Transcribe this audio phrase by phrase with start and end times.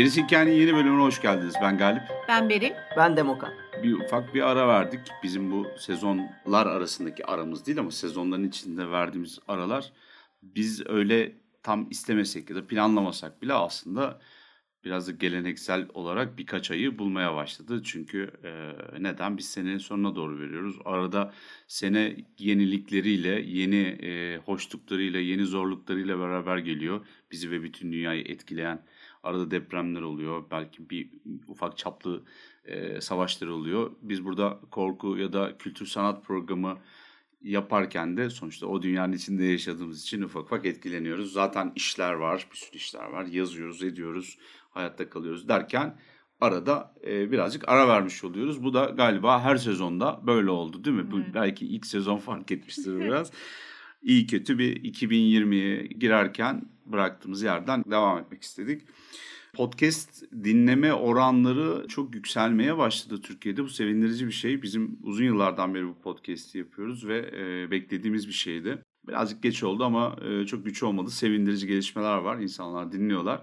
[0.00, 1.54] Gerisi Hikayenin yeni bölümüne hoş geldiniz.
[1.62, 2.02] Ben Galip.
[2.28, 2.72] Ben Beril.
[2.96, 3.52] Ben Demokan.
[3.82, 5.00] Bir ufak bir ara verdik.
[5.22, 9.92] Bizim bu sezonlar arasındaki aramız değil ama sezonların içinde verdiğimiz aralar
[10.42, 11.32] biz öyle
[11.62, 14.20] tam istemesek ya da planlamasak bile aslında
[14.84, 17.82] biraz da geleneksel olarak birkaç ayı bulmaya başladı.
[17.84, 18.72] Çünkü e,
[19.02, 19.38] neden?
[19.38, 20.76] Biz senenin sonuna doğru veriyoruz.
[20.84, 21.32] Arada
[21.66, 27.06] sene yenilikleriyle, yeni e, hoşluklarıyla, yeni zorluklarıyla beraber geliyor.
[27.30, 28.82] Bizi ve bütün dünyayı etkileyen
[29.22, 30.44] arada depremler oluyor.
[30.50, 31.10] Belki bir
[31.48, 32.22] ufak çaplı
[32.64, 33.90] e, savaşlar oluyor.
[34.02, 36.78] Biz burada korku ya da kültür sanat programı
[37.42, 41.32] yaparken de sonuçta o dünyanın içinde yaşadığımız için ufak ufak etkileniyoruz.
[41.32, 43.24] Zaten işler var, bir sürü işler var.
[43.24, 44.38] Yazıyoruz, ediyoruz,
[44.70, 45.98] hayatta kalıyoruz derken
[46.40, 48.64] arada e, birazcık ara vermiş oluyoruz.
[48.64, 51.10] Bu da galiba her sezonda böyle oldu değil mi?
[51.10, 53.32] Bu belki ilk sezon fark etmiştir biraz.
[54.02, 58.82] İyi kötü bir 2020'ye girerken bıraktığımız yerden devam etmek istedik.
[59.54, 63.62] Podcast dinleme oranları çok yükselmeye başladı Türkiye'de.
[63.62, 64.62] Bu sevindirici bir şey.
[64.62, 68.82] Bizim uzun yıllardan beri bu podcast'i yapıyoruz ve e, beklediğimiz bir şeydi.
[69.08, 71.10] Birazcık geç oldu ama e, çok güç olmadı.
[71.10, 72.38] Sevindirici gelişmeler var.
[72.38, 73.42] İnsanlar dinliyorlar.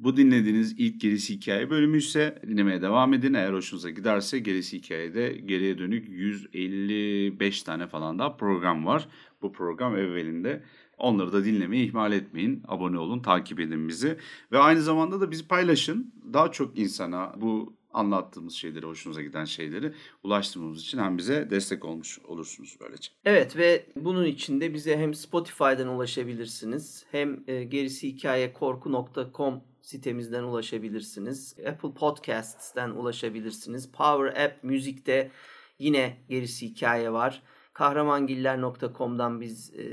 [0.00, 3.34] Bu dinlediğiniz ilk Gerisi Hikaye bölümü ise dinlemeye devam edin.
[3.34, 9.08] Eğer hoşunuza giderse Gerisi Hikaye'de geriye dönük 155 tane falan daha program var.
[9.42, 10.62] Bu program evvelinde.
[10.98, 12.62] Onları da dinlemeyi ihmal etmeyin.
[12.68, 14.16] Abone olun, takip edin bizi.
[14.52, 16.14] Ve aynı zamanda da bizi paylaşın.
[16.32, 22.18] Daha çok insana bu anlattığımız şeyleri, hoşunuza giden şeyleri ulaştırmamız için hem bize destek olmuş
[22.18, 23.10] olursunuz böylece.
[23.24, 30.42] Evet ve bunun için de bize hem Spotify'dan ulaşabilirsiniz hem e, gerisi hikaye korku.com sitemizden
[30.42, 31.56] ulaşabilirsiniz.
[31.68, 33.92] Apple Podcasts'ten ulaşabilirsiniz.
[33.92, 35.30] Power App Müzik'te
[35.78, 37.42] yine gerisi hikaye var.
[37.72, 39.84] Kahramangiller.com'dan biz e,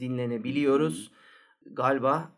[0.00, 1.12] dinlenebiliyoruz.
[1.66, 2.32] Galiba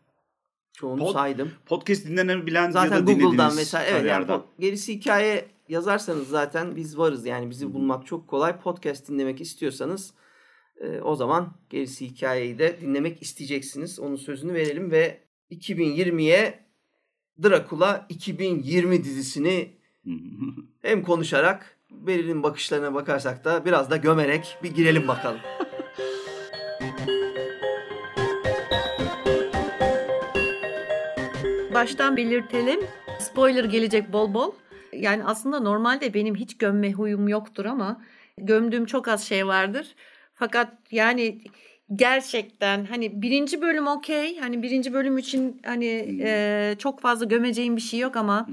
[0.73, 1.51] çoğunu Pod- saydım.
[1.65, 6.97] Podcast dinlenebilen ya Zaten da Google'dan her evet yani po- gerisi hikaye yazarsanız zaten biz
[6.97, 7.25] varız.
[7.25, 8.59] Yani bizi bulmak çok kolay.
[8.59, 10.13] Podcast dinlemek istiyorsanız
[10.81, 13.99] e, o zaman gerisi hikayeyi de dinlemek isteyeceksiniz.
[13.99, 15.19] Onun sözünü verelim ve
[15.51, 16.70] 2020'ye
[17.43, 19.77] Dracula 2020 dizisini
[20.81, 25.39] hem konuşarak Beril'in bakışlarına bakarsak da biraz da gömerek bir girelim bakalım.
[31.73, 32.79] Baştan belirtelim.
[33.19, 34.51] Spoiler gelecek bol bol.
[34.93, 38.01] Yani aslında normalde benim hiç gömme huyum yoktur ama
[38.37, 39.95] gömdüğüm çok az şey vardır.
[40.33, 41.41] Fakat yani
[41.95, 44.39] gerçekten hani birinci bölüm okey.
[44.39, 48.47] Hani birinci bölüm için hani e, çok fazla gömeceğim bir şey yok ama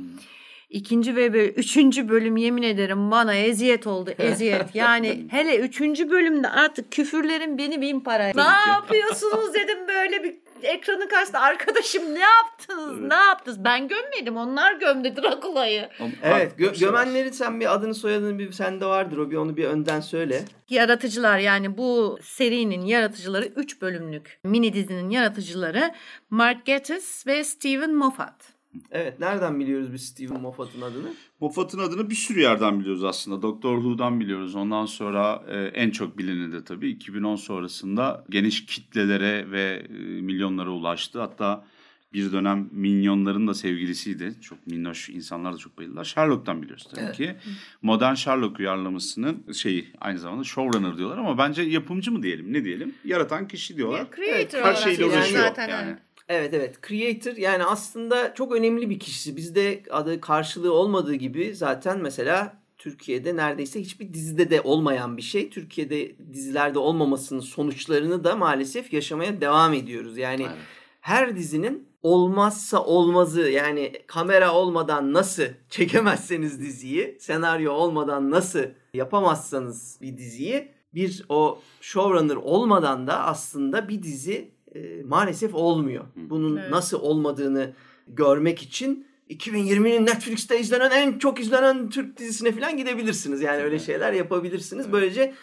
[0.70, 4.64] ikinci ve böyle üçüncü bölüm yemin ederim bana eziyet oldu eziyet.
[4.74, 8.32] Yani hele üçüncü bölümde artık küfürlerin beni bin paraya.
[8.34, 13.08] Ne yapıyorsunuz dedim böyle bir ekranı karşısında arkadaşım ne yaptınız Evet.
[13.10, 15.88] ne yaptınız ben gömmedim onlar gömdü Drakula'yı.
[16.22, 20.00] Evet gö- gömenlerin sen bir adını soyadını bir sende vardır o bir onu bir önden
[20.00, 20.44] söyle.
[20.68, 25.94] Yaratıcılar yani bu serinin yaratıcıları 3 bölümlük mini dizinin yaratıcıları
[26.30, 28.57] Mark Gatiss ve Steven Moffat.
[28.90, 31.08] Evet nereden biliyoruz biz Steven Moffat'ın adını?
[31.40, 33.42] Moffat'ın adını bir sürü yerden biliyoruz aslında.
[33.42, 34.54] Doktor Who'dan biliyoruz.
[34.54, 40.70] Ondan sonra e, en çok bilini de tabii 2010 sonrasında geniş kitlelere ve e, milyonlara
[40.70, 41.20] ulaştı.
[41.20, 41.64] Hatta
[42.12, 44.34] bir dönem minyonların da sevgilisiydi.
[44.40, 46.04] Çok minnoş insanlar da çok bayıldılar.
[46.04, 47.16] Sherlock'tan biliyoruz tabii Evet.
[47.16, 47.36] ki.
[47.82, 52.94] Modern Sherlock uyarlamasının şeyi aynı zamanda showrunner diyorlar ama bence yapımcı mı diyelim ne diyelim?
[53.04, 54.06] Yaratan kişi diyorlar.
[54.16, 55.88] Creator Her olarak şeyle yani uğraşıyor zaten, yani.
[55.90, 55.98] evet.
[56.28, 59.36] Evet evet creator yani aslında çok önemli bir kişi.
[59.36, 65.50] Bizde adı karşılığı olmadığı gibi zaten mesela Türkiye'de neredeyse hiçbir dizide de olmayan bir şey.
[65.50, 70.18] Türkiye'de dizilerde olmamasının sonuçlarını da maalesef yaşamaya devam ediyoruz.
[70.18, 70.62] Yani Aynen.
[71.00, 78.64] her dizinin olmazsa olmazı yani kamera olmadan nasıl çekemezseniz diziyi, senaryo olmadan nasıl
[78.94, 86.04] yapamazsanız bir diziyi bir o showrunner olmadan da aslında bir dizi e, maalesef olmuyor.
[86.16, 86.70] Bunun Evet.
[86.70, 87.72] nasıl olmadığını
[88.08, 93.42] görmek için 2020'nin Netflix'te izlenen en çok izlenen Türk dizisine falan gidebilirsiniz.
[93.42, 94.92] Yani öyle şeyler yapabilirsiniz.
[94.92, 95.34] Böylece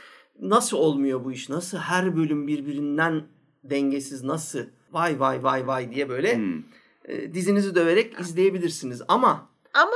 [0.42, 1.50] nasıl olmuyor bu iş?
[1.50, 3.24] Nasıl her bölüm birbirinden
[3.63, 4.60] dengesiz nasıl
[4.92, 6.63] vay vay vay vay diye böyle Hmm.
[7.06, 9.01] e, dizinizi döverek izleyebilirsiniz.
[9.07, 9.92] Ama Ama,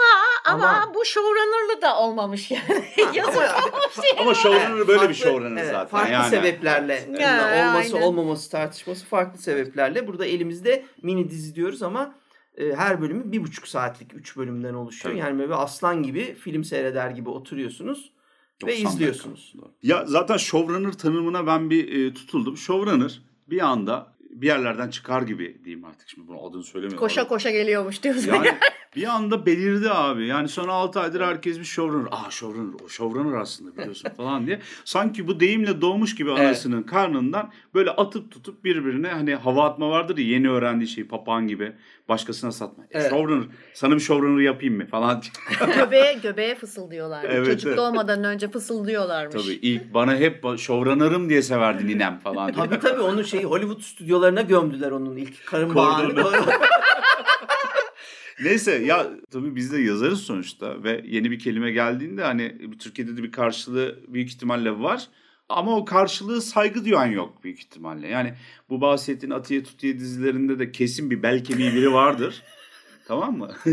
[0.45, 2.85] ama Ama- bu showrunner'lı da olmamış yani.
[3.13, 4.19] Yazılmamış yani.
[4.19, 5.87] Ama showrunner böyle bir showrunner evet, zaten.
[5.87, 6.29] Farklı yani.
[6.29, 8.07] sebeplerle Ya, olması aynen.
[8.07, 10.07] olmaması tartışması farklı sebeplerle.
[10.07, 12.15] Burada elimizde mini dizi diyoruz ama
[12.57, 15.13] e, her bölümü bir buçuk saatlik üç bölümden oluşuyor.
[15.15, 15.19] Tabii.
[15.27, 18.11] Yani böyle aslan gibi film seyreder gibi oturuyorsunuz
[18.63, 19.53] ve 90 izliyorsunuz.
[19.55, 19.69] dakika.
[19.83, 22.57] Ya zaten showrunner tanımına ben bir e, tutuldum.
[22.57, 26.99] Showrunner bir anda bir yerlerden çıkar gibi diyeyim artık şimdi bunu adını söylemiyorum.
[26.99, 28.33] Koşa koşa geliyormuş diyorsun.
[28.33, 28.47] Yani
[28.99, 30.27] bir anda belirdi abi.
[30.27, 32.07] Yani son 6 aydır herkes bir showrunner.
[32.11, 34.59] Aa showrunner, o showrunner aslında biliyorsun falan diye.
[34.85, 36.39] Sanki bu deyimle doğmuş gibi Evet.
[36.39, 41.47] anasının karnından böyle atıp tutup birbirine hani hava atma vardır ya yeni öğrendiği şeyi papağan
[41.47, 41.73] gibi
[42.09, 42.83] başkasına satma.
[42.83, 43.09] E, Evet.
[43.09, 45.73] Showrunner, sana bir showrunner yapayım mı falan diye.
[45.75, 47.23] göbeğe göbeğe fısıldıyorlar.
[47.29, 47.77] Evet, Çocuk evet.
[47.77, 49.43] doğmadan önce fısıldıyorlarmış.
[49.43, 52.53] Tabii ilk bana hep showrunner'ım diye severdi ninem falan.
[52.53, 52.65] diye.
[52.65, 56.23] Tabii tabii onun şeyi Hollywood stüdyolarına gömdüler onun ilk karın bağını.
[58.43, 63.23] Neyse ya tabii biz de yazarız sonuçta ve yeni bir kelime geldiğinde hani Türkiye'de de
[63.23, 65.07] bir karşılığı büyük ihtimalle var.
[65.49, 68.07] Ama o karşılığı saygı duyan yok büyük ihtimalle.
[68.07, 68.33] Yani
[68.69, 72.43] bu bahsettiğin Atiye Tutiye dizilerinde de kesin bir bel kemiği biri vardır.
[73.07, 73.51] tamam mı?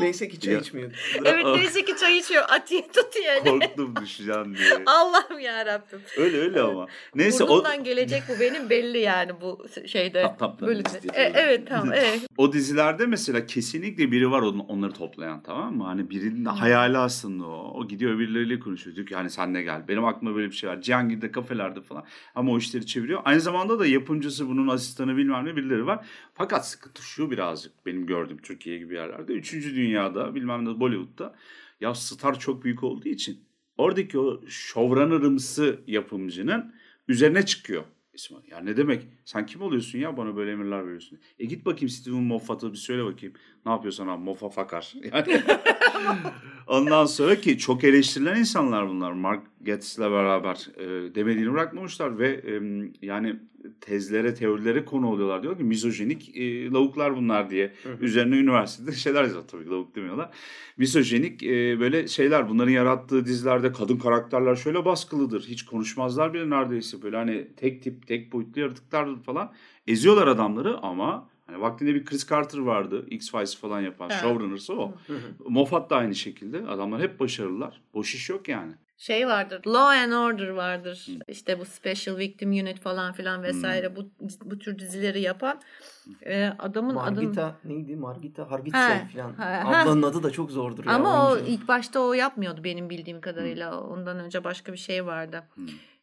[0.00, 0.60] Neyse ki çay Ya.
[0.60, 0.90] içmiyor.
[1.24, 2.44] Evet neyse ki çay içiyor.
[2.48, 3.44] Atiye tutuyor.
[3.60, 4.68] Korktum düşeceğim diye.
[4.86, 6.00] Allah'ım ya Rabbim.
[6.16, 6.86] Öyle öyle ama.
[7.14, 10.32] Neyse o, Burnumdan gelecek bu benim belli yani bu şeyde.
[10.60, 10.88] Bölümde.
[10.88, 11.14] istiyor.
[11.14, 11.92] E, evet tamam.
[11.92, 12.20] Evet.
[12.36, 15.84] o dizilerde mesela kesinlikle biri var onu- onları toplayan tamam mı?
[15.84, 17.72] Hani birinin de hayali aslında o.
[17.76, 18.96] O gidiyor birileriyle konuşuyor.
[18.96, 19.88] Diyor ki hani sen de gel.
[19.88, 20.80] Benim aklıma böyle bir şey var.
[20.80, 22.04] Cihangir'de kafelerde falan.
[22.34, 23.20] Ama o işleri çeviriyor.
[23.24, 26.06] Aynı zamanda da yapımcısı bunun asistanı bilmem ne birileri var.
[26.34, 29.32] Fakat sıkıntı şu birazcık benim gördüğüm Türkiye gibi yerlerde.
[29.32, 31.34] Üçüncü dünyada bilmem ne Bollywood'da
[31.80, 33.44] ya star çok büyük olduğu için
[33.78, 36.74] oradaki o showrunner'ımsı yapımcının
[37.08, 37.84] üzerine çıkıyor.
[38.14, 38.50] İsmail.
[38.50, 39.06] Ya ne demek?
[39.24, 41.18] Sen kim oluyorsun ya bana böyle emirler veriyorsun?
[41.38, 43.34] E git bakayım Steven Moffat'a bir söyle bakayım.
[43.66, 44.94] Ne yapıyorsan abi Moffat fakar.
[45.12, 45.42] Yani
[46.66, 49.12] ondan sonra ki çok eleştirilen insanlar bunlar.
[49.12, 52.60] Mark Gettz'le beraber e, demediğini bırakmamışlar ve e,
[53.02, 53.36] yani
[53.80, 55.42] tezlere, teorilere konu oluyorlar.
[55.42, 57.72] Diyor ki mizojenik e, lavuklar bunlar diye.
[58.00, 60.30] Üzerine üniversitede şeyler yazıyor tabii lavuk demiyorlar.
[60.76, 65.42] Mizojenik e, böyle şeyler bunların yarattığı dizilerde kadın karakterler şöyle baskılıdır.
[65.42, 69.52] Hiç konuşmazlar bile neredeyse böyle hani tek tip, tek boyutlu yaratıklardır falan.
[69.86, 73.06] Eziyorlar adamları ama hani vaktinde bir Chris Carter vardı.
[73.10, 74.10] X-Files falan yapan.
[74.10, 74.20] Evet.
[74.22, 74.94] Showrunner'sı o.
[75.48, 76.66] Moffat da aynı şekilde.
[76.66, 77.80] Adamlar hep başarılılar.
[77.94, 78.72] Boş iş yok yani.
[78.98, 79.60] Şey vardır.
[79.66, 81.06] Law and Order vardır.
[81.28, 84.10] İşte bu Special Victim Unit falan filan vesaire bu
[84.44, 85.60] bu tür dizileri yapan
[86.26, 87.96] e, adamın Margita neydi?
[87.96, 89.32] Margita Hargitse Ha, falan.
[89.34, 90.84] ha, Ablanın adı da çok zordur.
[90.86, 91.50] ya, Ama o oyuncu.
[91.50, 93.80] ilk başta o yapmıyordu benim bildiğim kadarıyla.
[93.80, 95.42] Ondan önce başka bir şey vardı.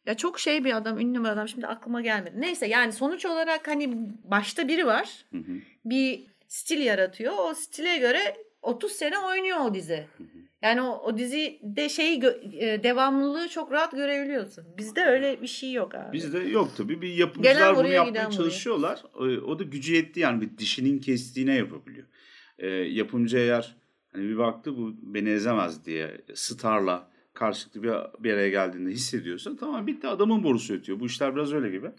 [0.06, 1.48] Ya çok şey bir adam, ünlü bir adam.
[1.48, 2.40] Şimdi aklıma gelmedi.
[2.40, 5.24] Neyse yani sonuç olarak hani başta biri var.
[5.30, 5.52] Hı hı.
[5.84, 7.32] Bir stil yaratıyor.
[7.38, 10.06] O stile göre 30 sene oynuyor o dizi.
[10.62, 11.88] Yani o, o dizide
[12.58, 14.64] e, devamlılığı çok rahat görebiliyorsun.
[14.78, 16.12] Bizde öyle bir şey yok abi.
[16.12, 17.02] Bizde yok tabii.
[17.02, 18.36] Bir yapımcılar Gelen bunu yapmaya giden buraya.
[18.36, 19.02] çalışıyorlar.
[19.46, 22.06] O, da gücü yetti yani bir dişinin kestiğine yapabiliyor.
[22.58, 23.76] Ee, yapımcı eğer
[24.12, 27.90] hani bir baktı bu beni ezemez diye starla karşılıklı bir,
[28.24, 31.00] bir araya geldiğinde hissediyorsa tamam bitti adamın borusu ötüyor.
[31.00, 31.90] Bu işler biraz öyle gibi.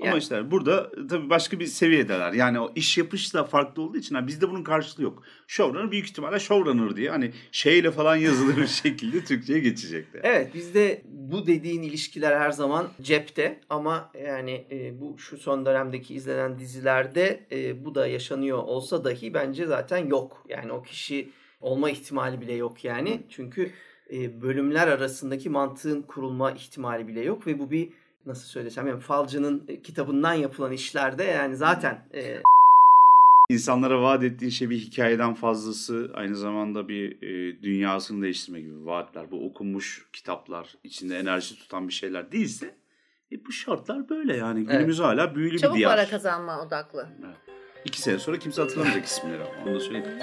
[0.00, 2.32] Ama Ya- işte burada tabii başka bir seviyedeler.
[2.32, 5.22] Yani o iş yapışı da farklı olduğu için ha, bizde bunun karşılığı yok.
[5.46, 10.20] Showrunner büyük ihtimalle showrunner diye hani şeyle falan yazılır bir şekilde Türkçe'ye geçecekti.
[10.22, 16.14] Evet bizde bu dediğin ilişkiler her zaman cepte ama yani e, bu şu son dönemdeki
[16.14, 20.44] izlenen dizilerde e, bu da yaşanıyor olsa dahi bence zaten yok.
[20.48, 23.22] Yani o kişi olma ihtimali bile yok yani.
[23.30, 23.70] Çünkü
[24.12, 27.88] e, bölümler arasındaki mantığın kurulma ihtimali bile yok ve bu bir
[28.26, 32.42] nasıl söylesem yani falcının e, kitabından yapılan işlerde yani zaten e,
[33.48, 39.30] İnsanlara vaat ettiğin şey bir hikayeden fazlası aynı zamanda bir e, dünyasını değiştirme gibi vaatler.
[39.30, 42.74] Bu okunmuş kitaplar içinde enerji tutan bir şeyler değilse
[43.32, 44.66] e, bu şartlar böyle yani.
[44.66, 45.96] Günümüz hala büyülü Çabuk bir diyar.
[45.96, 47.08] para kazanma odaklı.
[47.84, 50.18] İki sene sonra kimse hatırlamayacak isimleri ama onu da söyleyeyim.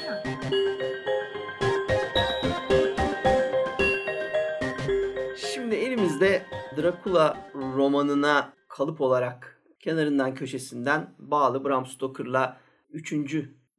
[6.82, 12.58] Dracula romanına kalıp olarak kenarından köşesinden bağlı Bram Stoker'la
[12.90, 13.14] 3.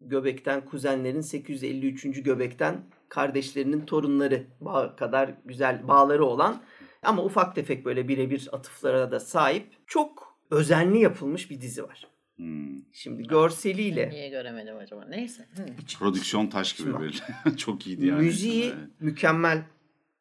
[0.01, 2.23] göbekten kuzenlerin 853.
[2.23, 6.63] göbekten kardeşlerinin torunları bağ kadar güzel bağları olan
[7.03, 12.09] ama ufak tefek böyle birebir atıflara da sahip çok özenli yapılmış bir dizi var.
[12.37, 12.83] Hmm.
[12.93, 15.05] Şimdi görseliyle Niye göremedim acaba?
[15.09, 15.49] Neyse.
[15.57, 15.67] Hı.
[15.99, 17.57] Prodüksiyon taş gibi Şimdi böyle.
[17.57, 18.23] Çok iyiydi yani.
[18.23, 19.01] Müziği Evet.
[19.01, 19.63] mükemmel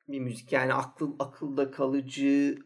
[0.08, 0.52] bir müzik.
[0.52, 2.58] Yani akıl akılda kalıcı,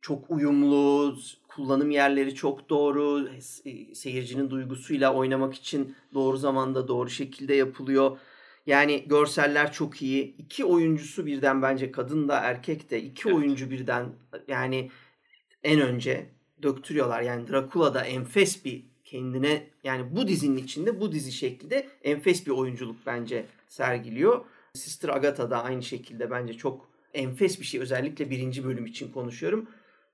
[0.00, 1.16] çok uyumlu,
[1.48, 8.18] kullanım yerleri çok doğru, se- seyircinin duygusuyla oynamak için doğru zamanda doğru şekilde yapılıyor.
[8.66, 10.36] Yani görseller çok iyi.
[10.38, 13.38] İki oyuncusu birden bence kadın da erkek de iki Evet.
[13.38, 14.06] oyuncu birden
[14.48, 14.90] yani
[15.64, 16.26] en önce
[16.62, 17.22] döktürüyorlar.
[17.22, 22.50] Yani Dracula da enfes bir kendine yani bu dizinin içinde bu dizi şeklinde enfes bir
[22.50, 24.44] oyunculuk bence sergiliyor.
[24.74, 27.80] Sister Agatha da aynı şekilde bence çok enfes bir şey.
[27.80, 29.68] Özellikle birinci bölüm için konuşuyorum.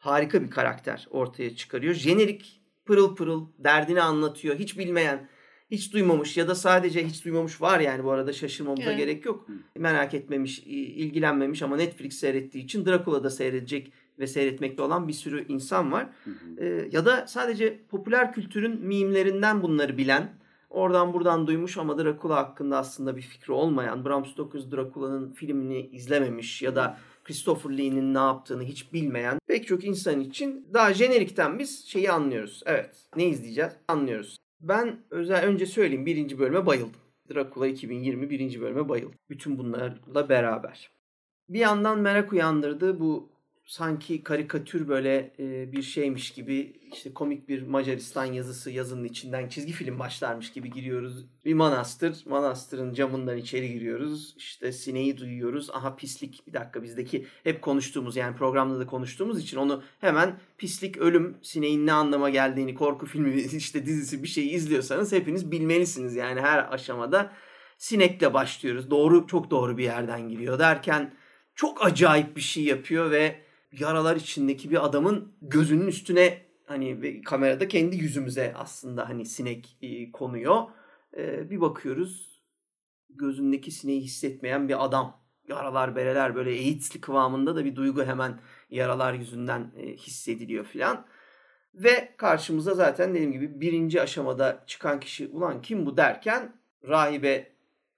[0.05, 1.95] Harika bir karakter ortaya çıkarıyor.
[1.95, 4.57] Jenerik pırıl pırıl derdini anlatıyor.
[4.57, 5.29] Hiç bilmeyen,
[5.71, 8.99] hiç duymamış ya da sadece hiç duymamış var yani bu arada şaşırmamıza Evet.
[8.99, 9.47] gerek yok.
[9.77, 15.93] Merak etmemiş, ilgilenmemiş ama Netflix seyrettiği için Dracula'da seyredecek ve seyretmekte olan bir sürü insan
[15.93, 16.07] var.
[16.59, 20.39] Ee, ya da sadece popüler kültürün mimlerinden bunları bilen,
[20.71, 26.63] oradan buradan duymuş ama Dracula hakkında aslında bir fikri olmayan, Bram Stoker Dracula'nın filmini izlememiş
[26.63, 31.85] ya da Christopher Lee'nin ne yaptığını hiç bilmeyen pek çok insan için daha jenerikten biz
[31.87, 32.63] şeyi anlıyoruz.
[32.67, 33.73] Evet, ne izleyeceğiz?
[33.89, 34.37] Anlıyoruz.
[34.61, 37.01] Ben özel önce söyleyeyim birinci bölüme bayıldım.
[37.35, 39.19] Dracula 2020 birinci bölüme bayıldım.
[39.31, 40.91] Bütün bunlarla beraber.
[41.49, 43.34] Bir yandan merak uyandırdı bu
[43.65, 49.73] sanki karikatür böyle e, bir şeymiş gibi işte komik bir Macaristan yazısı yazının içinden çizgi
[49.73, 51.27] film başlarmış gibi giriyoruz.
[51.45, 54.35] Bir manastır, manastırın camından içeri giriyoruz.
[54.39, 55.71] İşte sineği duyuyoruz.
[55.71, 60.97] Aha pislik bir dakika bizdeki hep konuştuğumuz yani programda da konuştuğumuz için onu hemen pislik,
[60.97, 66.15] ölüm, sineğin ne anlama geldiğini korku filmi işte dizisi bir şey izliyorsanız hepiniz bilmelisiniz.
[66.15, 67.33] Yani her aşamada
[67.79, 68.91] sinekle başlıyoruz.
[68.91, 71.15] Doğru çok doğru bir yerden giriyor derken
[71.55, 73.44] çok acayip bir şey yapıyor ve
[73.81, 80.13] yaralar içindeki bir adamın gözünün üstüne hani ve kamerada kendi yüzümüze aslında hani sinek e,
[80.13, 80.63] konuyor.
[81.17, 82.43] E, bir bakıyoruz
[83.11, 85.25] gözündeki sineği hissetmeyen bir adam.
[85.49, 88.41] Yaralar bereler böyle AIDS'li kıvamında da bir duygu hemen
[88.71, 91.07] yaralar yüzünden e, hissediliyor filan.
[91.75, 96.57] Ve karşımıza zaten dediğim gibi birinci aşamada çıkan kişi ulan kim bu derken
[96.89, 97.53] rahibe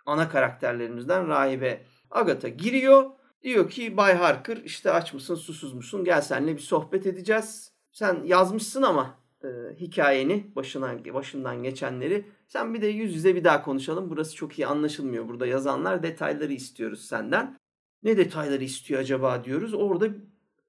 [0.07, 3.11] ana karakterlerimizden rahibe Agatha giriyor.
[3.43, 7.73] Diyor ki Bay Harker işte aç mısın susuz musun gel seninle bir sohbet edeceğiz.
[7.93, 9.49] Sen yazmışsın ama e,
[9.81, 14.11] hikayeni başına, başından geçenleri sen bir de yüz yüze bir daha konuşalım.
[14.11, 17.57] Burası çok iyi anlaşılmıyor burada yazanlar detayları istiyoruz senden.
[18.03, 19.75] Ne detayları istiyor acaba diyoruz.
[19.75, 20.09] Orada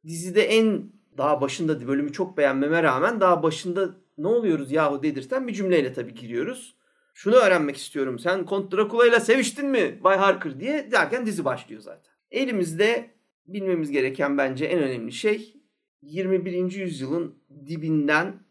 [0.06, 5.54] dizide en daha başında bölümü çok beğenmeme rağmen daha başında ne oluyoruz yahu dedirten bir
[5.54, 6.76] cümleyle tabii giriyoruz.
[7.14, 8.20] Şunu öğrenmek istiyorum.
[8.20, 12.17] Sen Kont Dracula ile seviştin mi Bay Harker diye derken dizi başlıyor zaten.
[12.32, 13.12] Elimizde
[13.48, 15.54] bilmemiz gereken bence en önemli şey
[16.02, 16.72] 21.
[16.72, 17.36] yüzyılın
[17.68, 18.48] dibinden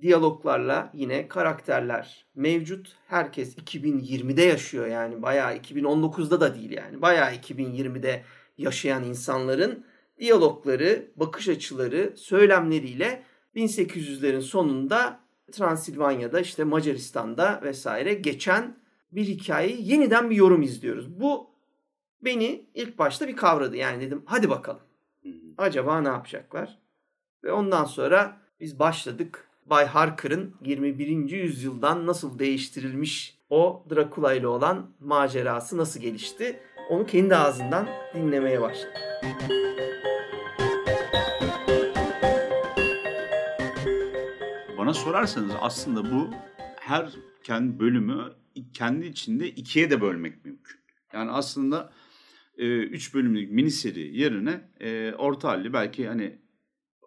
[0.00, 2.96] diyaloglarla yine karakterler mevcut.
[3.06, 8.22] Herkes 2020'de yaşıyor yani bayağı 2019'da da değil yani bayağı 2020'de
[8.58, 9.84] yaşayan insanların
[10.18, 13.22] diyalogları, bakış açıları, söylemleriyle
[13.56, 15.20] 1800'lerin sonunda
[15.52, 18.76] Transilvanya'da işte Macaristan'da vesaire geçen
[19.12, 21.20] bir hikayeyi yeniden bir yorum izliyoruz.
[21.20, 21.50] Bu
[22.22, 23.76] beni ilk başta bir kavradı.
[23.76, 24.80] Yani dedim hadi bakalım.
[25.58, 26.78] Acaba ne yapacaklar?
[27.44, 29.44] Ve ondan sonra biz başladık.
[29.66, 31.30] Bay Harker'ın 21.
[31.30, 36.60] yüzyıldan nasıl değiştirilmiş o Dracula ile olan macerası nasıl gelişti?
[36.90, 38.96] Onu kendi ağzından dinlemeye başladık.
[44.78, 46.30] Bana sorarsanız aslında bu
[46.80, 47.10] her
[47.42, 48.32] kendi bölümü
[48.72, 50.78] kendi içinde ikiye de bölmek mümkün.
[51.12, 51.90] Yani aslında
[52.58, 56.38] e, üç bölümlük mini seri yerine e, orta halli belki hani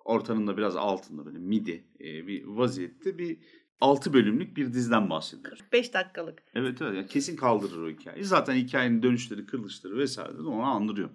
[0.05, 3.37] ortanın da biraz altında böyle midi e, bir vaziyette bir
[3.81, 5.63] 6 bölümlük bir diziden bahsediyoruz.
[5.73, 6.43] 5 dakikalık.
[6.55, 8.25] Evet evet yani kesin kaldırır o hikayeyi.
[8.25, 11.09] Zaten hikayenin dönüşleri, kırılışları vesaire de onu andırıyor.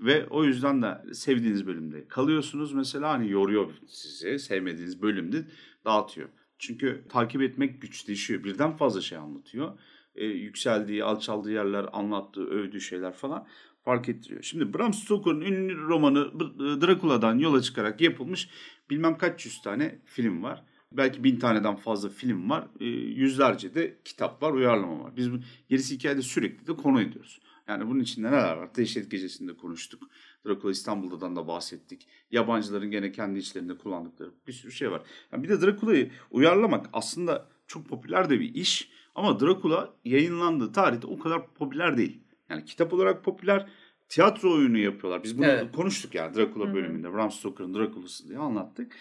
[0.00, 2.72] Ve o yüzden de sevdiğiniz bölümde kalıyorsunuz.
[2.72, 4.38] Mesela hani yoruyor sizi.
[4.38, 5.44] Sevmediğiniz bölümde
[5.84, 6.28] dağıtıyor.
[6.58, 8.44] Çünkü takip etmek güçleşiyor.
[8.44, 9.78] Birden fazla şey anlatıyor.
[10.14, 13.46] Ee, yükseldiği, alçaldığı yerler, anlattığı, övdüğü şeyler falan
[13.84, 14.42] fark ettiriyor.
[14.42, 16.40] Şimdi Bram Stoker'ın ünlü romanı
[16.80, 18.48] Dracula'dan yola çıkarak yapılmış
[18.90, 20.64] bilmem kaç yüz tane film var.
[20.92, 22.68] Belki bin taneden fazla film var.
[22.80, 25.16] E, yüzlerce de kitap var, uyarlama var.
[25.16, 25.36] Biz bu
[25.68, 27.40] gerisi hikayede sürekli de konu ediyoruz.
[27.68, 28.74] Yani bunun içinde neler var?
[28.76, 30.02] Dehşet Gecesi'nde konuştuk.
[30.46, 32.08] Dracula İstanbul'dan da bahsettik.
[32.30, 35.02] Yabancıların gene kendi içlerinde kullandıkları bir sürü şey var.
[35.32, 38.90] Yani bir de Dracula'yı uyarlamak aslında çok popüler de bir iş.
[39.14, 42.22] Ama Dracula yayınlandığı tarihte o kadar popüler değil.
[42.52, 43.66] Yani kitap olarak popüler,
[44.08, 45.24] tiyatro oyunu yapıyorlar.
[45.24, 45.72] Biz bunu Evet.
[45.72, 46.74] konuştuk ya Dracula Hı hı.
[46.74, 47.12] bölümünde.
[47.12, 48.92] Bram Stoker'ın Dracula'sı diye anlattık.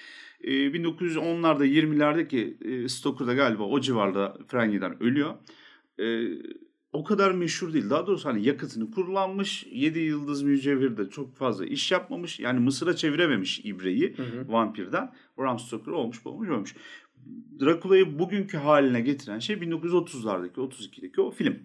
[0.43, 5.33] Ee, 1910'larda 20'lerde ki e, Stoker da galiba o civarda Frangi'den ölüyor.
[5.99, 6.27] Ee,
[6.93, 7.89] o kadar meşhur değil.
[7.89, 9.67] Daha doğrusu hani yakıtını kullanmış.
[9.71, 12.39] 7 yıldız mücevhirde çok fazla iş yapmamış.
[12.39, 14.51] Yani Mısır'a çevirememiş İbre'yi Hı hı.
[14.51, 15.13] vampirden.
[15.37, 16.75] Bram Stoker olmuş olmuş olmuş.
[17.61, 21.59] Dracula'yı bugünkü haline getiren şey 1930'lardaki 32'deki o film.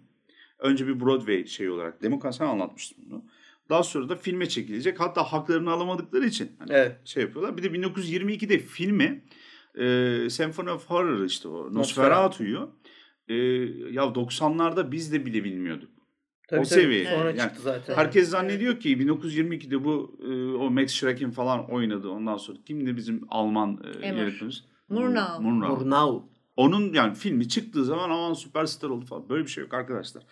[0.59, 2.03] Önce bir Broadway şey olarak.
[2.03, 3.25] Demokan sen anlatmıştın bunu.
[3.71, 5.01] Daha sonra da filme çekilecek.
[5.01, 6.97] Hatta haklarını alamadıkları için hani Evet.
[7.05, 7.57] şey yapıyorlar.
[7.57, 9.25] Bir de 1922'de filmi
[9.79, 12.71] e, Symphony of Horror işte o Nosferatu'yu
[13.29, 13.35] e,
[13.93, 15.91] ya 90'larda biz de bile bilmiyorduk.
[16.49, 16.81] Tabii, O tabii.
[16.81, 17.05] seviye.
[17.05, 17.95] Sonra Yani çıktı zaten.
[17.95, 22.09] Herkes zannediyor ki 1922'de bu e, o Max Schreck'in falan oynadı.
[22.09, 24.65] Ondan sonra kimdi bizim Alman e, yönetmenimiz?
[24.89, 25.43] Murnau.
[25.43, 25.77] Murnau.
[25.77, 26.29] Murnau.
[26.57, 29.29] Onun yani filmi çıktığı zaman aman süperstar oldu falan.
[29.29, 30.23] Böyle bir şey yok arkadaşlar.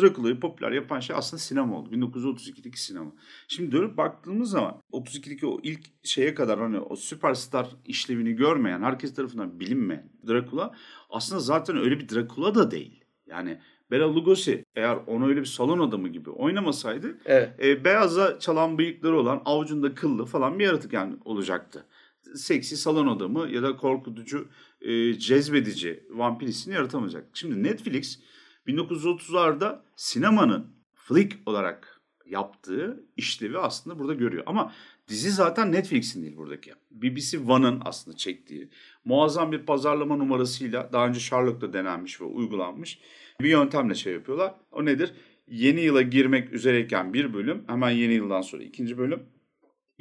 [0.00, 1.90] Drakula'yı popüler yapan şey aslında sinema oldu.
[1.94, 3.12] 1932'deki sinema.
[3.48, 9.14] Şimdi dönüp baktığımız zaman 32'deki o ilk şeye kadar hani o süperstar işlevini görmeyen, herkes
[9.14, 10.74] tarafından bilinmeyen Drakula
[11.10, 13.04] aslında zaten öyle bir Drakula da değil.
[13.26, 13.58] Yani
[13.90, 17.64] Bela Lugosi eğer onu öyle bir salon adamı gibi oynamasaydı Evet.
[17.64, 21.86] e, beyaza çalan bıyıkları olan avucunda kıllı falan bir yaratık yani olacaktı.
[22.34, 24.48] Seksi salon adamı ya da korkutucu,
[24.80, 27.28] e, cezbedici vampir hissini yaratamayacak.
[27.34, 28.18] Şimdi Netflix
[28.66, 34.42] 1930'larda sinemanın flick olarak yaptığı işlevi aslında burada görüyor.
[34.46, 34.72] Ama
[35.08, 36.72] dizi zaten Netflix'in değil buradaki.
[36.90, 38.68] BBC One'ın aslında çektiği
[39.04, 42.98] muazzam bir pazarlama numarasıyla daha önce Sherlock'ta denenmiş ve uygulanmış
[43.40, 44.54] bir yöntemle şey yapıyorlar.
[44.72, 45.12] O nedir?
[45.48, 49.22] Yeni yıla girmek üzereyken bir bölüm, hemen yeni yıldan sonra ikinci bölüm.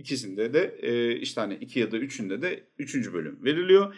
[0.02, 3.96] İkisinde de e, işte hani iki ya da üçünde de üçüncü bölüm veriliyor.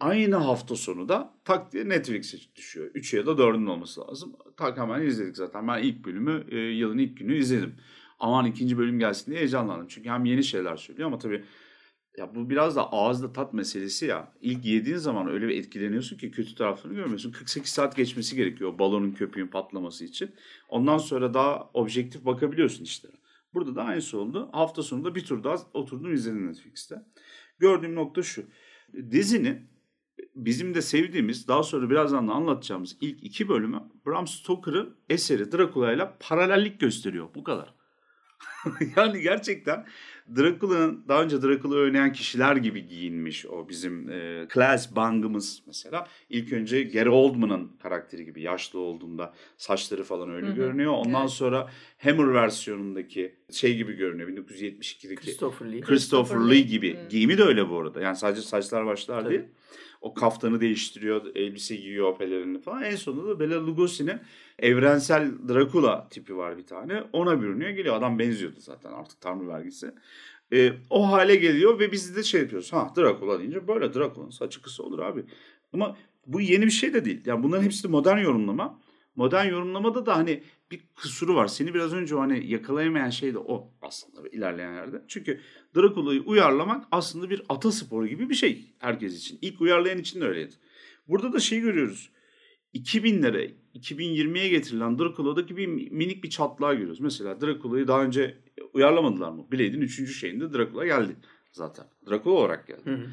[0.00, 2.90] Aynı hafta sonu da tak diye Netflix'e düşüyor.
[2.94, 4.36] Üç ya da dördünün olması lazım.
[4.56, 5.68] Tak hemen izledik zaten.
[5.68, 7.74] Ben ilk bölümü e, yılın ilk günü izledim.
[8.18, 9.86] Aman ikinci bölüm gelsin diye heyecanlandım.
[9.88, 11.44] Çünkü hem yeni şeyler söylüyor ama tabii
[12.18, 14.32] ya bu biraz da ağızda tat meselesi ya.
[14.40, 17.32] İlk yediğin zaman öyle bir etkileniyorsun ki kötü taraflarını görmüyorsun.
[17.32, 20.34] 48 saat geçmesi gerekiyor balonun köpüğün patlaması için.
[20.68, 23.23] Ondan sonra daha objektif bakabiliyorsun işlere.
[23.54, 24.48] Burada da aynısı oldu.
[24.52, 27.02] Hafta sonunda bir tur daha oturdum izledim Netflix'te.
[27.58, 28.44] Gördüğüm nokta şu.
[29.10, 29.70] Dizinin
[30.34, 35.92] bizim de sevdiğimiz daha sonra birazdan da anlatacağımız ilk iki bölümü Bram Stoker'ın eseri Dracula
[35.92, 37.28] ile paralellik gösteriyor.
[37.34, 37.74] Bu kadar.
[38.96, 39.86] yani gerçekten
[40.36, 46.08] Dracula'nın daha önce Dracula oynayan kişiler gibi giyinmiş o bizim e, Class Bang'ımız mesela.
[46.30, 50.54] İlk önce Gary Oldman'ın karakteri gibi yaşlı olduğunda saçları falan öyle Hı hı.
[50.54, 50.92] görünüyor.
[50.92, 51.30] Ondan Evet.
[51.30, 55.80] sonra Hammer versiyonundaki şey gibi görünüyor 1972'deki Christopher Lee.
[55.80, 56.60] Christopher Lee.
[56.60, 56.96] gibi.
[56.96, 57.08] Hı.
[57.08, 58.00] Giyimi de öyle bu arada.
[58.00, 59.30] Yani sadece saçlar başlar Tabii.
[59.30, 59.42] değil.
[60.04, 62.82] O kaftanı değiştiriyor, elbise giyiyor, pelerini falan.
[62.82, 64.20] En sonunda da Bela Lugosi'nin
[64.58, 67.04] evrensel Dracula tipi var bir tane.
[67.12, 67.96] Ona bürünüyor geliyor.
[67.96, 69.94] Adam benziyordu zaten artık tanrı vergisi.
[70.52, 72.72] Ee, o hale geliyor ve biz de şey yapıyoruz.
[72.72, 75.24] Ha Dracula deyince böyle Dracula'nın saçı kısa olur abi.
[75.72, 77.20] Ama bu yeni bir şey de değil.
[77.26, 78.80] Yani bunların hepsi de modern yorumlama.
[79.16, 81.46] Modern yorumlamada da hani bir kusuru var.
[81.46, 85.02] Seni biraz önce hani yakalayamayan şey de o aslında ilerleyen yerde.
[85.08, 85.40] Çünkü
[85.76, 89.38] Dracula'yı uyarlamak aslında bir atasporu gibi bir şey herkes için.
[89.42, 90.54] İlk uyarlayan için de öyleydi.
[91.08, 92.10] Burada da şey görüyoruz.
[92.74, 97.00] 2000'lere, 2020'ye getirilen Dracula'daki bir minik bir çatlağı görüyoruz.
[97.00, 98.38] Mesela Dracula'yı daha önce
[98.72, 99.46] uyarlamadılar mı?
[99.52, 100.18] Blade'in 3.
[100.18, 101.16] şeyinde Dracula geldi
[101.52, 101.86] zaten.
[102.08, 102.80] Dracula olarak geldi.
[102.84, 103.06] Hı hı.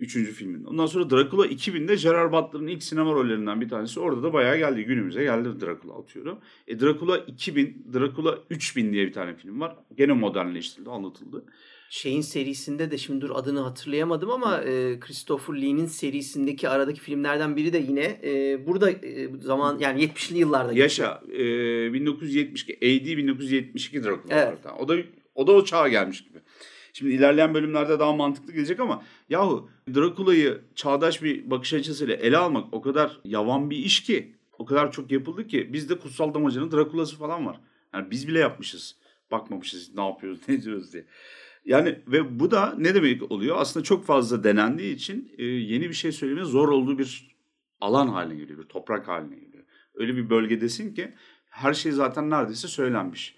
[0.00, 0.68] Üçüncü filminde.
[0.68, 4.00] Ondan sonra Dracula 2000'de Gerard Butler'ın ilk sinema rollerinden bir tanesi.
[4.00, 4.84] Orada da bayağı geldi.
[4.84, 6.38] Günümüze geldi Dracula atıyorum.
[6.66, 9.76] E Dracula 2000, Dracula 3000 diye bir tane film var.
[9.96, 11.44] Gene modernleştirildi, anlatıldı.
[11.92, 17.72] Şeyin serisinde de şimdi dur adını hatırlayamadım ama e, Christopher Lee'nin serisindeki aradaki filmlerden biri
[17.72, 20.72] de yine e, burada e, zaman yani 70'li yıllarda.
[20.72, 24.58] Yaşa e, 1972 AD 1972 Dracula Evet.
[24.78, 24.96] O da
[25.34, 26.38] o da o çağa gelmiş gibi.
[26.92, 32.74] Şimdi ilerleyen bölümlerde daha mantıklı gelecek ama yahu Dracula'yı çağdaş bir bakış açısıyla ele almak
[32.74, 37.16] o kadar yavan bir iş ki o kadar çok yapıldı ki bizde Kutsal Damaca'nın Dracula'sı
[37.16, 37.60] falan var.
[37.94, 38.96] Yani biz bile yapmışız.
[39.30, 41.04] Bakmamışız ne yapıyoruz ne diyoruz diye.
[41.64, 43.56] Yani ve bu da ne demek oluyor?
[43.58, 47.36] Aslında çok fazla denendiği için e, yeni bir şey söylemenin zor olduğu bir
[47.80, 48.58] alan haline geliyor.
[48.58, 49.64] Bir toprak haline geliyor.
[49.94, 51.12] Öyle bir bölgedesin ki
[51.50, 53.36] her şey zaten neredeyse söylenmiş.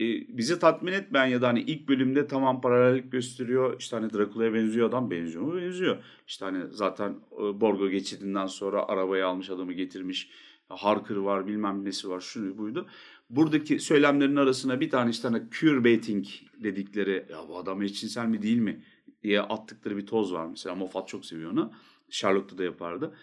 [0.00, 3.80] E, bizi tatmin etmeyen ya da hani ilk bölümde tamam paralellik gösteriyor.
[3.80, 5.56] İşte hani Drakula'ya benziyor adam benziyor mu?
[5.56, 5.96] Benziyor.
[6.26, 10.30] İşte hani zaten e, Borgo geçidinden sonra arabayı almış adamı getirmiş.
[10.68, 12.86] Harker var bilmem nesi var şunu buydu.
[13.30, 16.26] Buradaki söylemlerin arasına bir tane işte hani cure baiting
[16.58, 18.84] dedikleri ya bu adam eşcinsel mi değil mi
[19.22, 20.74] diye attıkları bir toz var mesela.
[20.74, 21.72] Moffat çok seviyor onu.
[22.10, 23.14] Sherlock'ta da yapardı.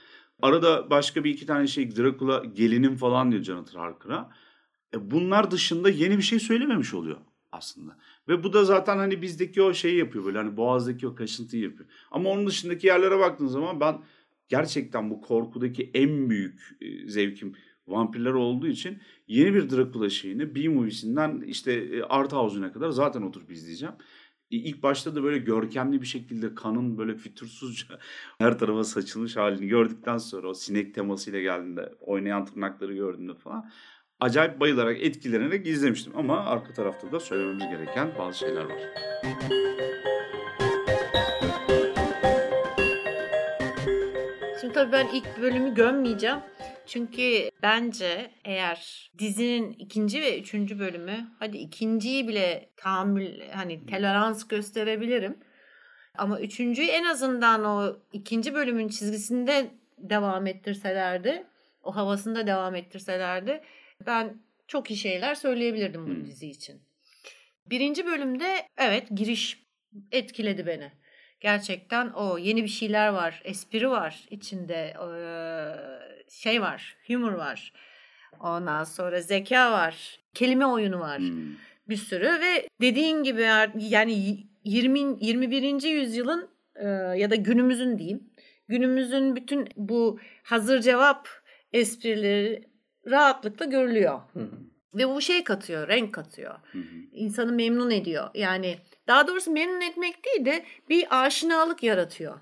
[0.42, 4.32] Arada başka bir iki tane şey Dracula gelinim falan diyor Jonathan Harker'a.
[4.94, 7.18] E bunlar dışında yeni bir şey söylememiş oluyor
[7.52, 7.98] aslında.
[8.28, 11.90] Ve bu da zaten hani bizdeki o şeyi yapıyor böyle hani boğazdaki o kaşıntıyı yapıyor.
[12.12, 14.02] Ama onun dışındaki yerlere baktığın zaman ben
[14.50, 17.56] gerçekten bu korkudaki en büyük e, zevkim
[17.88, 23.52] vampirler olduğu için yeni bir Dracula şeyini B-Movie'sinden işte e, Art House'una kadar zaten oturup
[23.52, 23.96] izleyeceğim.
[24.50, 28.00] İlk başta da böyle görkemli bir şekilde kanın böyle fütursuzca
[28.38, 33.70] her tarafa saçılmış halini gördükten sonra o sinek temasıyla geldiğinde oynayan tırnakları gördüğümde falan
[34.22, 36.14] acayip bayılarak etkilenerek izlemiştim.
[36.16, 38.82] Ama arka tarafta da söylememiz gereken bazı şeyler var.
[44.62, 46.38] Şimdi tabii ben ilk bölümü gömmeyeceğim.
[46.92, 55.38] Çünkü bence eğer dizinin ikinci ve üçüncü bölümü hadi ikinciyi bile tahammül hani tolerans gösterebilirim.
[56.18, 61.44] Ama üçüncüyü en azından o ikinci bölümün çizgisinde devam ettirselerdi,
[61.84, 63.62] o havasında devam ettirselerdi
[64.06, 66.82] ben çok iyi şeyler söyleyebilirdim bu dizi için.
[67.66, 69.64] Birinci bölümde evet giriş
[70.12, 70.92] etkiledi beni.
[71.42, 74.94] Gerçekten o yeni bir şeyler var, espri var içinde,
[76.30, 77.74] şey var, humor var.
[78.40, 81.56] Ondan sonra zeka var, kelime oyunu var Hmm.
[81.90, 83.42] bir sürü ve dediğin gibi
[83.78, 85.90] yani 20 21.
[85.90, 86.50] yüzyılın
[87.16, 88.24] ya da günümüzün diyeyim.
[88.68, 91.30] Günümüzün bütün bu hazır cevap
[91.74, 92.64] esprileri
[93.10, 94.20] rahatlıkla görülüyor.
[94.34, 94.50] Hı hı.
[94.94, 96.56] Ve bu şey katıyor, renk katıyor.
[96.72, 96.84] Hı hı.
[97.12, 98.30] İnsanı memnun ediyor.
[98.34, 98.78] Yani
[99.12, 102.40] daha doğrusu memnun etmek değil de bir aşinalık yaratıyor.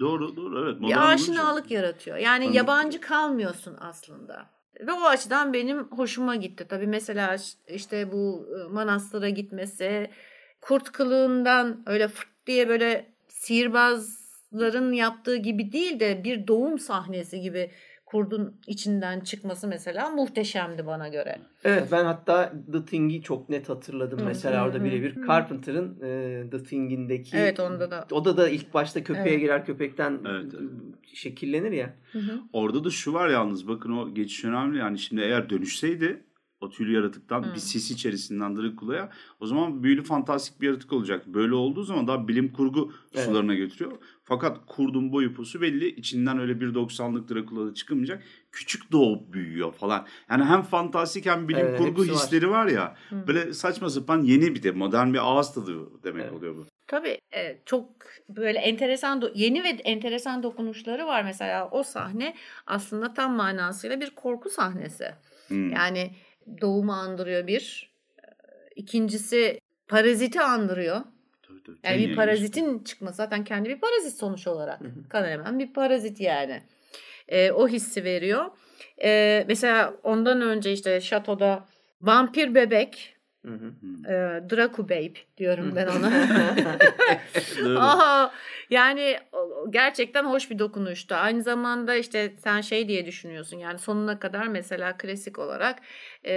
[0.00, 0.80] Doğru doğru evet.
[0.80, 2.16] Bir olunca- aşinalık yaratıyor.
[2.16, 4.50] Yani Tanıdık yabancı kalmıyorsun aslında.
[4.80, 6.66] Ve o açıdan benim hoşuma gitti.
[6.68, 7.36] Tabii mesela
[7.68, 10.10] işte bu e, manastıra gitmesi,
[10.60, 17.70] kurt kılığından öyle fırt diye böyle sihirbazların yaptığı gibi değil de bir doğum sahnesi gibi
[18.12, 21.38] kurdun içinden çıkması mesela muhteşemdi bana göre.
[21.64, 24.20] Evet ben hatta The Thing'i çok net hatırladım.
[24.24, 25.26] Mesela orada birebir hı.
[25.26, 28.06] Carpenter'ın e, The Thing'indeki Evet onda da.
[28.10, 29.40] o da da ilk başta köpeğe Evet.
[29.40, 30.70] girer köpekten Evet, evet.
[31.14, 31.94] şekillenir ya.
[32.12, 32.40] Hı hı.
[32.52, 36.24] Orada da şu var yalnız bakın o geçiş önemli yani şimdi eğer dönüşseydi
[36.60, 37.54] o tüylü yaratıktan Hı.
[37.54, 41.26] bir sis içerisinden Dracula'ya o zaman büyülü fantastik bir yaratık olacak.
[41.26, 43.24] Böyle olduğu zaman daha bilim kurgu Evet.
[43.24, 43.92] sularına götürüyor.
[44.24, 45.88] Fakat kurdun boyu posu belli.
[45.88, 48.22] içinden öyle 1.90'lık Dracula'da çıkamayacak.
[48.52, 50.06] Küçük doğup büyüyor falan.
[50.30, 52.18] Yani hem fantastik hem bilim Evet, kurgu hepsi var.
[52.22, 52.96] hisleri var ya.
[53.08, 53.26] Hı.
[53.26, 56.32] Böyle saçma sapan yeni bir de modern bir ağız tadı demek Evet.
[56.32, 56.66] oluyor bu.
[56.86, 57.88] Tabii evet, çok
[58.28, 62.34] böyle enteresan do- yeni ve enteresan dokunuşları var mesela o sahne
[62.66, 65.14] aslında tam manasıyla bir korku sahnesi.
[65.48, 65.70] Hmm.
[65.72, 66.10] Yani
[66.60, 67.92] doğumu andırıyor bir.
[68.18, 68.22] Ee,
[68.76, 71.00] İkincisi paraziti andırıyor.
[71.66, 71.92] Tabii, tabii.
[71.92, 74.80] Yani bir parazitin çıkması zaten kendi bir parazit sonuç olarak.
[75.08, 76.62] Kan emen bir parazit yani.
[77.28, 78.44] Ee, o hissi veriyor.
[79.02, 81.64] Ee, mesela ondan önce işte şatoda
[82.02, 83.16] vampir bebek,
[83.46, 83.72] Hı hı.
[83.80, 84.06] Hmm.
[84.06, 84.10] e,
[84.50, 86.10] Dracu Babe diyorum ben ona.
[87.80, 88.32] Aha,
[88.70, 89.16] yani
[89.70, 91.14] gerçekten hoş bir dokunuştu.
[91.14, 95.78] Aynı zamanda işte sen şey diye düşünüyorsun yani sonuna kadar mesela klasik olarak
[96.24, 96.32] e,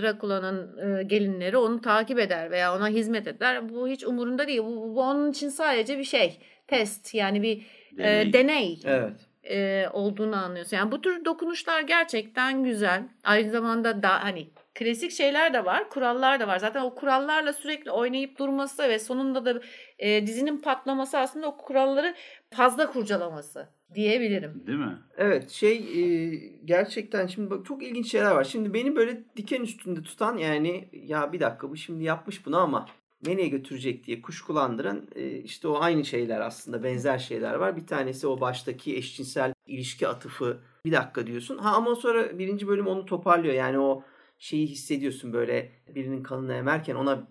[0.00, 3.68] Drakula'nın e, gelinleri onu takip eder veya ona hizmet eder.
[3.68, 4.60] Bu hiç umurunda değil.
[4.60, 6.38] Bu, bu onun için sadece bir şey.
[6.66, 7.66] Test yani bir
[7.98, 8.28] deney, Deney.
[8.28, 9.12] e, deney Evet.
[9.50, 10.76] e, olduğunu anlıyorsun.
[10.76, 13.02] Yani bu tür dokunuşlar gerçekten güzel.
[13.24, 16.58] Aynı zamanda da hani klasik şeyler de var, kurallar da var.
[16.58, 19.60] Zaten o kurallarla sürekli oynayıp durması ve sonunda da
[19.98, 22.14] e, dizinin patlaması aslında o kuralları
[22.50, 24.62] fazla kurcalaması diyebilirim.
[24.66, 24.98] Değil mi?
[25.16, 28.44] Evet şey e, gerçekten şimdi bak çok ilginç şeyler var.
[28.44, 32.86] Şimdi beni böyle diken üstünde tutan yani ya bir dakika bu şimdi yapmış bunu ama
[33.26, 37.76] nereye götürecek diye kuşkulandıran e, işte o aynı şeyler aslında benzer şeyler var.
[37.76, 41.58] Bir tanesi o baştaki eşcinsel ilişki atıfı bir dakika diyorsun.
[41.58, 43.54] Ha ama sonra birinci bölüm onu toparlıyor.
[43.54, 44.02] Yani o
[44.38, 47.28] şeyi hissediyorsun böyle birinin kanını emerken ona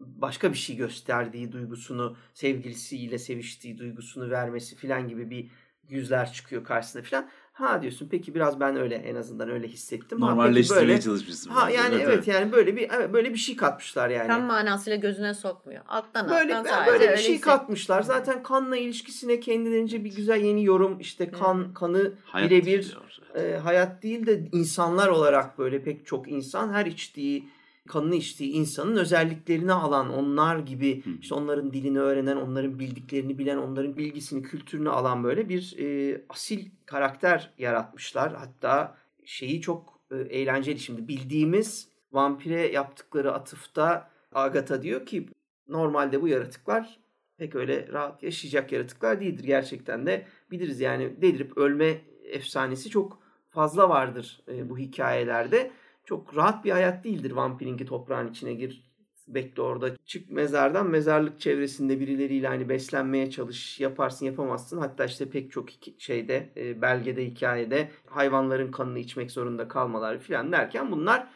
[0.00, 5.50] başka bir şey gösterdiği duygusunu, sevgilisiyle seviştiği duygusunu vermesi filan gibi bir
[5.88, 7.30] yüzler çıkıyor karşısına filan.
[7.56, 10.22] Ha diyorsun peki biraz ben öyle en azından öyle hissettim.
[10.22, 11.50] Ha, Normalleştirmeye böyle- çalışmışsın.
[11.50, 14.26] Ha yani evet, yani böyle bir evet, böyle bir şey katmışlar yani.
[14.26, 15.80] Tam manasıyla gözüne sokmuyor.
[15.88, 18.02] Alttan Böyle alttan sadece böyle bir öyle şey hisset- katmışlar.
[18.02, 21.74] Zaten kanla ilişkisine kendilerince bir güzel yeni yorum işte kan Hı.
[21.74, 22.98] kanı birebir
[23.34, 27.48] e, hayat değil de insanlar olarak böyle pek çok insan her içtiği
[27.86, 33.96] kanını içtiği insanın özelliklerini alan onlar gibi işte onların dilini öğrenen, onların bildiklerini bilen, onların
[33.96, 38.34] bilgisini, kültürünü alan böyle bir e, asil karakter yaratmışlar.
[38.34, 45.28] Hatta şeyi çok e, eğlenceli şimdi bildiğimiz vampire yaptıkları atıfta Agatha diyor ki
[45.68, 46.98] normalde bu yaratıklar
[47.38, 49.44] pek öyle rahat yaşayacak yaratıklar değildir.
[49.44, 53.18] Gerçekten de biliriz yani delirip ölme efsanesi çok
[53.50, 55.70] fazla vardır e, bu hikayelerde.
[56.06, 58.86] Çok rahat bir hayat değildir vampirin ki toprağın içine gir
[59.28, 59.96] bekle orada.
[60.04, 64.78] Çık mezardan mezarlık çevresinde birileriyle hani beslenmeye çalış yaparsın yapamazsın.
[64.78, 70.92] Hatta işte pek çok şeyde e, belgede hikayede hayvanların kanını içmek zorunda kalmalar filan derken
[70.92, 71.28] bunlar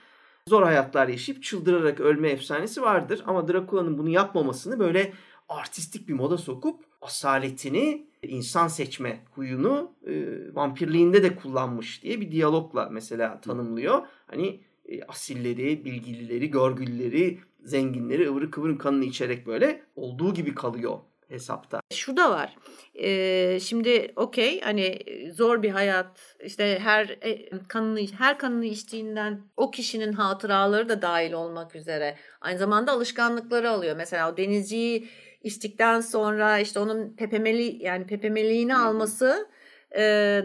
[0.48, 3.22] zor hayatlar yaşayıp çıldırarak ölme efsanesi vardır.
[3.26, 5.12] Ama Drakula'nın bunu yapmamasını böyle
[5.48, 10.14] artistik bir moda sokup asaletini insan seçme huyunu e,
[10.54, 14.02] vampirliğinde de kullanmış diye bir diyalogla mesela tanımlıyor.
[14.26, 20.98] Hani e, asilleri, bilgilileri, görgülleri, zenginleri ıvırı kıvırın kanını içerek böyle olduğu gibi kalıyor
[21.30, 21.80] hesapta.
[21.92, 22.56] Şu da var.
[22.94, 24.98] Ee, şimdi okey hani
[25.34, 31.32] zor bir hayat işte her e, kanını her kanını içtiğinden o kişinin hatıraları da dahil
[31.32, 33.96] olmak üzere aynı zamanda alışkanlıkları alıyor.
[33.96, 35.08] Mesela o denizciyi
[35.42, 38.78] içtikten sonra işte onun pepemeli yani pepemeliğini hı.
[38.78, 39.48] alması
[39.96, 40.00] e,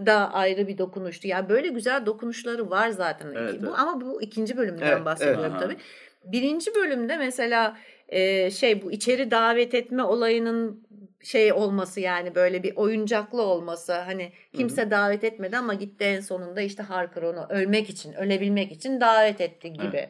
[0.06, 1.28] da ayrı bir dokunuştu.
[1.28, 3.28] Yani böyle güzel dokunuşları var zaten.
[3.36, 3.80] Evet, bu evet.
[3.80, 5.62] ama bu ikinci bölümden Evet, bahsediyorum evet.
[5.62, 5.78] tabii.
[6.24, 7.78] Birinci bölümde mesela
[8.10, 10.86] e, şey bu içeri davet etme olayının
[11.24, 16.62] şey olması yani böyle bir oyuncaklı olması hani kimse davet etmedi ama gitti en sonunda
[16.62, 20.10] işte Harker onu ölmek için ölebilmek için davet etti gibi.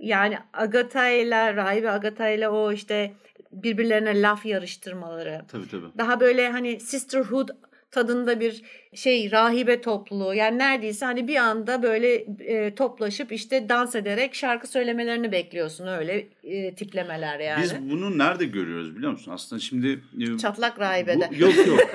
[0.00, 3.12] Yani Agatha ile Rahibe Agatha ile o işte
[3.52, 5.86] birbirlerine laf yarıştırmaları Tabii tabii.
[5.98, 7.48] daha böyle hani sisterhood
[7.90, 8.62] tadında bir
[8.94, 14.66] şey rahibe topluluğu yani neredeyse hani bir anda böyle e, toplaşıp işte dans ederek şarkı
[14.66, 17.62] söylemelerini bekliyorsun öyle e, tiplemeler yani.
[17.62, 19.32] Biz bunu nerede görüyoruz biliyor musun?
[19.32, 21.30] Aslında şimdi e, Çatlak rahibede.
[21.30, 21.80] Bu, yok yok.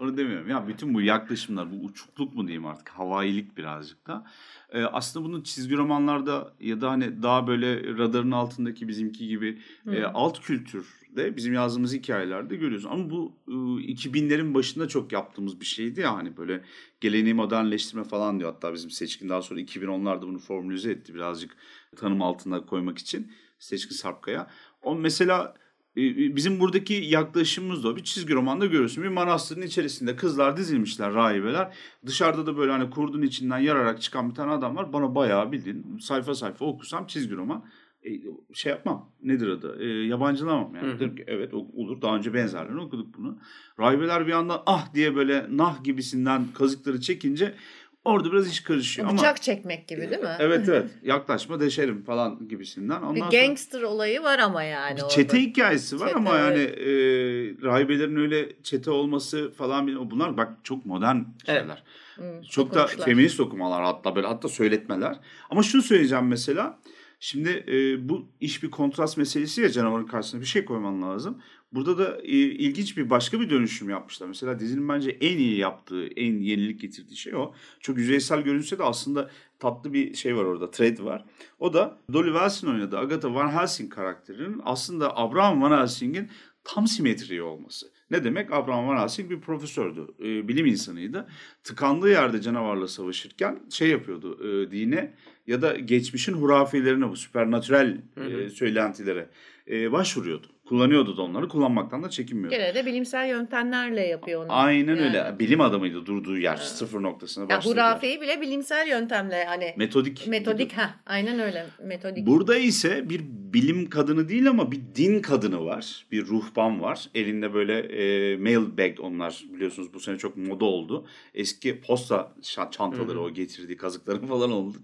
[0.00, 0.48] Onu demiyorum.
[0.48, 4.26] Ya bütün bu yaklaşımlar, bu uçukluk mu diyeyim artık, havailik birazcık da.
[4.70, 9.58] Ee, aslında bunu çizgi romanlarda ya da hani daha böyle radarın altındaki bizimki gibi
[9.92, 12.86] e, alt kültürde bizim yazdığımız hikayelerde görüyoruz.
[12.86, 16.64] Ama bu e, 2000'lerin başında çok yaptığımız bir şeydi ya hani böyle
[17.00, 18.52] geleneği modernleştirme falan diyor.
[18.52, 21.56] Hatta bizim Seçkin daha sonra 2010'larda bunu formülize etti birazcık
[21.96, 23.32] tanım altına koymak için.
[23.58, 24.50] Seçkin Sarpkaya.
[24.82, 25.54] O mesela
[25.96, 27.96] bizim buradaki yaklaşımımız da o.
[27.96, 29.04] Bir çizgi romanda görüyorsun.
[29.04, 31.76] Bir manastırın içerisinde kızlar dizilmişler, rahibeler.
[32.06, 34.92] Dışarıda da böyle hani kurdun içinden yararak çıkan bir tane adam var.
[34.92, 37.64] Bana bayağı bildiğin sayfa sayfa okusam çizgi roman.
[38.02, 38.10] E,
[38.54, 39.10] şey yapmam.
[39.22, 39.82] Nedir adı?
[39.82, 40.86] E, yabancılamam yani.
[40.86, 41.00] Hı hı.
[41.00, 42.02] Derim ki evet olur.
[42.02, 43.38] Daha önce benzerlerini okuduk bunu.
[43.78, 47.54] Rahibeler bir anda ah diye böyle nah gibisinden kazıkları çekince
[48.04, 49.08] orada biraz iş karışıyor.
[49.08, 50.36] Ama Bıçak çekmek gibi değil mi?
[50.38, 50.90] Evet evet.
[51.02, 53.02] Yaklaşma deşerim falan gibisinden.
[53.02, 54.96] Ondan Bir sonra- gangster olayı var ama yani.
[54.96, 55.08] bir orada.
[55.14, 56.78] çete hikayesi var Çete, ama yani evet.
[56.78, 61.82] e, rahibelerin öyle çete olması falan bunlar bak çok modern şeyler.
[62.16, 63.04] Hı, Çok da dokunuşlar.
[63.04, 65.16] feminist okumalar hatta böyle hatta söyletmeler.
[65.50, 66.78] Ama şunu söyleyeceğim mesela.
[67.22, 71.42] Şimdi e, bu iş bir kontrast meselesi ya canavarın karşısına bir şey koyman lazım.
[71.72, 74.26] Burada da e, ilginç bir başka bir dönüşüm yapmışlar.
[74.28, 77.54] Mesela dizinin bence en iyi yaptığı, en yenilik getirdiği şey o.
[77.80, 81.24] Çok yüzeysel görünse de aslında tatlı bir şey var orada, trade var.
[81.58, 86.28] O da Dolly Wilson oynadığı Agatha Van Helsing karakterinin aslında Abraham Van Helsing'in
[86.64, 87.86] tam simetriği olması.
[88.10, 88.52] Ne demek?
[88.52, 91.28] Abraham Van Helsing bir profesördü, e, bilim insanıydı.
[91.64, 95.14] Tıkandığı yerde canavarla savaşırken şey yapıyordu, e, dine
[95.46, 99.30] ya da geçmişin hurafelerine, bu süpernatürel e, söylentilere
[99.70, 100.46] e, başvuruyordu.
[100.70, 102.56] Kullanıyordu da onları, kullanmaktan da çekinmiyordu.
[102.56, 104.52] Gene de bilimsel yöntemlerle yapıyor onu.
[104.52, 105.00] Aynen Yani.
[105.06, 105.38] öyle.
[105.38, 107.84] Bilim adamıydı durduğu yer, sıfır noktasına Ya başladığı yer.
[107.84, 110.26] hurafeyi bile bilimsel yöntemle hani Metodik.
[110.26, 112.26] metodik ha aynen öyle metodik.
[112.26, 116.06] Burada ise bir bilim kadını değil ama bir din kadını var.
[116.12, 117.06] Bir ruhban var.
[117.14, 121.06] Elinde böyle e, mail bag onlar biliyorsunuz bu sene çok moda oldu.
[121.34, 122.34] Eski posta
[122.70, 124.76] çantaları Hı o getirdiği kazıkları falan oldu.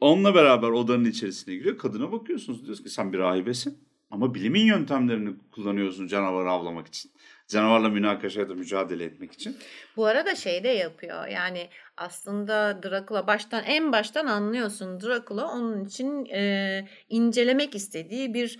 [0.00, 1.78] Onunla beraber odanın içerisine giriyor.
[1.78, 3.91] Kadına bakıyorsunuz diyorsunuz ki sen bir rahibesin.
[4.12, 7.10] Ama bilimin yöntemlerini kullanıyorsun canavarı avlamak için.
[7.48, 9.56] Canavarla münakaşa ya da mücadele etmek için.
[9.96, 16.26] Bu arada şey de yapıyor yani aslında Dracula baştan en baştan anlıyorsun Dracula onun için
[16.26, 18.58] e, incelemek istediği bir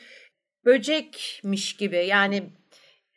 [0.65, 2.51] böcekmiş gibi yani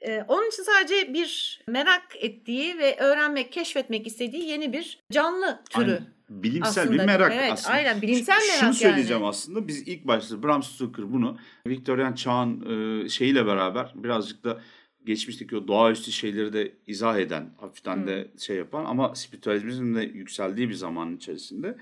[0.01, 5.91] e, onun için sadece bir merak ettiği ve öğrenmek keşfetmek istediği yeni bir canlı türü.
[5.91, 6.14] Aynen.
[6.29, 7.73] Bilimsel Aslında, bir merak evet, aslında.
[7.75, 9.29] aynen, bilimsel Ş- merak Şunu söyleyeceğim yani.
[9.29, 12.65] aslında biz ilk başta Bram Stoker bunu Victorian çağın
[13.05, 14.61] e, şeyiyle beraber birazcık da
[15.05, 20.69] geçmişteki o doğaüstü şeyleri de izah eden, hafiften de şey yapan ama spiritüalizmin de yükseldiği
[20.69, 21.77] bir zamanın içerisinde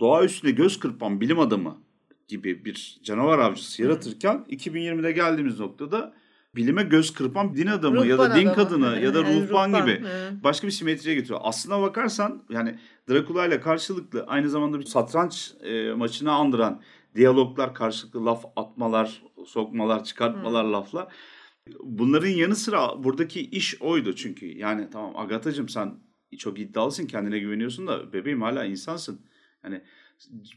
[0.00, 1.78] doğa üstüne göz kırpan bilim adamı
[2.28, 6.14] gibi bir canavar avcısı yaratırken 2020'de geldiğimiz noktada
[6.56, 8.54] bilime göz kırpan din adamı ya da Ruhban din adamı.
[8.54, 10.44] kadını ya da Yani ruhban ruhban, gibi hı.
[10.44, 11.40] başka bir simetriye getiriyor.
[11.42, 12.78] Aslına bakarsan yani
[13.10, 16.82] Dracula ile karşılıklı aynı zamanda bir satranç e, maçını andıran
[17.14, 21.08] diyaloglar, karşılıklı laf atmalar, sokmalar, çıkartmalar laflar.
[21.82, 24.46] Bunların yanı sıra buradaki iş oydu çünkü.
[24.58, 25.94] Yani tamam Agatha'cığım sen
[26.38, 29.20] çok iddialısın, kendine güveniyorsun da bebeğim hala insansın.
[29.64, 29.82] Yani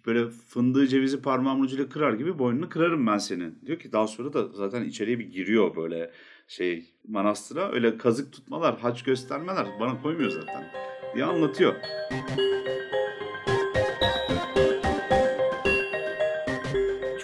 [0.06, 3.60] böyle fındığı cevizi parmağımın ucuyla kırar gibi boynunu kırarım ben senin.
[3.66, 6.12] Diyor ki daha sonra da zaten içeriye bir giriyor böyle
[6.48, 7.72] şey manastıra.
[7.72, 10.72] Öyle kazık tutmalar, haç göstermeler bana koymuyor zaten
[11.16, 11.76] diye anlatıyor.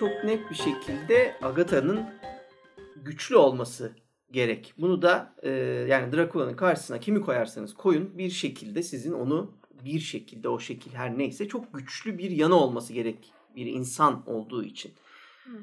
[0.04, 2.06] çok net bir şekilde Agatha'nın
[2.96, 3.92] güçlü olması
[4.32, 4.74] gerek.
[4.78, 5.50] Bunu da e,
[5.90, 9.52] yani Dracula'nın karşısına kimi koyarsanız koyun bir şekilde sizin onu
[9.86, 14.64] bir şekilde o şekil her neyse çok güçlü bir yanı olması gerek bir insan olduğu
[14.64, 14.92] için.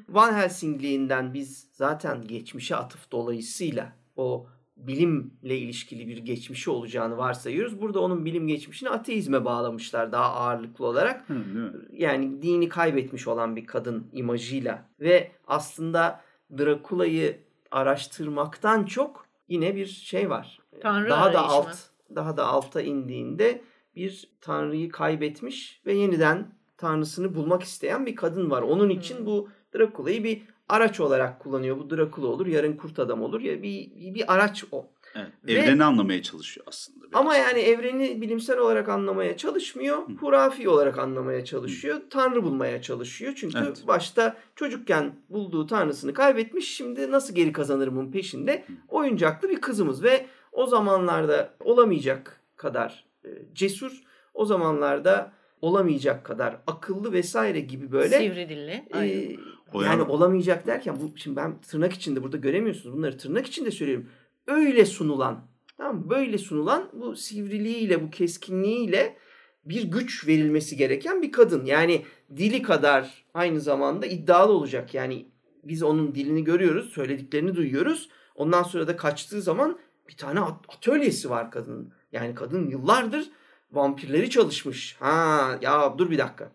[0.09, 7.81] Van Helsing'liğinden biz zaten geçmişe atıf dolayısıyla o bilimle ilişkili bir geçmişi olacağını varsayıyoruz.
[7.81, 11.35] Burada onun bilim geçmişini ateizme bağlamışlar daha ağırlıklı olarak Hı,
[11.93, 16.21] yani dini kaybetmiş olan bir kadın imajıyla ve aslında
[16.57, 17.39] Drakula'yı
[17.71, 20.59] araştırmaktan çok yine bir şey var.
[20.81, 21.77] Tanrı Daha da alt
[22.15, 23.61] daha da alta indiğinde
[23.95, 28.61] bir tanrıyı kaybetmiş ve yeniden tanrısını bulmak isteyen bir kadın var.
[28.61, 29.25] Onun için Hmm.
[29.25, 31.77] bu Drakula'yı bir araç olarak kullanıyor.
[31.79, 34.87] Bu Drakula olur, yarın kurt adam olur ya bir, bir, bir araç o.
[35.15, 36.99] Evet, Ve- evreni anlamaya çalışıyor aslında.
[37.01, 37.21] biraz.
[37.21, 39.97] Ama yani evreni bilimsel olarak anlamaya çalışmıyor.
[39.97, 40.11] Hı.
[40.13, 42.01] Hurafi olarak anlamaya çalışıyor.
[42.09, 43.33] Tanrı bulmaya çalışıyor.
[43.35, 43.83] Çünkü Evet.
[43.87, 46.75] başta çocukken bulduğu tanrısını kaybetmiş.
[46.75, 48.65] Şimdi nasıl geri kazanırımın peşinde.
[48.87, 53.05] Oyuncaklı bir kızımız ve o zamanlarda olamayacak kadar
[53.53, 54.03] cesur.
[54.33, 55.31] O zamanlarda
[55.61, 58.71] olamayacak kadar akıllı vesaire gibi böyle Sivri dilli.
[58.71, 59.37] e, Aynen.
[59.73, 62.97] Yani yani- olamayacak derken bu şimdi ben tırnak içinde burada göremiyorsunuz.
[62.97, 64.09] Bunları tırnak içinde söylüyorum.
[64.47, 66.09] Öyle sunulan, tamam mı?
[66.09, 69.15] böyle sunulan bu sivriliğiyle, bu keskinliğiyle
[69.65, 71.65] bir güç verilmesi gereken bir kadın.
[71.65, 72.01] Yani
[72.37, 74.93] dili kadar aynı zamanda iddialı olacak.
[74.93, 75.25] Yani
[75.63, 78.09] biz onun dilini görüyoruz, söylediklerini duyuyoruz.
[78.35, 79.79] Ondan sonra da kaçtığı zaman
[80.09, 81.93] bir tane at- atölyesi var kadının.
[82.11, 83.29] Yani kadın yıllardır
[83.71, 84.95] vampirleri çalışmış.
[84.99, 86.51] Ha ya dur bir dakika.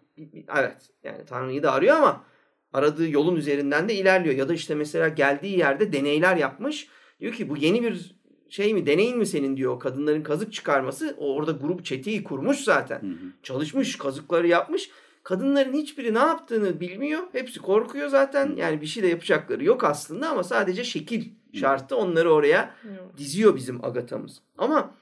[0.57, 2.25] Evet yani Tanrı'yı da arıyor ama
[2.73, 4.35] aradığı yolun üzerinden de ilerliyor.
[4.35, 6.89] Ya da işte mesela geldiği yerde deneyler yapmış.
[7.21, 8.17] Diyor ki bu yeni bir
[8.49, 9.81] şey mi deneyin mi senin diyor.
[9.81, 11.17] Kadınların kazık çıkarması.
[11.19, 13.03] O orada grup çeteyi kurmuş zaten.
[13.03, 13.33] Hı hı.
[13.43, 14.91] Çalışmış kazıkları yapmış.
[15.23, 17.23] Kadınların hiçbiri ne yaptığını bilmiyor.
[17.33, 18.57] Hepsi korkuyor zaten.
[18.57, 22.75] Yani bir şey de yapacakları yok aslında ama sadece şekil şartı onları oraya
[23.17, 24.43] diziyor bizim Agatha'mız.
[24.59, 24.95] Ama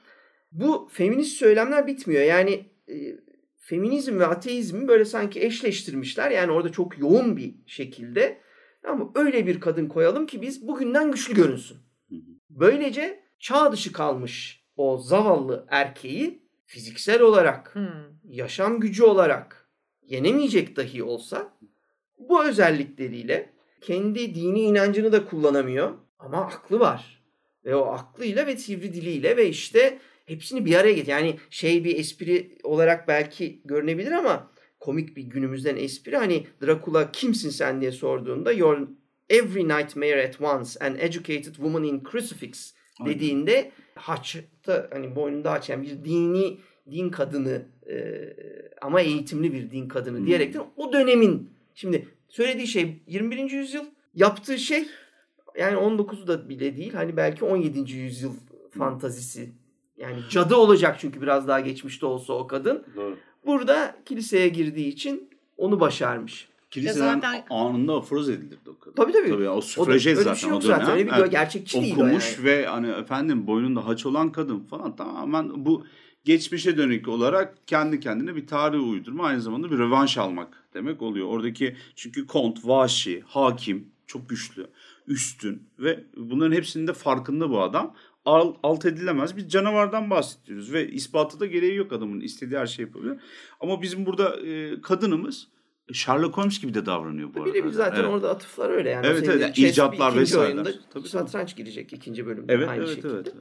[0.59, 2.23] bu feminist söylemler bitmiyor.
[2.23, 2.95] Yani e,
[3.57, 6.31] feminizm ve ateizmi böyle sanki eşleştirmişler.
[6.31, 8.41] Yani orada çok yoğun bir şekilde.
[8.87, 11.77] Ama öyle bir kadın koyalım ki biz bugünden güçlü görünsün.
[12.09, 12.19] Hı hı.
[12.49, 17.87] Böylece çağ dışı kalmış o zavallı erkeği fiziksel olarak, Hmm.
[18.23, 19.69] yaşam gücü olarak
[20.01, 21.57] yenemeyecek dahi olsa
[22.17, 27.23] bu özellikleriyle kendi dini inancını da kullanamıyor ama aklı var.
[27.65, 31.07] Ve o aklıyla ve sivri diliyle ve işte hepsini bir araya get.
[31.07, 36.17] Yani şey bir espri olarak belki görünebilir ama komik bir günümüzden espri.
[36.17, 38.85] Hani Dracula kimsin sen diye sorduğunda you're
[39.29, 43.15] every nightmare at once an educated woman in crucifix Aynen.
[43.15, 46.57] dediğinde haçta hani boynunda haç yani bir dini
[46.91, 47.95] din kadını e,
[48.81, 50.27] ama eğitimli bir din kadını Hmm.
[50.27, 53.51] diyerekten o dönemin şimdi söylediği şey 21.
[53.51, 54.87] yüzyıl yaptığı şey
[55.59, 57.93] yani 19'u da bile değil hani belki 17.
[57.93, 58.33] yüzyıl
[58.77, 59.49] fantazisi
[59.97, 63.17] yani cadı olacak çünkü biraz daha geçmişte olsa o kadın Doğru.
[63.45, 66.47] burada kiliseye girdiği için onu başarmış.
[66.71, 68.95] Kiliseden zaten- anında aforoz edilirdi o kadın.
[68.95, 69.29] Tabii tabii.
[69.29, 70.77] Tabii o süfrajet öyle bir zaten şey o dönem.
[70.79, 70.91] zaten.
[70.95, 71.31] Öyle bir Evet.
[71.31, 72.45] gerçekçi değil o okumuş yani.
[72.45, 75.85] ve hani efendim boynunda haç olan kadın falan tamamen bu
[76.25, 81.27] geçmişe dönük olarak kendi kendine bir tarih uydurma aynı zamanda bir rövanş almak demek oluyor.
[81.27, 84.67] Oradaki çünkü kont, vahşi, hakim çok güçlü,
[85.07, 87.93] üstün ve bunların hepsinin de farkında bu adam.
[88.25, 92.85] Al- alt edilemez bir canavardan bahsediyoruz ve ispatı da gereği yok adamın istediği her şeyi
[92.85, 93.17] yapabilir.
[93.59, 95.47] Ama bizim burada e, kadınımız
[95.93, 97.53] Sherlock Holmes gibi de davranıyor bu arada.
[97.53, 98.09] Birebir zaten Evet.
[98.09, 99.07] orada atıflar öyle yani.
[99.07, 99.57] Evet, senin evet.
[99.57, 100.47] İcatlar vesaireler.
[100.47, 101.07] oyunda Tabii, tabii.
[101.07, 103.13] satranç girecek ikinci bölümde Evet, aynı evet, şekilde.
[103.13, 103.33] evet.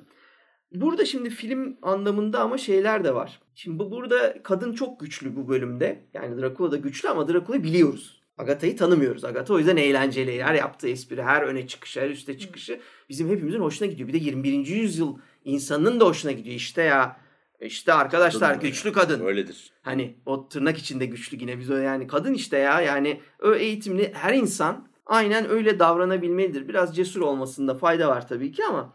[0.73, 3.40] Burada şimdi film anlamında ama şeyler de var.
[3.55, 6.05] Şimdi bu burada kadın çok güçlü bu bölümde.
[6.14, 8.20] Yani Dracula da güçlü ama Dracula'yı biliyoruz.
[8.38, 9.25] Agatha'yı tanımıyoruz.
[9.25, 10.42] Agatha o yüzden eğlenceli.
[10.44, 14.09] Her yaptığı espri, her öne çıkışı, her üste çıkışı bizim hepimizin hoşuna gidiyor.
[14.09, 14.66] Bir de 21.
[14.66, 16.57] yüzyıl insanının da hoşuna gidiyor.
[16.57, 17.16] İşte ya
[17.61, 19.27] işte arkadaşlar Kadın güçlü kadın.
[19.27, 19.73] Öyledir.
[19.83, 24.12] Hani o tırnak içinde güçlü yine biz o yani kadın işte ya yani o eğitimli
[24.14, 26.68] her insan aynen öyle davranabilmelidir.
[26.68, 28.94] Biraz cesur olmasında fayda var tabii ki ama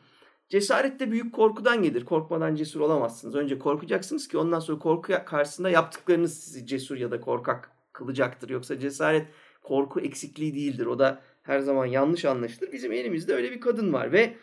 [0.49, 2.05] cesaret de büyük korkudan gelir.
[2.05, 3.35] Korkmadan cesur olamazsınız.
[3.35, 8.49] Önce korkacaksınız ki ondan sonra korku karşısında yaptıklarınız sizi cesur ya da korkak kılacaktır.
[8.49, 9.27] Yoksa cesaret
[9.63, 10.85] korku eksikliği değildir.
[10.85, 12.71] O da her zaman yanlış anlaşılır.
[12.71, 14.33] Bizim elimizde öyle bir kadın var ve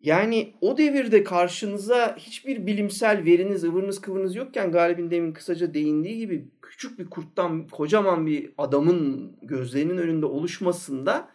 [0.00, 6.50] yani o devirde karşınıza hiçbir bilimsel veriniz, ıvırınız kıvırınız yokken Galip'in demin kısaca değindiği gibi
[6.62, 11.28] küçük bir kurttan kocaman bir adamın gözlerinin önünde oluşmasında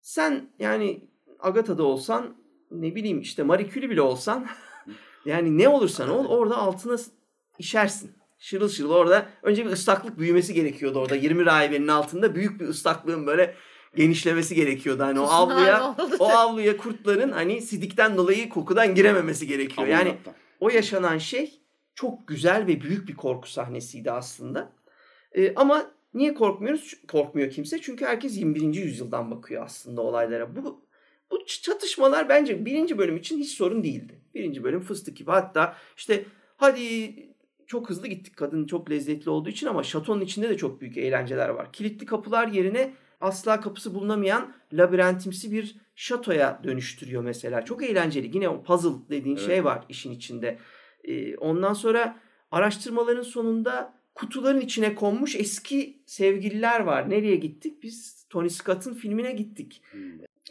[0.00, 2.36] sen yani Agatha'da olsan
[2.70, 4.46] ne bileyim işte Marie Curie bile olsan
[5.24, 6.96] yani ne olursan ol orada altına
[7.58, 8.10] işersin.
[8.38, 13.26] Şırıl şırıl orada önce bir ıslaklık büyümesi gerekiyordu orada 20 rahibenin altında büyük bir ıslaklığın
[13.26, 13.54] böyle
[13.96, 15.02] genişlemesi gerekiyordu.
[15.02, 19.86] Hani o avluya o avluya kurtların hani sidikten dolayı kokudan girememesi gerekiyor.
[19.88, 20.14] Yani
[20.60, 21.60] o yaşanan şey
[21.94, 24.72] çok güzel ve büyük bir korku sahnesiydi aslında.
[25.32, 26.94] Ee, ama niye korkmuyoruz?
[27.08, 27.80] Korkmuyor kimse.
[27.80, 28.74] Çünkü herkes 21.
[28.74, 30.56] yüzyıldan bakıyor aslında olaylara.
[30.56, 30.88] Bu
[31.30, 34.20] bu çatışmalar bence birinci bölüm için hiç sorun değildi.
[34.34, 35.30] Birinci bölüm fıstık gibi.
[35.30, 36.24] Hatta işte
[36.56, 37.14] hadi
[37.68, 41.48] çok hızlı gittik kadın çok lezzetli olduğu için ama şatonun içinde de çok büyük eğlenceler
[41.48, 41.72] var.
[41.72, 47.64] Kilitli kapılar yerine asla kapısı bulunamayan labirentimsi bir şatoya dönüştürüyor mesela.
[47.64, 48.30] Çok eğlenceli.
[48.34, 49.46] Yine o puzzle dediğin Evet.
[49.46, 50.58] şey var işin içinde.
[51.04, 52.18] Ee, ondan sonra
[52.50, 57.10] araştırmaların sonunda kutuların içine konmuş eski sevgililer var.
[57.10, 57.82] Nereye gittik?
[57.82, 59.82] Biz Tony Scott'ın filmine gittik.
[59.90, 60.00] Hmm.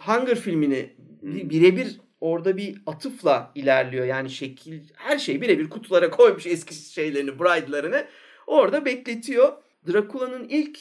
[0.01, 4.05] Hunger filmini bir- birebir orada bir atıfla ilerliyor.
[4.05, 8.07] Yani şekil her şey birebir kutulara koymuş eski şeylerini, bride'larını.
[8.47, 9.53] Orada bekletiyor.
[9.88, 10.80] Drakula'nın ilk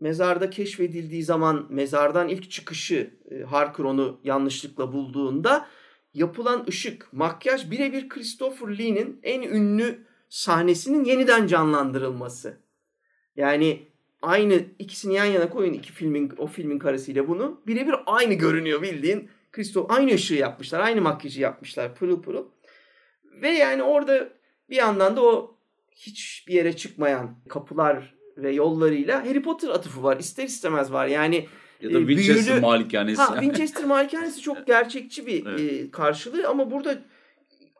[0.00, 3.84] mezarda keşfedildiği zaman mezardan ilk çıkışı e, Harker
[4.24, 5.66] yanlışlıkla bulduğunda
[6.14, 12.60] yapılan ışık, makyaj birebir Christopher Lee'nin en ünlü sahnesinin yeniden canlandırılması.
[13.36, 13.88] Yani
[14.22, 19.28] aynı ikisini yan yana koyun iki filmin o filmin karesiyle bunu birebir aynı görünüyor bildiğin.
[19.54, 22.46] Christoph aynı ışığı yapmışlar, aynı makyajı yapmışlar pırıl pırıl.
[23.42, 24.28] Ve yani orada
[24.70, 25.56] bir yandan da o
[25.90, 30.16] hiçbir yere çıkmayan kapılar ve yollarıyla Harry Potter atıfı var.
[30.16, 31.06] İster istemez var.
[31.06, 31.46] Yani
[31.80, 33.22] Ya da e, Winchester büyülü- malikanesi.
[33.22, 35.60] Ha, Winchester Malikanesi çok gerçekçi bir Evet.
[35.60, 36.98] e, karşılığı ama burada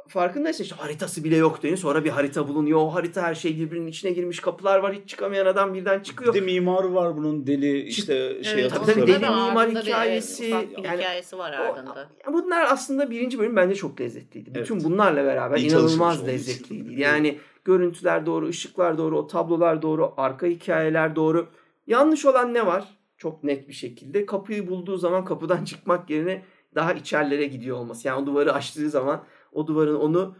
[0.08, 1.78] farkındaysa işte haritası bile yok deniyor.
[1.78, 2.78] Sonra bir harita bulunuyor.
[2.78, 4.40] O harita her şey birbirinin içine girmiş.
[4.40, 4.94] Kapılar var.
[4.94, 6.34] Hiç çıkamayan adam birden çıkıyor.
[6.34, 10.78] Bir de mimarı var bunun deli işte şey Evet, tabii, tabii, deli mimar hikayesi, evet,
[10.78, 12.08] bir yani hikayesi var O- ardında.
[12.26, 14.50] Ya bunlar aslında birinci bölüm bence çok lezzetliydi.
[14.54, 14.62] Evet.
[14.62, 17.00] Bütün bunlarla beraber İyi inanılmaz lezzetliydi.
[17.00, 21.48] Yani görüntüler doğru, ışıklar doğru, o tablolar doğru, arka hikayeler doğru.
[21.86, 22.84] Yanlış olan ne var?
[23.16, 26.42] Çok net bir şekilde kapıyı bulduğu zaman kapıdan çıkmak yerine
[26.74, 28.08] daha içerilere gidiyor olması.
[28.08, 29.24] Yani o duvarı açtığı zaman
[29.54, 30.36] o duvarın onu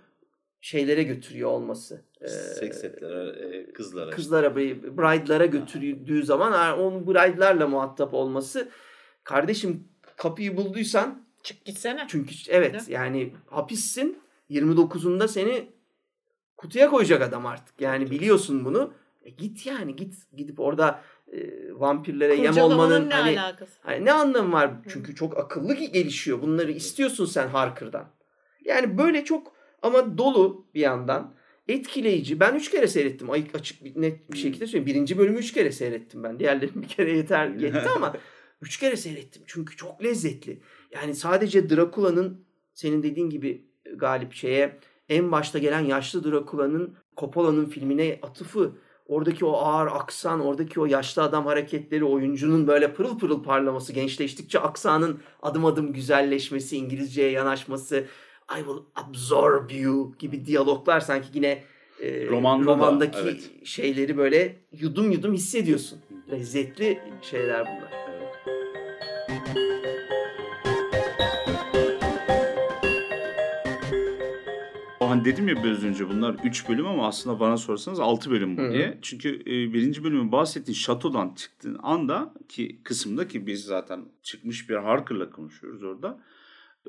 [0.60, 2.04] şeylere götürüyor olması.
[2.20, 4.10] Ee, Seksetlere, e, kızlara.
[4.10, 8.68] kızlara, bride'lara götürdüğü zaman onun bride'larla muhatap olması.
[9.24, 12.04] Kardeşim kapıyı bulduysan Çık gitsene.
[12.08, 14.18] çünkü evet yani hapissin
[14.50, 15.72] 29'unda seni
[16.56, 17.80] kutuya koyacak adam artık.
[17.80, 18.92] Yani biliyorsun bunu.
[19.22, 21.00] E git yani git gidip orada
[21.32, 21.38] e,
[21.72, 23.72] vampirlere yem olmanın ne hani, alakası?
[23.82, 24.70] hani ne anlamı var?
[24.88, 26.42] Çünkü çok akıllı ki gelişiyor.
[26.42, 28.06] Bunları istiyorsun sen Harker'dan.
[28.64, 29.52] Yani böyle çok
[29.82, 31.34] ama dolu bir yandan
[31.68, 32.40] etkileyici.
[32.40, 33.30] Ben üç kere seyrettim.
[33.30, 34.42] Ayık açık bir, net bir Hmm.
[34.42, 34.86] şekilde söyleyeyim.
[34.86, 36.38] Birinci bölümü üç kere seyrettim ben.
[36.38, 38.16] Diğerlerini bir kere yeter yetti ama
[38.62, 39.42] üç kere seyrettim.
[39.46, 40.60] Çünkü çok lezzetli.
[40.92, 42.44] Yani sadece Drakula'nın
[42.74, 48.72] senin dediğin gibi e, galip şeye en başta gelen yaşlı Drakula'nın Coppola'nın filmine atıfı
[49.06, 54.58] oradaki o ağır aksan, oradaki o yaşlı adam hareketleri, oyuncunun böyle pırıl pırıl parlaması, gençleştikçe
[54.58, 58.04] aksanın adım adım güzelleşmesi, İngilizceye yanaşması,
[58.50, 61.62] I will absorb you gibi diyaloglar sanki yine
[62.00, 63.50] e, Romanda da, romandaki evet.
[63.64, 65.98] şeyleri böyle yudum yudum hissediyorsun.
[66.30, 67.92] Lezzetli şeyler bunlar.
[68.08, 68.24] Evet.
[74.98, 78.72] Hani dedim ya biraz önce bunlar 3 bölüm ama aslında bana sorsanız 6 bölüm bu
[78.72, 78.98] diye.
[79.02, 84.76] Çünkü e, birinci bölümün bahsettiğin şatodan çıktığın anda ki kısımda ki biz zaten çıkmış bir
[84.76, 86.18] Harker'la konuşuyoruz orada.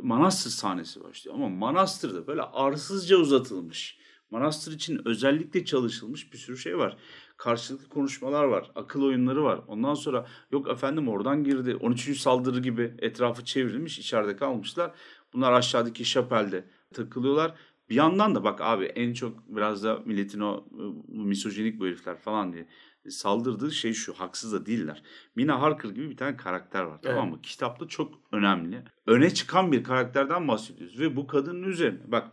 [0.01, 3.97] Manastır sahnesi başlıyor ama Manastır da böyle arsızca uzatılmış.
[4.31, 6.97] Manastır için özellikle çalışılmış bir sürü şey var.
[7.37, 9.61] Karşılıklı konuşmalar var, akıl oyunları var.
[9.67, 11.75] Ondan sonra yok efendim oradan girdi.
[11.75, 12.19] 13.
[12.19, 14.91] saldırı gibi etrafı çevrilmiş, içeride kalmışlar.
[15.33, 17.55] Bunlar aşağıdaki şapelde takılıyorlar.
[17.89, 20.65] Bir yandan da bak abi en çok biraz da milletin o
[21.07, 22.67] misojinik bu herifler falan diye
[23.11, 25.03] saldırdığı şey şu haksız da değiller.
[25.35, 27.41] Mina Harker gibi bir tane karakter var tamam mı?
[27.41, 28.83] Kitapta çok önemli.
[29.07, 32.31] Öne çıkan bir karakterden bahsediyoruz ve bu kadının üzerine bak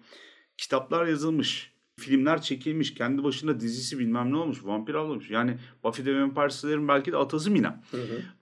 [0.59, 1.73] kitaplar yazılmış.
[2.01, 2.95] Filmler çekilmiş.
[2.95, 4.65] Kendi başına dizisi bilmem ne olmuş.
[4.65, 5.31] Vampir avlamış.
[5.31, 7.83] Yani Buffy the Vampire Slayer'ın belki de atası Mina.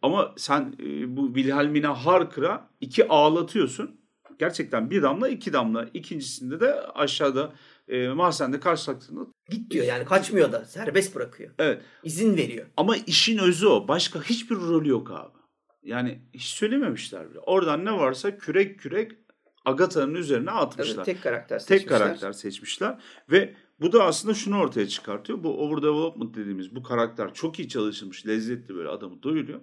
[0.02, 4.00] Ama sen e, bu Wilhelmina Harker'a iki ağlatıyorsun.
[4.38, 5.88] Gerçekten bir damla iki damla.
[5.94, 7.52] İkincisinde de aşağıda
[7.90, 9.20] e, mahzende karşılaştığında.
[9.50, 11.50] Git diyor yani kaçmıyor da serbest bırakıyor.
[11.58, 12.66] Evet İzin veriyor.
[12.76, 13.88] ama işin özü o.
[13.88, 15.38] Başka hiçbir rolü yok abi.
[15.82, 17.38] Yani hiç söylememişler bile.
[17.38, 19.12] Oradan ne varsa kürek kürek
[19.64, 20.94] Agatha'nın üzerine atmışlar.
[20.94, 21.98] Tabii tek karakter Tek seçmişler.
[21.98, 22.98] karakter seçmişler
[23.30, 25.44] ve bu da aslında şunu ortaya çıkartıyor.
[25.44, 29.60] Bu overdevelopment dediğimiz bu karakter çok iyi çalışılmış, lezzetli böyle adamı doyuruyor.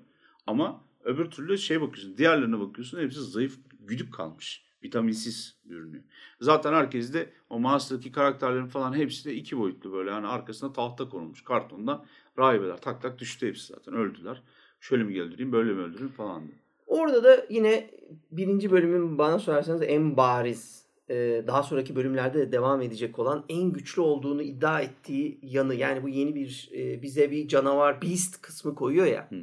[0.47, 4.66] Ama öbür türlü şey bakıyorsun, diğerlerine bakıyorsun hepsi zayıf, güdük kalmış.
[4.84, 6.03] Vitaminsiz görünüyor.
[6.41, 10.09] Zaten herkes de o Master'daki karakterlerin falan hepsi de iki boyutlu böyle.
[10.09, 12.05] Yani arkasına tahta konulmuş kartonda
[12.38, 14.43] rahibeler tak tak düştü hepsi zaten öldüler.
[14.80, 16.41] Şöyle mi öldüreyim böyle mi öldüreyim falan.
[16.47, 16.57] diye.
[16.88, 17.89] Orada da yine
[18.32, 23.71] birinci bölümün bana sorarsanız en bariz e, daha sonraki bölümlerde de devam edecek olan en
[23.71, 28.75] güçlü olduğunu iddia ettiği yanı yani bu yeni bir e, bize bir canavar beast kısmı
[28.75, 29.28] koyuyor ya.
[29.30, 29.36] Hı.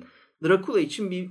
[0.44, 1.30] Dracula için bir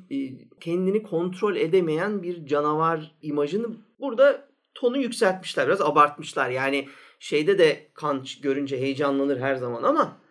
[0.59, 3.67] kendini kontrol edemeyen bir canavar imajını
[4.03, 6.89] burada tonu yükseltmişler biraz abartmışlar yani
[7.19, 10.21] şeyde de kan görünce heyecanlanır her zaman ama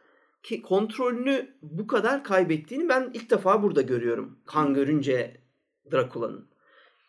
[0.42, 4.38] ki kontrolünü bu kadar kaybettiğini ben ilk defa burada görüyorum.
[4.46, 5.42] Kan görünce
[5.92, 6.48] Drakula'nın.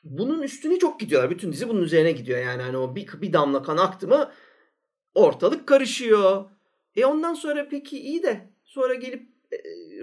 [0.04, 1.32] bunun üstüne çok gidiyorlar.
[1.32, 2.62] Bütün dizi bunun üzerine gidiyor yani.
[2.62, 4.32] Hani o bir, bir damla kan aktı mı
[5.16, 6.46] ortalık karışıyor.
[6.96, 9.58] E ondan sonra peki iyi de sonra gelip e,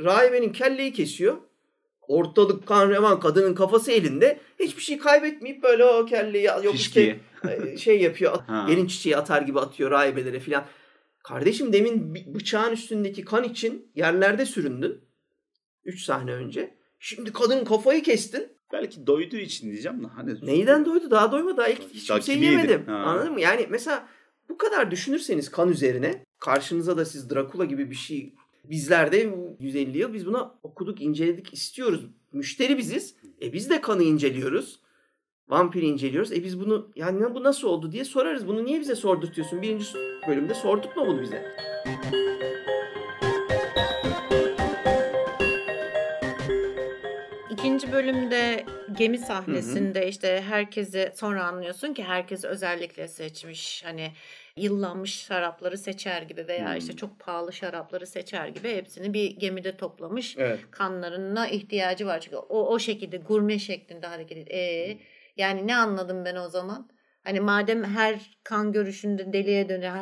[0.04, 1.36] rahibenin kelleyi kesiyor.
[2.10, 4.40] Ortalık kan revan kadının kafası elinde.
[4.60, 8.32] Hiçbir şey kaybetmeyip böyle o kelleyi yok işte e, şey yapıyor.
[8.32, 10.64] at- gelin çiçeği atar gibi atıyor rahibelere filan.
[11.22, 15.00] Kardeşim demin bıçağın üstündeki kan için yerlerde süründün.
[15.84, 16.74] 3 sahne önce.
[16.98, 18.48] Şimdi kadının kafayı kestin.
[18.72, 21.10] Belki doyduğu için diyeceğim de hani Neyden doydu?
[21.10, 21.56] Daha doymadı.
[21.56, 22.86] Daha ilk hiç Daha kimseyi yemedim.
[22.86, 22.94] Ha.
[22.94, 23.40] Anladın mı?
[23.40, 24.08] Yani mesela
[24.48, 28.34] bu kadar düşünürseniz kan üzerine karşınıza da siz Drakula gibi bir şey
[28.70, 32.00] bizler de 150 yıl biz buna okuduk, inceledik, istiyoruz.
[32.32, 33.14] Müşteri biziz.
[33.42, 34.80] E biz de kanı inceliyoruz.
[35.48, 36.32] Vampiri inceliyoruz.
[36.32, 38.46] E biz bunu yani bu nasıl oldu diye sorarız.
[38.46, 39.62] Bunu niye bize sordurtuyorsun?
[39.62, 39.86] Birinci
[40.28, 41.54] bölümde sorduk mu bunu bize?
[47.50, 48.64] İkinci bölümde
[48.98, 53.84] gemi sahnesinde işte herkesi sonra anlıyorsun ki herkes özellikle seçmiş.
[53.84, 54.12] Hani
[54.56, 56.76] yıllanmış şarapları seçer gibi veya Hmm.
[56.76, 60.36] işte çok pahalı şarapları seçer gibi hepsini bir gemide toplamış.
[60.38, 60.60] Evet.
[60.70, 64.58] Kanlarına ihtiyacı var çünkü o o şekilde gurme şeklinde hareket ediyor.
[64.58, 64.98] E,
[65.36, 66.90] yani ne anladım ben o zaman?
[67.24, 69.94] Hani madem her kan görüşünde deliye dönüyor.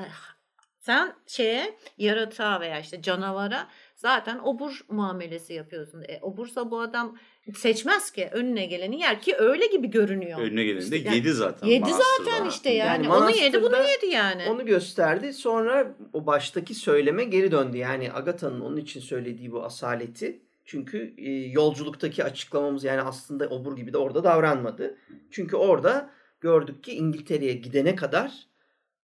[0.79, 6.03] Sen şeye yaratığa veya işte canavara zaten obur muamelesi yapıyorsun.
[6.09, 7.19] E, obursa bu adam
[7.57, 10.41] seçmez ki önüne geleni yer ki öyle gibi görünüyor.
[10.41, 11.67] önüne geleni de İşte yani yedi zaten.
[11.67, 13.07] Yedi zaten işte yani.
[13.07, 14.45] Yani onu yedi bunu yedi yani.
[14.49, 15.33] Onu gösterdi.
[15.33, 17.77] Sonra o baştaki söyleme geri döndü.
[17.77, 20.43] Yani Agatha'nın onun için söylediği bu asaleti.
[20.65, 24.99] Çünkü e, yolculuktaki açıklamamız yani aslında obur gibi de orada davranmadı.
[25.31, 28.49] Çünkü orada gördük ki İngiltere'ye gidene kadar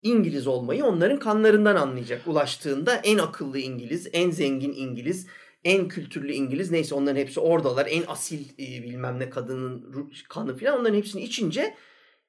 [0.02, 2.26] İngiliz olmayı onların kanlarından anlayacak.
[2.26, 5.26] Ulaştığında en akıllı İngiliz, en zengin İngiliz,
[5.64, 7.86] en kültürlü İngiliz neyse onların hepsi oradalar.
[7.90, 11.74] En asil e, bilmem ne kadının kanı falan onların hepsini içince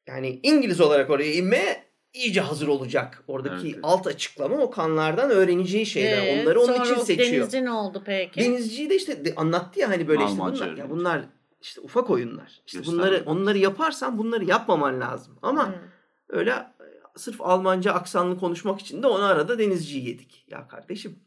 [0.07, 3.23] yani İngiliz olarak oraya inmeye iyice hazır olacak.
[3.27, 6.27] Oradaki Evet, alt açıklama o kanlardan öğreneceği şeyler.
[6.27, 7.41] Ee, Onları onun için seçiyor.
[7.41, 8.39] Denizci ne oldu peki?
[8.39, 11.21] Denizciyi de işte de- anlattı ya hani böyle işte Almanca bunlar, ya bunlar
[11.61, 12.61] işte ufak oyunlar.
[12.65, 15.39] İşte Göstermek bunları onları yaparsan bunları yapmaman lazım.
[15.41, 15.73] Ama Hı.
[16.29, 16.65] öyle e,
[17.15, 20.45] sırf Almanca aksanlı konuşmak için de onu arada denizciyi yedik.
[20.47, 21.19] Ya kardeşim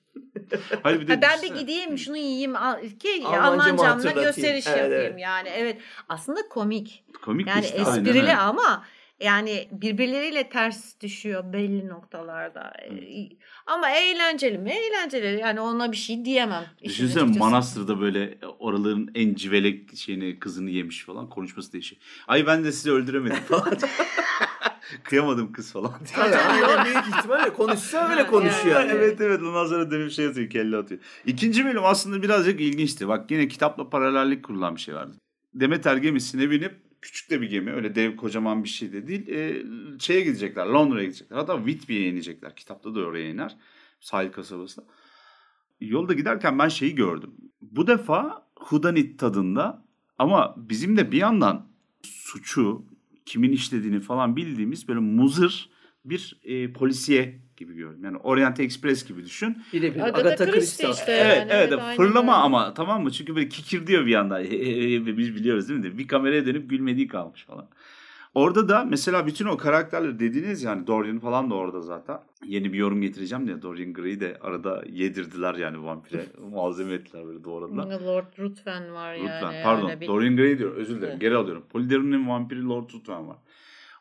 [0.83, 1.61] Hayır bir de Ha, ben de düşünsene.
[1.61, 2.55] gideyim şunu yiyeyim
[2.99, 5.21] ki Almancamla gösteriş Evet, yapayım evet.
[5.21, 5.79] yani evet
[6.09, 8.37] aslında komik Komik yani işte, aynen esprili öyle.
[8.37, 8.85] ama
[9.21, 13.29] yani birbirleriyle ters düşüyor belli noktalarda Ee,
[13.67, 16.65] ama eğlenceli mi eğlenceli yani ona bir şey diyemem.
[16.85, 17.39] Düşünsene açıkçası.
[17.51, 22.03] Manastır'da böyle oraların en civelek şeyini kızını yemiş falan konuşması değişiyor.
[22.29, 23.73] Ay ben de sizi öldüremedim falan.
[25.03, 25.93] Kıyamadım kız falan.
[26.15, 28.81] Tabii, aynen büyük ihtimalle konuşsa öyle konuşuyor.
[28.81, 28.93] Yani.
[28.93, 31.01] evet evet ondan sonra dönüp şey atıyor kelle atıyor.
[31.27, 33.09] İkinci bölüm aslında birazcık ilginçti.
[33.09, 35.17] Bak yine kitapla paralellik kurulan bir şey vardı.
[35.55, 39.29] Demeter gemisine binip küçük de bir gemi öyle dev kocaman bir şey de değil.
[39.29, 39.63] E,
[39.99, 41.37] şeye gidecekler Londra'ya gidecekler.
[41.37, 42.57] Hatta Whitby'ye inecekler.
[42.57, 43.57] Kitapta da oraya iner.
[44.01, 44.85] Sahil kasabasına.
[45.81, 47.31] Yolda giderken ben şeyi gördüm.
[47.61, 49.85] Bu defa Hudanit tadında
[50.19, 51.67] ama bizim de bir yandan
[52.03, 52.85] suçu
[53.27, 55.71] kimin işlediğini falan bildiğimiz böyle muzır
[56.05, 58.05] bir e, polisiye gibi gördüm.
[58.05, 59.63] Yani Orient Express gibi düşün.
[59.73, 61.13] Birebir Agatha Agatha Christie işte.
[61.13, 62.43] Evet, yani, evet, evet, fırlama öyle.
[62.45, 63.11] ama tamam mı?
[63.11, 64.45] Çünkü böyle kikir diyor bir anda.
[65.19, 65.99] Biz biliyoruz değil mi?
[65.99, 67.69] Bir kameraya dönüp gülmediği kalmış falan.
[68.37, 72.19] Orada da mesela bütün o karakterler dediğiniz yani Dorian falan da orada zaten.
[72.47, 76.27] Yeni bir yorum getireceğim diye Dorian Gray'i de arada yedirdiler yani vampire.
[76.53, 78.01] Malzeme ettiler böyle doğradılar.
[78.01, 79.25] Lord Ruthven var yani.
[79.25, 81.65] Ruthven pardon bir- Dorian Gray diyor özür dilerim geri alıyorum.
[81.71, 83.37] Polydor'un vampiri Lord Ruthven var.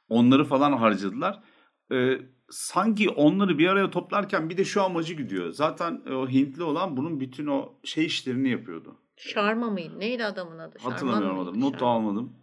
[0.09, 1.43] Onları falan harcadılar.
[1.91, 2.17] Ee,
[2.49, 5.51] sanki onları bir araya toplarken bir de şu amacı gidiyor.
[5.51, 8.95] Zaten o Hintli olan bunun bütün o şey işlerini yapıyordu.
[9.17, 9.99] Şarma mıydı?
[9.99, 10.79] Neydi adamın adı?
[10.79, 11.61] Şarman Hatırlamıyorum adını.
[11.61, 12.33] Not almadım.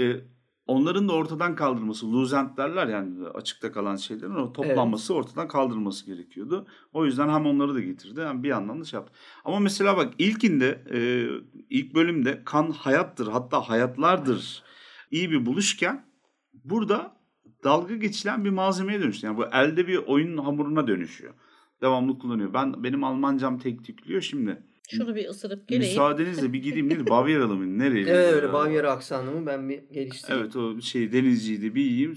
[0.00, 0.33] Ee,
[0.66, 6.06] onların da ortadan kaldırılması, loose end derler yani açıkta kalan şeylerin o toplanması, ortadan kaldırılması
[6.06, 6.66] gerekiyordu.
[6.92, 9.14] O yüzden hem onları da getirdi hem bir yandan da şey yaptı.
[9.44, 11.28] Ama mesela bak ilkinde, e,
[11.70, 14.62] ilk bölümde kan hayattır hatta hayatlardır
[15.10, 16.06] iyi bir buluşken
[16.64, 17.16] burada
[17.64, 19.26] dalga geçilen bir malzemeye dönüştü.
[19.26, 21.34] Yani bu elde bir oyun hamuruna dönüşüyor.
[21.82, 22.54] Devamlı kullanıyor.
[22.54, 24.62] Ben benim Almancam tek tüklüyor şimdi.
[24.90, 25.92] Şunu bir ısırıp geleyim.
[25.92, 27.06] Müsaadenizle bir gideyim neydi?
[27.06, 27.78] Bavyeralı mı?
[27.78, 28.06] Nereye?
[28.06, 30.42] Evet öyle Bavyera aksanımı ben bir geliştireyim.
[30.42, 32.14] Evet o şey denizciydi bir yiyeyim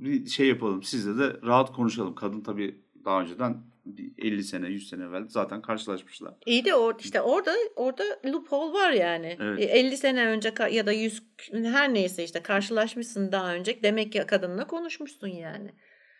[0.00, 2.14] bir şey yapalım sizle de rahat konuşalım.
[2.14, 6.34] Kadın tabii daha önceden bir 50 sene 100 sene evvel zaten karşılaşmışlar.
[6.46, 9.36] İyi de or, işte orada orada loophole var yani.
[9.40, 9.60] Evet.
[9.60, 11.22] E, 50 sene önce ya da 100
[11.52, 13.82] her neyse işte karşılaşmışsın daha önce.
[13.82, 15.70] Demek ki kadınla konuşmuşsun yani.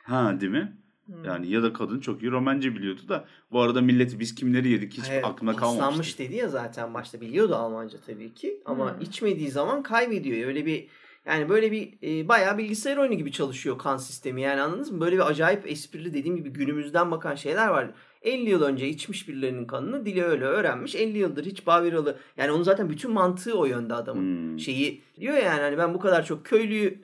[0.03, 0.77] Ha değil mi?
[1.17, 1.25] Hmm.
[1.25, 4.93] Yani ya da kadın çok iyi Romence biliyordu da bu arada milleti biz kimleri yedik
[4.99, 6.23] hiç Hayır, aklına paslanmış kalmamıştı.
[6.23, 9.01] dedi ya zaten başta biliyordu Almanca tabii ki ama Hmm.
[9.01, 10.49] içmediği zaman kaybediyor.
[10.49, 10.87] Öyle bir
[11.27, 15.01] yani böyle bir e, bayağı bilgisayar oyunu gibi çalışıyor kan sistemi yani anladınız mı?
[15.01, 17.91] Böyle bir acayip esprili dediğim gibi günümüzden bakan şeyler var.
[18.23, 20.95] 50 yıl önce içmiş birilerinin kanını dili öyle öğrenmiş.
[20.95, 24.59] 50 yıldır hiç Baviralı yani onun zaten bütün mantığı o yönde adamın Hmm.
[24.61, 26.99] şeyi diyor ya yani hani ben bu kadar çok köylüyü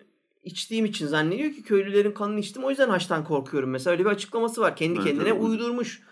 [0.46, 4.60] içtiğim için zannediyor ki köylülerin kanını içtim o yüzden haçtan korkuyorum mesela öyle bir açıklaması
[4.60, 5.42] var kendi Evet, kendine evet.
[5.42, 6.02] uydurmuş.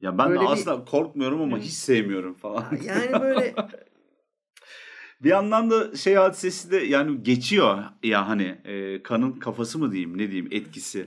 [0.00, 2.64] Ya ben Böyle de bir- aslında korkmuyorum ama hiç sevmiyorum falan.
[2.84, 3.54] Yani böyle
[5.22, 10.18] Bir yandan da şey hadisesi de yani geçiyor ya hani e, kanın kafası mı diyeyim
[10.18, 11.06] ne diyeyim etkisi.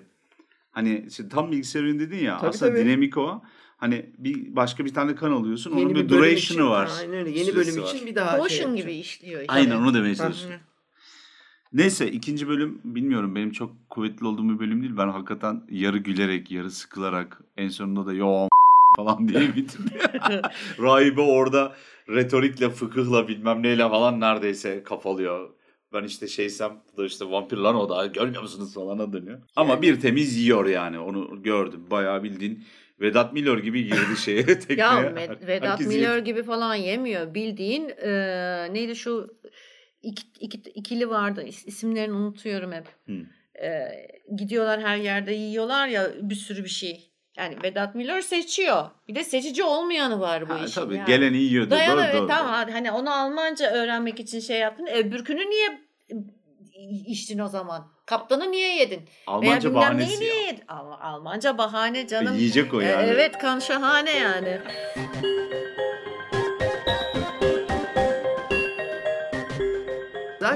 [0.72, 2.86] Hani işte tam bilgisayar oyunu dedin ya Tabii, aslında tabii.
[2.86, 3.42] dinamik o.
[3.78, 6.90] Hani bir başka bir tane kan alıyorsun onun Yeni bir, bölüm duration'ı için- var.
[7.00, 7.30] Aynen öyle.
[7.40, 7.88] Yeni bölüm var.
[7.96, 8.88] için bir daha şey Potion yapacak.
[8.88, 9.42] gibi işliyor.
[9.42, 9.54] işte.
[9.54, 10.18] Aynen onu demeye Hı.
[11.74, 14.98] Neyse ikinci bölüm bilmiyorum benim çok kuvvetli olduğum bir bölüm değil.
[14.98, 18.48] Ben hakikaten yarı gülerek yarı sıkılarak en sonunda da yo
[18.98, 20.00] falan diye bitirdi.
[20.82, 21.74] Rahibe orada
[22.10, 25.50] retorikle fıkıhla bilmem neyle falan neredeyse kafalıyor.
[25.94, 29.40] Ben işte şeysem bu da işte vampir lan o da görmüyor musunuz falana dönüyor.
[29.56, 31.84] Ama bir temiz yiyor yani onu gördüm.
[31.92, 32.64] Bayağı bildiğin
[33.02, 34.80] Vedat Milor gibi girdi şeye tekneye.
[34.80, 36.24] Ya Med- Vedat Herkes Milor yedi.
[36.24, 37.34] gibi falan yemiyor.
[37.34, 38.10] Bildiğin e,
[38.74, 39.28] neydi şu
[40.02, 41.44] iki, iki, ikili vardı.
[41.44, 42.88] İs- isimlerini unutuyorum hep.
[43.06, 43.14] Hı.
[43.66, 43.92] E,
[44.36, 47.06] gidiyorlar her yerde yiyorlar ya bir sürü bir şey.
[47.38, 48.90] Yani Vedat Milor seçiyor.
[49.08, 50.82] Bir de seçici olmayanı var bu Ha, işin.
[50.82, 51.08] tabii yani.
[51.08, 51.70] geleni yiyordu.
[51.72, 52.28] Dayan Doğru, evet doğru.
[52.28, 54.88] tamam hani onu Almanca öğrenmek için şey yaptın.
[54.88, 55.82] Öbürkünü niye
[57.08, 57.92] içtin o zaman?
[58.06, 59.02] Kaptanı niye yedin?
[59.28, 60.42] Almanca Veya bahanesi niye ya.
[60.42, 60.64] yedin?
[60.68, 62.36] Al- Almanca bahane canım.
[62.38, 63.08] Yiyecek o E, yani.
[63.10, 64.60] Evet kan şahane yani.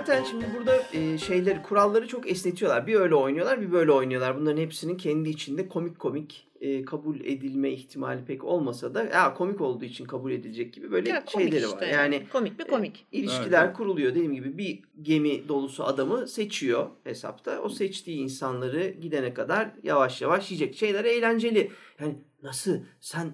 [0.05, 2.87] Zaten şimdi burada e, şeyleri, kuralları çok esnetiyorlar.
[2.87, 4.37] Bir öyle oynuyorlar, bir böyle oynuyorlar.
[4.39, 9.61] Bunların hepsinin kendi içinde komik komik e, kabul edilme ihtimali pek olmasa da ya komik
[9.61, 11.87] olduğu için kabul edilecek gibi böyle Ya, şeyleri işte var.
[11.87, 13.05] Yani komik mi komik.
[13.11, 13.77] İlişkiler Evet, evet.
[13.77, 17.59] kuruluyor dediğim gibi bir gemi dolusu adamı seçiyor hesapta.
[17.61, 20.75] O seçtiği insanları gidene kadar yavaş yavaş yiyecek.
[20.75, 21.71] Şeyler eğlenceli.
[21.99, 23.33] Yani nasıl sen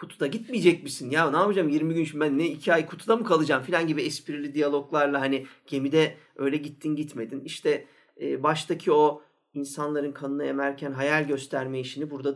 [0.00, 1.10] kutuda gitmeyecek misin?
[1.10, 4.02] Ya ne yapacağım 20 gün şimdi ben ne 2 ay kutuda mı kalacağım filan gibi
[4.02, 7.40] esprili diyaloglarla hani gemide öyle gittin gitmedin.
[7.44, 7.86] İşte
[8.20, 9.22] e, baştaki o
[9.54, 12.34] insanların kanını emerken hayal gösterme işini burada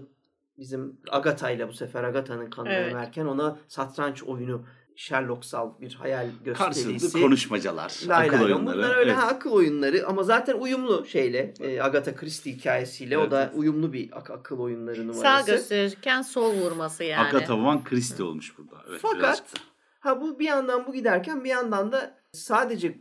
[0.58, 2.92] bizim Agatha ile bu sefer Agatha'nın kanını Evet.
[2.92, 4.64] emerken ona satranç oyunu
[4.96, 7.20] Sherlocksal bir hayal Karşılıklı gösterisi.
[7.20, 8.76] konuşmacalar, Lay akıl lay oyunları.
[8.78, 9.22] Bunlar öyle Evet.
[9.22, 13.52] ha, akıl oyunları ama zaten uyumlu şeyle e, Agatha Christie hikayesiyle o Evet, da evet.
[13.56, 15.50] uyumlu bir ak- akıl oyunları Sağ numarası.
[15.50, 17.28] gösterirken sol vurması yani.
[17.28, 18.76] Agatha Van Christie olmuş burada.
[18.90, 19.60] Evet, Fakat da.
[20.00, 22.98] ha bu bir yandan bu giderken bir yandan da sadece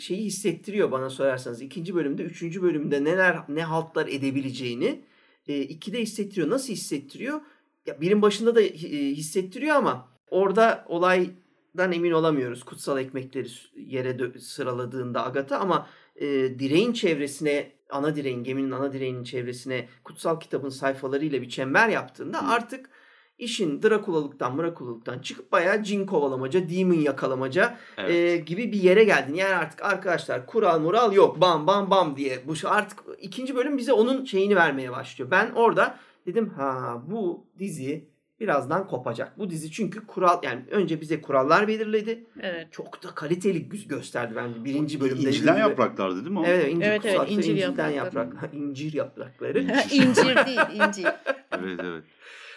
[0.00, 1.62] şeyi hissettiriyor bana sorarsanız.
[1.62, 5.04] ikinci bölümde, üçüncü bölümde neler ne haltlar edebileceğini
[5.48, 6.50] e, ikide hissettiriyor.
[6.50, 7.40] Nasıl hissettiriyor?
[7.86, 8.68] Ya birin başında da e,
[9.10, 12.64] hissettiriyor ama orada olaydan emin olamıyoruz.
[12.64, 16.26] Kutsal ekmekleri yere sıraladığında Agatha ama e,
[16.58, 22.52] direğin çevresine ana direğin geminin ana direğinin çevresine kutsal kitabın sayfalarıyla bir çember yaptığında Hı.
[22.52, 22.90] artık
[23.38, 28.10] işin Drakulalıktan Mrakulalıktan çıkıp bayağı cin kovalamaca, demon yakalamaca Evet.
[28.10, 29.34] e, gibi bir yere geldin.
[29.34, 32.40] Yani artık arkadaşlar kural mural yok bam bam bam diye.
[32.46, 35.30] Bu artık ikinci bölüm bize onun şeyini vermeye başlıyor.
[35.30, 38.08] Ben orada dedim ha bu dizi
[38.40, 39.38] birazdan kopacak.
[39.38, 42.26] Bu dizi çünkü kural yani önce bize kurallar belirledi.
[42.40, 42.68] Evet.
[42.72, 45.30] Çok da kaliteli gö- gösterdi bence birinci bölümde.
[45.30, 45.46] Gibi.
[45.46, 46.44] yapraklardı değil mi o?
[46.46, 48.34] Evet, evet, incir Evet, evet, incir incirden yaprakları.
[48.34, 48.54] yaprak.
[48.54, 49.60] incir yaprakları.
[49.92, 51.06] incir değil incir.
[51.52, 52.04] Evet evet.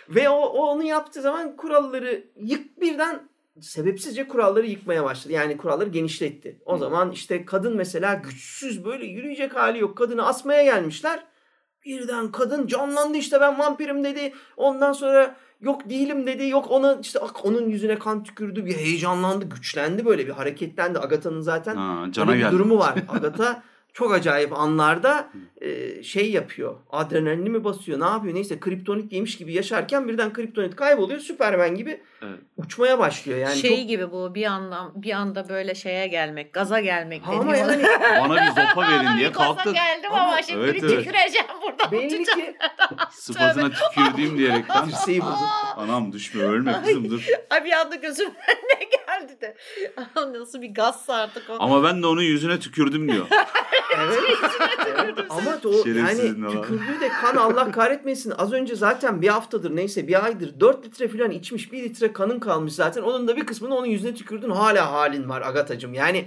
[0.10, 3.30] Ve o, o onu yaptığı zaman kuralları yık birden
[3.62, 5.34] sebepsizce kuralları yıkmaya başladı.
[5.34, 6.62] Yani kuralları genişletti.
[6.66, 6.80] O Hı.
[6.80, 9.98] zaman işte kadın mesela güçsüz böyle yürüyecek hali yok.
[9.98, 11.24] Kadını asmaya gelmişler.
[11.86, 14.34] Birden kadın canlandı işte ben vampirim dedi.
[14.58, 16.48] Ondan sonra yok değilim dedi.
[16.50, 18.66] Yok ona işte ak- onun yüzüne kan tükürdü.
[18.66, 21.00] Bir heyecanlandı, güçlendi böyle bir hareketlendi.
[21.00, 22.52] Agatha'nın zaten Ha, cana bir geldi.
[22.52, 22.96] durumu var.
[23.10, 23.64] Agatha
[23.94, 25.30] çok acayip anlarda
[25.62, 26.76] e, şey yapıyor.
[26.90, 28.00] Adrenalini mi basıyor?
[28.00, 28.36] Ne yapıyor?
[28.36, 31.20] Neyse kriptonit yemiş gibi yaşarken birden kriptonit kayboluyor.
[31.20, 32.40] Süpermen gibi Evet.
[32.58, 33.40] uçmaya başlıyor.
[33.40, 33.88] Yani şey çok...
[33.88, 37.84] gibi bu bir andan bir anda böyle şeye gelmek, gaza gelmek Ha, ama yani
[38.20, 39.72] Bana bir zopa verin diye kalktı.
[39.74, 40.98] geldim Ama- ama, şimdi Evet, bir evet.
[41.04, 41.92] tüküreceğim burada.
[41.92, 42.56] belli ki
[43.12, 44.90] Sıfatına tükürdüğüm diyerekten.
[45.78, 47.26] Anam düşme ölme kızım dur.
[47.50, 49.56] Ay bir anda gözümün önüne geldi de.
[50.40, 51.56] Nasıl bir gazsa artık o.
[51.60, 53.26] Ama ben de onun yüzüne tükürdüm diyor.
[53.98, 54.20] Evet.
[55.04, 55.18] evet.
[55.30, 56.20] Ama o yani
[56.52, 58.34] tükürdüğü de kan Allah kahretmesin.
[58.38, 61.72] Az önce zaten bir haftadır neyse bir aydır 4 litre falan içmiş.
[61.72, 63.02] 1 litre kanın kalmış zaten.
[63.02, 64.50] Onun da bir kısmını onun yüzüne tükürdün.
[64.50, 65.94] Hala halin var Agatacığım.
[65.94, 66.26] Yani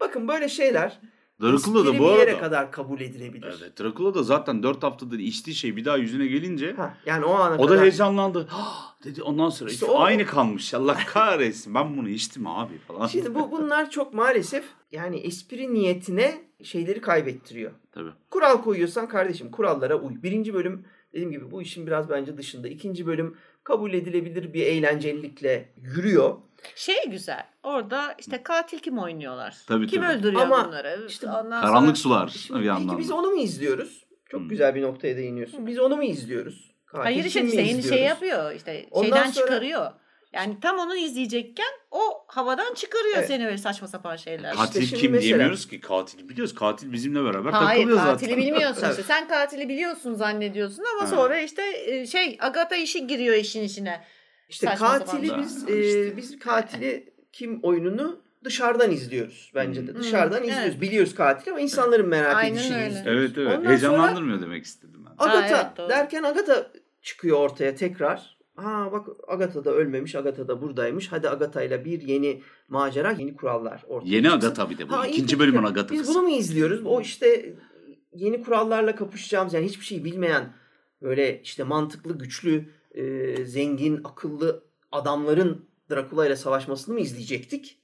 [0.00, 1.00] bakın böyle şeyler
[1.42, 2.40] Dracula da bu bir yere arada.
[2.40, 3.54] kadar kabul edilebilir.
[3.62, 7.34] Evet, Dracula da zaten 4 haftadır içtiği şey bir daha yüzüne gelince Ha, yani o
[7.34, 8.48] ana o kadar da heyecanlandı.
[9.04, 10.74] Dedi ondan sonra İşte "Üf, o- aynı kalmış.
[10.74, 11.74] Allah kahretsin.
[11.74, 13.06] Ben bunu içtim abi falan.
[13.06, 17.72] Şimdi bu bunlar çok maalesef yani espri niyetine şeyleri kaybettiriyor.
[17.92, 18.10] Tabii.
[18.30, 20.22] Kural koyuyorsan kardeşim kurallara uy.
[20.22, 22.68] Birinci bölüm dediğim gibi bu işin biraz bence dışında.
[22.68, 26.36] İkinci bölüm kabul edilebilir bir eğlencelilikle yürüyor.
[26.74, 27.46] Şey güzel.
[27.62, 29.56] Orada işte katil kim oynuyorlar?
[29.66, 30.12] Tabii, kim tabii.
[30.12, 31.04] öldürüyor Ama bunları?
[31.08, 32.28] işte Ondan Karanlık sonra...
[32.28, 32.88] sular bir yandan.
[32.88, 34.06] peki biz onu mu izliyoruz?
[34.28, 34.48] Çok Hmm.
[34.48, 35.66] güzel bir noktaya değiniyorsun.
[35.66, 36.70] Biz onu mu izliyoruz?
[36.86, 39.90] Katil Hayır işte şeyini şey yapıyor işte Ondan şeyden sonra- çıkarıyor.
[40.32, 43.26] Yani tam onu izleyecekken o havadan çıkarıyor Evet.
[43.28, 44.54] seni böyle saçma sapan şeyler.
[44.54, 45.80] Katil şimdi kim mesela- diyemiyoruz ki.
[45.80, 46.54] Katil biliyoruz.
[46.54, 48.44] Katil bizimle beraber Hayır takılıyor katili zaten.
[48.44, 48.90] bilmiyorsun Evet.
[48.98, 49.02] işte.
[49.12, 51.06] Sen katili biliyorsun zannediyorsun ama Ha.
[51.06, 54.04] sonra işte e, şey Agatha işi giriyor işin içine.
[54.48, 55.42] İşte Saçma katili sapan.
[55.44, 56.16] biz Ha, e, işte.
[56.16, 59.92] biz katili kim oyununu dışarıdan izliyoruz bence de.
[59.92, 60.00] Hmm.
[60.00, 60.68] Dışarıdan Hmm, izliyoruz.
[60.70, 60.80] evet.
[60.80, 62.86] Biliyoruz katili ama insanların merak Aynen edişini öyle.
[62.88, 63.20] izliyoruz.
[63.20, 63.58] Evet evet.
[63.58, 65.12] Ondan Heyecanlandırmıyor demek istedim ben.
[65.24, 65.88] Agatha Ha, evet, doğru.
[65.88, 66.66] derken Agatha
[67.02, 68.39] çıkıyor ortaya tekrar.
[68.62, 71.12] Ha bak Agatha da ölmemiş, Agatha da buradaymış.
[71.12, 74.38] Hadi Agatha ile bir yeni macera, yeni kurallar ortaya Yeni çıksın.
[74.38, 74.92] Agatha bir de bu.
[74.92, 75.94] Ha, İkinci bölümün Agatha'sı.
[75.94, 76.86] Biz bunu mu izliyoruz?
[76.86, 77.54] O işte
[78.14, 80.52] yeni kurallarla kapışacağımız yani hiçbir şey bilmeyen
[81.02, 87.78] böyle işte mantıklı, güçlü, e, zengin, akıllı adamların Dracula ile savaşmasını mı izleyecektik?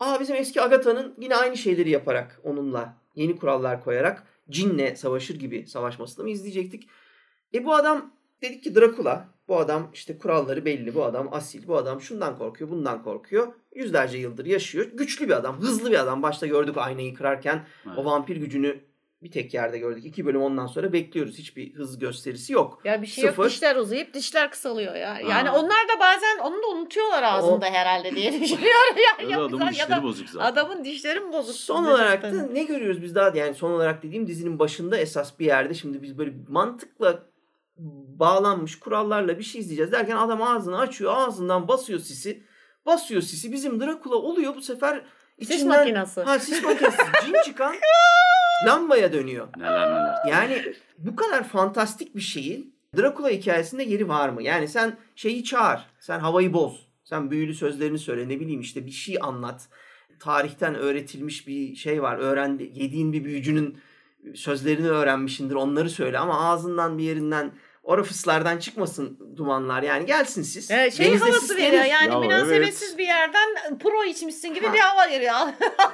[0.00, 5.66] Aa bizim eski Agatha'nın yine aynı şeyleri yaparak onunla yeni kurallar koyarak cinle savaşır gibi
[5.66, 6.88] savaşmasını mı izleyecektik?
[7.54, 11.76] E bu adam dedik ki Dracula bu adam işte kuralları belli bu adam asil bu
[11.76, 13.52] adam şundan korkuyor bundan korkuyor.
[13.74, 14.86] Yüzlerce yıldır yaşıyor.
[14.94, 16.22] Güçlü bir adam hızlı bir adam.
[16.22, 17.98] Başta gördük aynayı kırarken Evet.
[17.98, 18.80] o vampir gücünü
[19.22, 20.04] bir tek yerde gördük.
[20.06, 21.38] İki bölüm ondan sonra bekliyoruz.
[21.38, 22.80] Hiçbir hız gösterisi yok.
[22.84, 23.42] Ya bir şey Sıfır.
[23.42, 25.18] yok dişler uzayıp dişler kısalıyor ya.
[25.20, 25.58] Yani Ha.
[25.58, 28.96] onlar da bazen onu da unutuyorlar ağzında herhalde diye düşünüyorum.
[28.96, 30.52] Yani Öyle ya, adamın ya dişleri da bozuk zaten.
[30.52, 31.54] adamın dişleri mi bozuk?
[31.56, 35.46] Son olarak da ne görüyoruz biz daha yani son olarak dediğim dizinin başında esas bir
[35.46, 37.22] yerde şimdi biz böyle mantıkla
[38.18, 42.42] bağlanmış kurallarla bir şey izleyeceğiz derken adam ağzını açıyor ağzından basıyor sisi
[42.86, 45.02] basıyor sisi bizim Dracula oluyor bu sefer
[45.42, 46.22] Sis makinası.
[46.22, 46.96] ha sis makinesi
[47.26, 47.74] cin çıkan
[48.66, 49.48] lambaya dönüyor.
[49.56, 50.14] Neler neler.
[50.30, 54.42] Yani bu kadar fantastik bir şeyin Dracula hikayesinde yeri var mı?
[54.42, 55.80] Yani sen şeyi çağır.
[56.00, 56.86] Sen havayı boz.
[57.04, 58.28] Sen büyülü sözlerini söyle.
[58.28, 59.68] Ne bileyim işte bir şey anlat.
[60.20, 62.16] Tarihten öğretilmiş bir şey var.
[62.18, 63.78] Öğrendi, yediğin bir büyücünün
[64.34, 65.54] sözlerini öğrenmişindir.
[65.54, 67.52] Onları söyle ama ağzından bir yerinden
[67.86, 69.82] orafıslardan çıkmasın dumanlar.
[69.82, 70.70] Yani gelsin siz.
[70.70, 71.62] Evet, şey Denizde havası sislenir.
[71.62, 72.98] veriyor yani Ya münasebetsiz evet.
[72.98, 74.74] bir yerden pro içmişsin gibi Ha.
[74.74, 75.32] bir hava veriyor.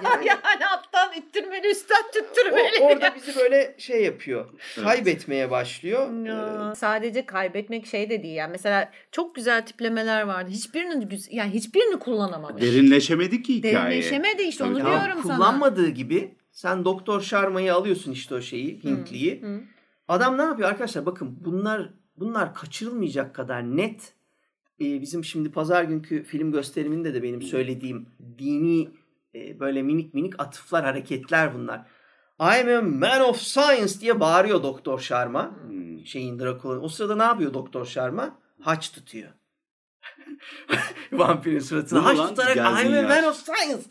[0.05, 2.80] Yani- yani alttan ittirmeli üstten O- tüttürmeli.
[2.80, 4.49] orada bizi böyle şey yapıyor.
[4.84, 6.26] Kaybetmeye başlıyor.
[6.26, 11.99] Ya, sadece kaybetmek şey de değil yani mesela çok güzel tiplemeler vardı hiçbirini yani hiçbirini
[11.99, 12.62] kullanamamış.
[12.62, 13.74] Derinleşemedi ki hikaye.
[13.74, 15.36] Derinleşemedi işte onu Ya diyorum sana.
[15.36, 19.43] kullanmadığı gibi sen Doktor Sharma'yı alıyorsun işte o şeyi, Hintliyi.
[19.43, 19.61] Hı.
[20.09, 21.07] Adam ne yapıyor arkadaşlar?
[21.07, 24.14] Bakın bunlar bunlar kaçırılmayacak kadar net.
[24.80, 28.90] Ee, bizim şimdi pazar günkü film gösteriminde de benim söylediğim dini
[29.34, 31.86] e, böyle minik minik atıflar, hareketler bunlar.
[32.40, 35.57] I'm a man of science diye bağırıyor Doktor Sharma.
[35.66, 36.07] Hmm.
[36.07, 36.80] Şeyin Dracula.
[36.80, 38.38] O sırada ne yapıyor Doktor Sharma?
[38.61, 39.30] Haç tutuyor.
[41.12, 43.82] Vampirin suratına haç tutarak I'm a man of science.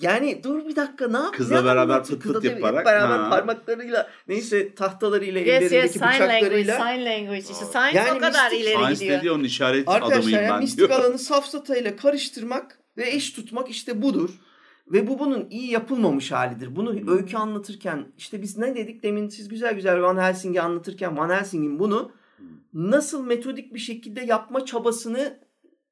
[0.00, 1.34] Yani dur bir dakika ne yap?
[1.34, 2.20] Kızla ne beraber anlatıyor?
[2.20, 3.30] pıt pıt Kızla tabii yaparak, Hep beraber ha.
[3.30, 6.76] parmaklarıyla neyse tahtalarıyla Yes yes ellerindeki sign language, bıçaklarıyla.
[6.78, 9.18] sign language işte science Yani o kadar mistik- ileri Science gidiyor.
[9.18, 10.90] dediği onun işaret Arkadaşlar adamıyım yani ben mistik diyor.
[11.00, 14.30] alanı safsatayla karıştırmak ve eş tutmak işte budur.
[14.92, 16.76] Ve bu bunun iyi yapılmamış halidir.
[16.76, 17.08] Bunu Hmm.
[17.08, 21.78] öykü anlatırken işte biz ne dedik demin siz güzel güzel Van Helsing'i anlatırken Van Helsing'in
[21.78, 22.12] bunu
[22.74, 25.40] nasıl metodik bir şekilde yapma çabasını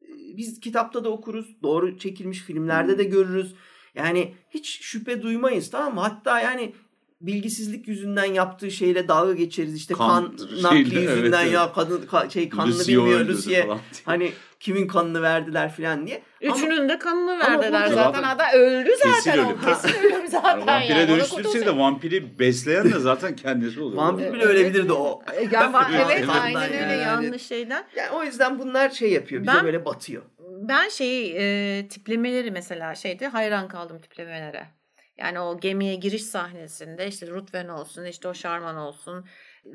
[0.03, 1.57] e, biz kitapta da okuruz.
[1.63, 2.99] Doğru çekilmiş filmlerde Hmm.
[2.99, 3.55] de görürüz.
[3.95, 6.01] Yani hiç şüphe duymayız tamam mı?
[6.01, 6.75] Hatta yani
[7.21, 9.75] bilgisizlik yüzünden yaptığı şeyle dalga geçeriz.
[9.77, 11.53] İşte kan, Kan nakli şeyle, yüzünden evet.
[11.55, 13.79] ya kadın ka- şey kanını Lucio bilmiyor falan.
[14.05, 16.23] Hani kimin kanını verdiler filan diye.
[16.47, 17.95] Ama Üçünün de kanını Ama verdiler zaten.
[17.95, 19.47] zaten Ada öldü zaten kesin o.
[19.47, 19.61] ölüm.
[19.65, 21.09] Kesin ölüm zaten Yani vampire yani.
[21.09, 24.03] Dönüştürse de vampiri besleyen de zaten kendisi oluyor.
[24.03, 25.23] vampir bile ölebilirdi o.
[25.37, 26.83] E, Yani, va- Evet, aynen yani.
[26.83, 27.85] öyle yanlış şeyden.
[27.97, 29.43] Yani o yüzden bunlar şey yapıyor.
[29.43, 30.23] Bize Ben- böyle batıyor.
[30.69, 34.67] Ben şeyi e, tiplemeleri mesela şeyde hayran kaldım tiplemelere.
[35.19, 39.27] Yani o gemiye giriş sahnesinde işte Rutven olsun işte o Şarman olsun.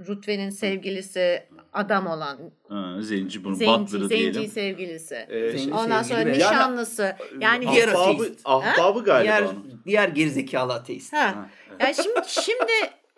[0.07, 4.51] Rutven'in sevgilisi adam olan Ha, zenci bunu zenci, Butler'ı zenci diyelim.
[4.51, 5.15] sevgilisi.
[5.29, 7.15] Ee, Zenci Ondan sevgili sonra nişanlısı.
[7.39, 8.41] Yani Diğer ahbabı, ateist.
[8.45, 9.81] ahbabı galiba Diğer, onun.
[9.85, 11.13] diğer gerizekalı ateist.
[11.13, 11.19] Ha.
[11.35, 11.49] Ha.
[11.79, 12.71] Yani şimdi şimdi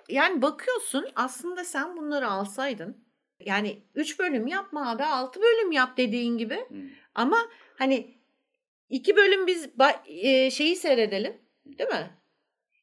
[0.09, 2.97] yani bakıyorsun aslında sen bunları alsaydın
[3.45, 6.77] yani 3 bölüm yapma abi 6 bölüm yap dediğin gibi Hmm.
[7.15, 7.37] Ama
[7.77, 8.17] hani
[8.89, 9.69] iki bölüm biz
[10.07, 11.33] e, şeyi seyredelim
[11.65, 12.11] değil mi?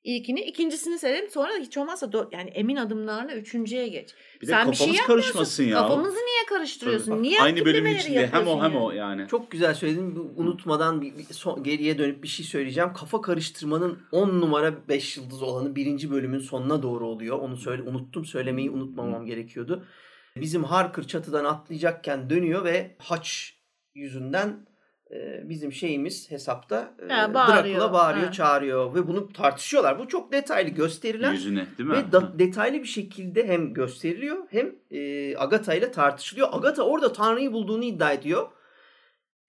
[0.05, 1.31] İlkini, ikincisini seyredelim.
[1.31, 4.15] Sonra hiç olmazsa do- yani emin adımlarla üçüncüye geç.
[4.43, 5.07] Bir de Sen bir kafamız şey yapmıyorsun.
[5.33, 5.79] karışmasın ya.
[5.79, 7.11] Kafamızı niye karıştırıyorsun?
[7.13, 7.23] Tabii.
[7.23, 8.79] Niye Aynı bölümün içinde hem o hem yani?
[8.79, 9.29] o yani.
[9.29, 10.33] Çok güzel söyledin.
[10.37, 12.93] Unutmadan bir, bir son- geriye dönüp bir şey söyleyeceğim.
[12.93, 17.39] Kafa karıştırmanın 10 numara 5 yıldız olanı birinci bölümün sonuna doğru oluyor.
[17.39, 19.85] Onu söyle unuttum söylemeyi unutmamam gerekiyordu.
[20.37, 23.58] Bizim Harker çatıdan atlayacakken dönüyor ve haç
[23.99, 24.67] yüzünden
[25.11, 27.65] e, bizim şeyimiz hesapta e, Ha, bağırıyor.
[27.65, 28.33] Dracula bağırıyor, Ha.
[28.33, 29.99] çağırıyor ve bunu tartışıyorlar.
[29.99, 31.97] Bu çok detaylı gösterilen Yüzüne değil mi?
[31.97, 36.49] ve da- detaylı bir şekilde hem gösteriliyor hem e, Agatha ile tartışılıyor.
[36.53, 38.49] Agatha orada Tanrı'yı bulduğunu iddia ediyor.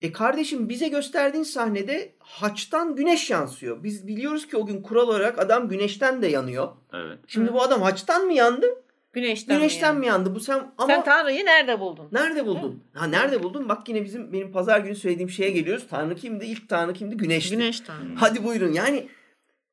[0.01, 3.83] E kardeşim bize gösterdiğin sahnede haçtan güneş yansıyor.
[3.83, 6.67] Biz biliyoruz ki o gün kural olarak adam güneşten de yanıyor.
[6.93, 7.19] Evet.
[7.27, 7.53] Şimdi Hı.
[7.53, 8.65] bu adam haçtan mı yandı?
[9.13, 9.99] Güneşten, güneşten mi?
[9.99, 10.35] mi yandı?
[10.35, 12.07] Bu sen ama Sen Tanrı'yı nerede buldun?
[12.11, 12.83] nerede buldun?
[12.93, 13.69] Ha nerede buldun?
[13.69, 15.85] Bak yine bizim benim pazar günü söylediğim şeye geliyoruz.
[15.89, 16.45] Tanrı kimdi?
[16.45, 17.17] İlk Tanrı kimdi?
[17.17, 17.55] Güneşti.
[17.55, 18.15] Güneş Tanrı.
[18.15, 18.71] Hadi buyurun.
[18.73, 19.07] Yani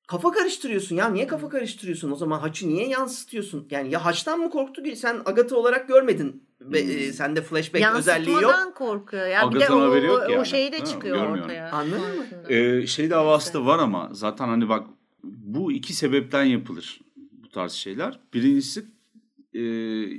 [0.09, 1.09] kafa karıştırıyorsun ya.
[1.09, 2.11] Niye kafa karıştırıyorsun?
[2.11, 3.66] O zaman haçı niye yansıtıyorsun?
[3.70, 4.97] Yani ya haçtan mı korktu ki?
[4.97, 6.47] Sen Agatha olarak görmedin.
[6.61, 6.91] Ve Hmm.
[6.91, 8.43] e, sende flashback özelliği yok.
[8.43, 9.26] Yansıtmadan korkuyor.
[9.26, 10.47] Ya bir de Agatha'nın o, haberi yok o, o yani.
[10.47, 11.43] şey de Ha, çıkıyor görmüyorum.
[11.45, 11.70] ortaya.
[11.72, 12.24] Anladın mı?
[12.53, 14.87] Ee, şey davası da var ama zaten hani bak
[15.24, 17.01] bu iki sebepten yapılır
[17.32, 18.20] bu tarz şeyler.
[18.34, 18.84] Birincisi
[19.57, 19.62] e,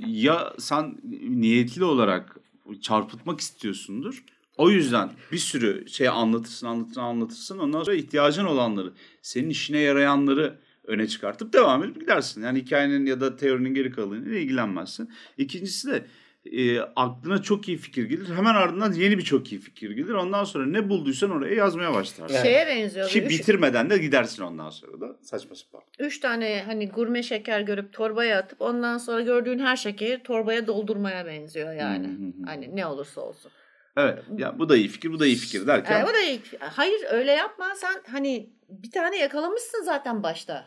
[0.06, 2.36] ya sen niyetli olarak
[2.80, 4.24] çarpıtmak istiyorsundur.
[4.56, 10.58] O yüzden bir sürü şey anlatırsın anlatırsın anlatırsın ondan sonra ihtiyacın olanları senin işine yarayanları
[10.84, 12.42] öne çıkartıp devam edip gidersin.
[12.42, 15.10] Yani hikayenin ya da teorinin geri kalanıyla ilgilenmezsin.
[15.36, 16.06] İkincisi de
[16.44, 18.34] e, aklına çok iyi fikir gelir.
[18.34, 20.10] Hemen ardından yeni bir çok iyi fikir gelir.
[20.10, 22.34] Ondan sonra ne bulduysan oraya yazmaya başlarsın.
[22.34, 22.42] Evet.
[22.42, 23.08] Şeye benziyor.
[23.08, 25.16] Ki üç, bitirmeden de gidersin ondan sonra da.
[25.22, 25.80] Saçma sapan.
[25.98, 31.26] üç tane hani gurme şeker görüp torbaya atıp ondan sonra gördüğün her şekeri torbaya doldurmaya
[31.26, 32.06] benziyor yani.
[32.06, 32.46] Hı hı hı.
[32.46, 33.52] Hani ne olursa olsun.
[33.96, 34.18] Evet.
[34.36, 35.98] Ya bu da iyi fikir, bu da iyi fikir derken.
[35.98, 40.64] Yani o da ilk, hayır öyle yapma sen hani bir tane yakalamışsın zaten başta.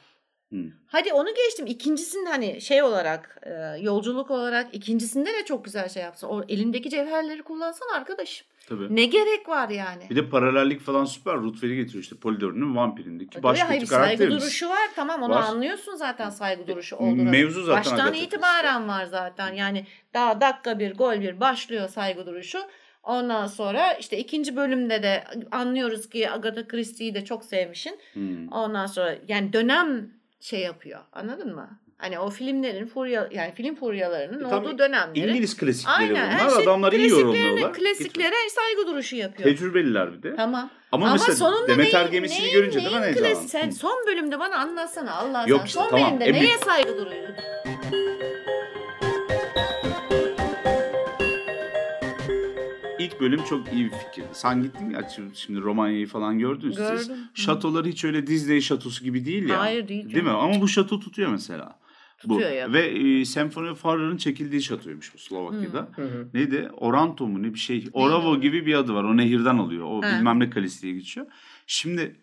[0.51, 0.57] Hı.
[0.87, 1.65] Hadi onu geçtim.
[1.65, 6.27] İkincisinde hani şey olarak e, yolculuk olarak ikincisinde de çok güzel şey yapsın.
[6.27, 8.47] O elindeki cevherleri kullansan arkadaşım.
[8.67, 8.95] Tabii.
[8.95, 10.09] Ne gerek var yani?
[10.09, 11.35] Bir de paralellik falan süper.
[11.35, 14.41] Ruther'i getiriyor işte Polidor'un vampirindeki Tabii, baş hayır, kötü bir saygı karakterimiz.
[14.41, 15.41] duruşu var tamam onu Var.
[15.41, 17.29] anlıyorsun zaten saygı duruşu olduğunu.
[17.29, 22.25] Mevzu zaten Baştan Agatha itibaren var zaten yani daha dakika bir gol bir başlıyor saygı
[22.25, 22.59] duruşu.
[23.03, 27.99] Ondan sonra işte ikinci bölümde de anlıyoruz ki Agatha Christie'yi de çok sevmişin.
[28.13, 28.47] Hmm.
[28.47, 31.79] Ondan sonra yani dönem şey yapıyor anladın mı?
[31.97, 35.29] Hani o filmlerin furya yani film furyalarının E, olduğu dönemleri.
[35.29, 36.11] İngiliz klasikleri Aynen.
[36.15, 36.29] bunlar.
[36.29, 37.73] her şey Adamlar iyi yorumluyorlar.
[37.73, 39.49] Klasiklere saygı duruşu yapıyor.
[39.49, 40.35] Tecrübeliler bir de.
[40.35, 40.69] Tamam.
[40.91, 43.47] Ama, Ama, mesela sonunda Demeter neyin, gemisini neyin, görünce de neyin ben klasik- heyecanlandım.
[43.49, 46.07] Sen son bölümde bana anlatsana Allah Yok işte, son tamam.
[46.09, 47.35] bölümde En neye saygı duruyorsun?
[53.11, 54.23] İlk bölüm çok iyi bir fikir.
[54.31, 57.07] Sen gittin ya şimdi Romanya'yı falan gördünüz siz.
[57.07, 57.23] Gördüm.
[57.33, 59.59] Şatoları hiç öyle Disney şatosu gibi değil ya.
[59.59, 60.29] Hayır, değil Değil mi?
[60.29, 61.79] Ama bu şato tutuyor mesela.
[62.17, 62.55] Tutuyor bu.
[62.55, 62.73] ya.
[62.73, 65.89] Ve e, Senfoni Farrar'ın çekildiği şatoymuş bu Slovakya'da.
[65.95, 66.27] Hı hı.
[66.33, 66.69] Neydi?
[66.77, 67.89] Oranto mu ne bir şey.
[67.93, 69.03] Oravo gibi bir adı var.
[69.03, 69.85] O nehirden alıyor.
[69.85, 70.17] O He.
[70.17, 71.25] bilmem ne kalesi diye geçiyor.
[71.67, 72.15] Şimdi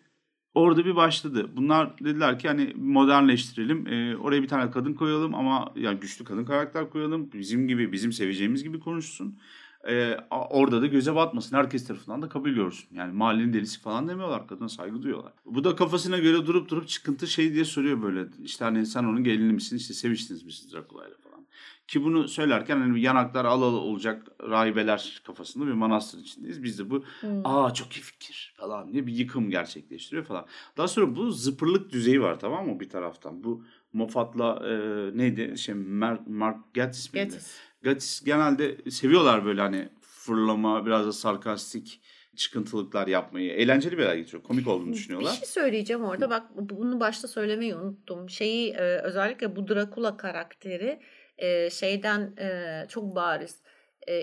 [0.53, 1.49] orada bir başladı.
[1.55, 3.87] Bunlar dediler ki hani modernleştirelim.
[3.87, 7.29] E, oraya bir tane kadın koyalım ama yani güçlü kadın karakter koyalım.
[7.33, 9.39] Bizim gibi, bizim seveceğimiz gibi konuşsun.
[9.87, 11.55] E, orada da göze batmasın.
[11.57, 12.87] Herkes tarafından da kabul görsün.
[12.95, 14.47] Yani mahallenin delisi falan demiyorlar.
[14.47, 15.33] Kadına saygı duyuyorlar.
[15.45, 18.25] Bu da kafasına göre durup durup çıkıntı şey diye soruyor böyle.
[18.43, 19.77] İşte hani sen onun gelini misin?
[19.77, 21.45] İşte seviştiniz mi siz Drakula'yla falan.
[21.87, 26.63] Ki bunu söylerken hani yanaklar al al olacak rahibeler kafasında bir manastır içindeyiz.
[26.63, 27.41] Biz de bu Hmm.
[27.43, 30.45] aa çok iyi fikir falan diye bir yıkım gerçekleştiriyor falan.
[30.77, 33.43] Daha sonra bu zıpırlık düzeyi var tamam mı bir taraftan.
[33.43, 33.63] Bu
[33.93, 34.73] Moffat'la e,
[35.17, 37.25] neydi şey Mar- Mark Gatiss miydi?
[37.25, 37.43] Getir.
[37.81, 42.01] Gatiss genelde seviyorlar böyle hani fırlama biraz da sarkastik
[42.35, 43.51] çıkıntılıklar yapmayı.
[43.51, 44.43] Eğlenceli bir hale getiriyor.
[44.43, 45.31] Komik olduğunu Bir düşünüyorlar.
[45.33, 46.29] şey söyleyeceğim orada.
[46.29, 48.29] Bak bunu başta söylemeyi unuttum.
[48.29, 50.99] Şeyi e, özellikle bu Drakula karakteri
[51.37, 53.55] e, şeyden e, çok bariz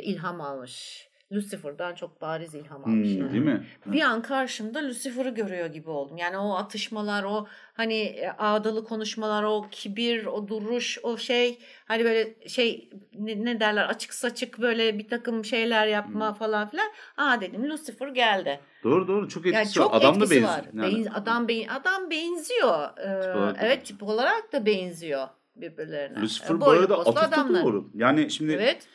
[0.03, 1.06] ilham almış.
[1.33, 3.09] Lucifer'dan çok bariz ilham almış.
[3.09, 3.33] Hmm, yani.
[3.33, 3.67] değil mi?
[3.87, 6.17] Bir an karşımda Lucifer'ı görüyor gibi oldum.
[6.17, 12.05] Yani o atışmalar, o hani e, ağdalı konuşmalar, o kibir, o duruş, o şey hani
[12.05, 16.35] böyle şey ne, ne derler açık saçık böyle bir takım şeyler yapma Hmm.
[16.35, 16.87] falan filan.
[17.17, 18.61] Aa dedim Lucifer geldi.
[18.85, 19.99] Doğru doğru çok etkisi Yani çok var.
[19.99, 20.59] Adam da etkisi benziyor.
[20.59, 20.65] var.
[20.75, 20.95] Yani.
[20.95, 22.89] Benz- adam ben adam benziyor.
[22.99, 23.83] Ee, Tip da evet benziyor.
[23.85, 26.21] tip olarak da benziyor birbirlerine.
[26.21, 27.91] Lucifer Ee, bu arada atıfta doğru.
[27.95, 28.89] Yani şimdi Evet.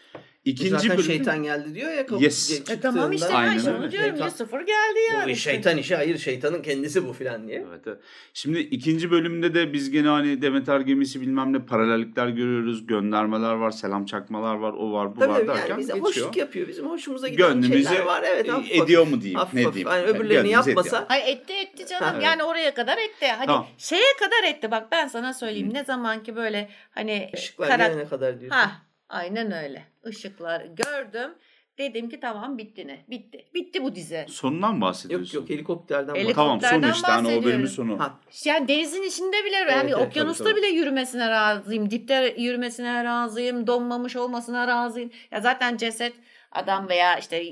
[0.45, 2.05] İkinci Zaten bölümde şeytan geldi diyor ya.
[2.19, 2.61] Yes.
[2.69, 5.31] E tamam işte Aynen ben onu diyorum Şeytan- Lucifer geldi yani.
[5.31, 7.65] Bu şeytan işi hayır şeytanın kendisi bu filan diye.
[7.69, 7.97] Evet, evet.
[8.33, 12.87] Şimdi ikinci bölümde de biz gene hani Demeter gemisi bilmem ne paralellikler görüyoruz.
[12.87, 16.07] Göndermeler var, selam çakmalar var, o var, bu Tabii var tabii derken yani bize geçiyor.
[16.07, 16.67] hoşluk yapıyor.
[16.67, 18.23] Bizim hoşumuza giden Gönlümüzü şeyler var.
[18.25, 19.75] Evet e, hafif ediyor mu diyeyim, Hafif ne hafif.
[19.75, 19.89] diyeyim.
[19.91, 21.05] Yani Yani öbürlerini gönlümüzü yapmasa ediyor.
[21.09, 22.09] Ay etti etti canım.
[22.13, 22.23] Evet.
[22.23, 23.27] Yani oraya kadar etti.
[23.27, 23.67] Hani Tamam.
[23.77, 24.71] şeye kadar etti.
[24.71, 25.73] Bak ben sana söyleyeyim.
[25.73, 28.57] Ne zaman ki böyle hani ışıklar karak- gelene kadar diyorsun.
[28.59, 28.71] Ha,
[29.11, 29.83] aynen öyle.
[30.09, 31.31] Işıkları gördüm.
[31.77, 33.05] Dedim ki tamam bitti ne?
[33.09, 33.45] Bitti.
[33.53, 34.25] Bitti bu dizi.
[34.29, 35.39] Sonundan Yok bahsediyorsun.
[35.39, 36.35] yok helikopterden Helikopter- bak.
[36.35, 37.67] Tamam sonu Helikopterden işte hani o bölümün bahsediyorum.
[37.97, 37.99] sonu.
[37.99, 40.61] Ha, Yani denizin içinde bile Evet, yani evet, okyanusta tabii, tabii.
[40.63, 41.89] bile yürümesine razıyım.
[41.91, 43.67] Dipte yürümesine razıyım.
[43.67, 45.11] Donmamış olmasına razıyım.
[45.31, 46.13] Ya zaten ceset
[46.51, 47.43] adam veya işte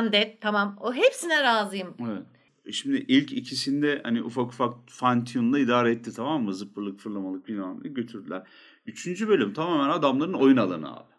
[0.00, 1.94] undead tamam o hepsine razıyım.
[2.10, 2.22] Evet.
[2.66, 6.54] E Şimdi ilk ikisinde hani ufak ufak fine tune'la idare etti tamam mı?
[6.54, 8.42] Zıppırlık fırlamalık bilmem ne götürdüler.
[8.86, 11.14] Üçüncü bölüm tamamen adamların oyun alanı abi.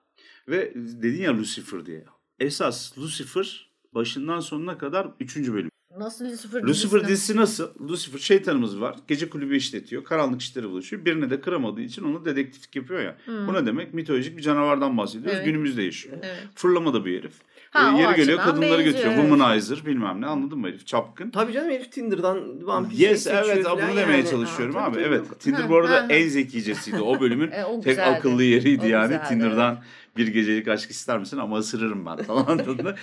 [0.48, 2.06] Ve dedin ya Lucifer diye.
[2.40, 5.70] Esas Lucifer başından sonuna kadar üçüncü bölüm.
[5.98, 7.70] Nasıl Lucifer Lucifer dizisi nasıl?
[7.90, 8.96] Lucifer şeytanımız var.
[9.08, 10.04] Gece kulübü işletiyor.
[10.04, 11.06] Karanlık işleri bulaşıyor.
[11.06, 13.18] Birine de kıramadığı için onu dedektiflik yapıyor ya.
[13.26, 13.48] Hmm.
[13.48, 13.94] Bu ne demek?
[13.94, 15.34] Mitolojik bir canavardan bahsediyoruz.
[15.36, 15.46] Evet.
[15.46, 16.18] Günümüzde yaşıyor.
[16.22, 16.48] Evet.
[16.56, 17.34] Fırlama da bir herif.
[17.76, 19.14] Ha, o yeri geliyor kadınları benziyor, götürüyor.
[19.14, 19.30] evet.
[19.30, 20.88] Womanizer bilmem ne anladın mı herif?
[20.88, 21.30] Çapkın.
[21.32, 24.30] Tabii canım herif Tinder'dan vampir Yes evet bunu demeye yani.
[24.30, 24.94] çalışıyorum Ha, abi.
[24.96, 25.40] tabii, Evet.
[25.40, 27.52] Tinder bu arada en zekicesiydi o bölümün.
[27.56, 28.16] E, o Tek güzeldi.
[28.16, 29.08] akıllı yeriydi O yani.
[29.08, 29.78] güzeldi, Tinder'dan
[30.18, 32.96] bir gecelik aşk ister misin ama ısırırım ben falan tadında.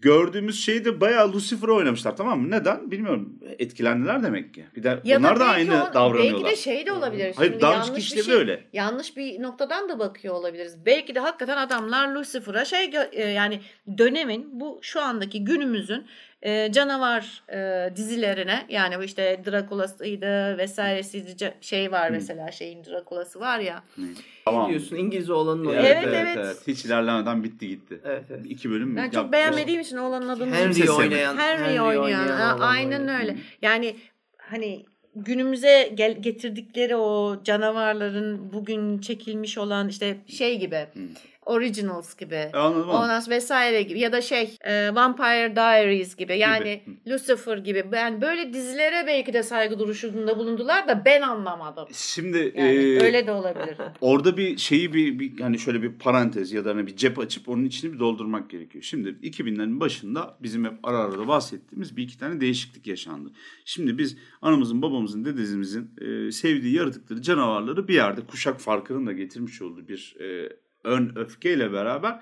[0.00, 2.50] Gördüğümüz şey de bayağı Lucifer'ı oynamışlar tamam mı?
[2.50, 2.90] Neden?
[2.90, 3.38] Bilmiyorum.
[3.58, 4.64] Etkilendiler demek ki.
[4.76, 6.44] Bir de Ya onlar da belki aynı o- davranıyorlar.
[6.44, 7.32] Belki de şey de olabilir.
[7.36, 8.64] Hayır Şimdi daha yanlış bir şey- öyle.
[8.72, 10.86] Yanlış bir noktadan da bakıyor olabiliriz.
[10.86, 13.60] Belki de hakikaten adamlar Lucifer'a şey e, yani
[13.98, 16.06] dönemin bu şu andaki günümüzün
[16.44, 23.58] e, canavar e, dizilerine yani bu işte Drakula'sıydı vesairesiydi şey var mesela şeyin Drakula'sı var
[23.58, 23.82] ya.
[24.44, 24.70] Tamam.
[24.70, 25.86] Diyorsun İngiliz oğlanın Evet, oynadığı.
[25.86, 26.56] Evet, evet, evet.
[26.66, 28.00] Hiç ilerlemeden bitti gitti.
[28.04, 28.46] Evet, evet.
[28.48, 31.36] İki bölüm Ben yap- çok beğenmediğim için oğlanın adını Henry oynayan.
[31.36, 32.24] Henry oynayan.
[32.28, 33.20] Oğlan Aynen oynayan.
[33.20, 33.36] öyle.
[33.62, 33.96] Yani
[34.38, 34.84] hani
[35.16, 40.86] günümüze gel getirdikleri o canavarların bugün çekilmiş olan işte şey gibi.
[41.46, 42.34] Originals gibi.
[42.34, 42.88] E, Anladım.
[42.88, 48.20] Ondan sonra vesaire gibi ya da şey e, Vampire Diaries gibi yani Lucifer gibi yani
[48.20, 51.88] böyle dizilere belki de saygı duruşunda bulundular da ben anlamadım.
[51.92, 53.76] Şimdi Yani e, öyle de olabilir.
[54.00, 57.48] Orada bir şeyi bir, bir hani şöyle bir parantez ya da hani bir cep açıp
[57.48, 58.84] onun içini bir doldurmak gerekiyor.
[58.84, 63.30] Şimdi 2000'lerin başında bizim hep ara ara da bahsettiğimiz bir iki tane değişiklik yaşandı.
[63.64, 69.62] Şimdi biz anamızın babamızın dedemizin e, sevdiği yaratıkları canavarları bir yerde kuşak farkının da getirmiş
[69.62, 72.20] olduğu bir e, ön öfkeyle beraber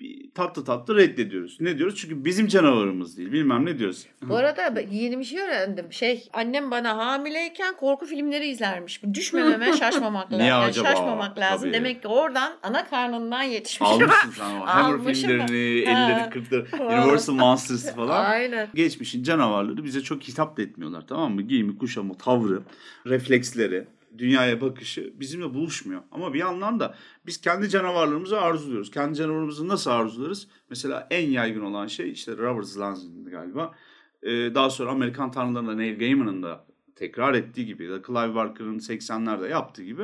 [0.00, 1.56] bir tatlı tatlı reddediyoruz.
[1.60, 1.96] Ne diyoruz?
[1.96, 3.32] Çünkü bizim canavarımız değil.
[3.32, 4.06] Bilmem ne diyoruz.
[4.22, 5.92] Bu arada yeni bir şey öğrendim.
[5.92, 9.02] Şey annem bana hamileyken korku filmleri izlermiş.
[9.14, 10.38] Düşmememe şaşmamak lazım.
[10.38, 10.88] Niye Yani acaba?
[10.88, 11.68] şaşmamak lazım.
[11.68, 11.72] Tabii.
[11.78, 13.90] Demek ki oradan ana karnından yetişmiş.
[13.90, 18.24] Almışsın sen o Hammer filmlerini, elleri kırkları, Universal Monsters falan.
[18.24, 18.68] Aynen.
[18.74, 21.42] geçmişin canavarları bize çok hitap da etmiyorlar tamam mı?
[21.42, 22.62] Giyimi, kuşamı, tavrı,
[23.06, 23.86] refleksleri,
[24.18, 26.00] dünyaya bakışı bizimle buluşmuyor.
[26.12, 26.94] Ama bir yandan da
[27.26, 28.90] biz kendi canavarlarımızı arzuluyoruz.
[28.90, 30.48] Kendi canavarımızı nasıl arzularız?
[30.70, 33.74] Mesela en yaygın olan şey işte Robert Zlanz'ın galiba.
[34.22, 36.66] Ee, daha sonra Amerikan tanrılarında Neil Gaiman'ın da
[36.96, 40.02] tekrar ettiği gibi ya da Clive Barker'ın 80'lerde yaptığı gibi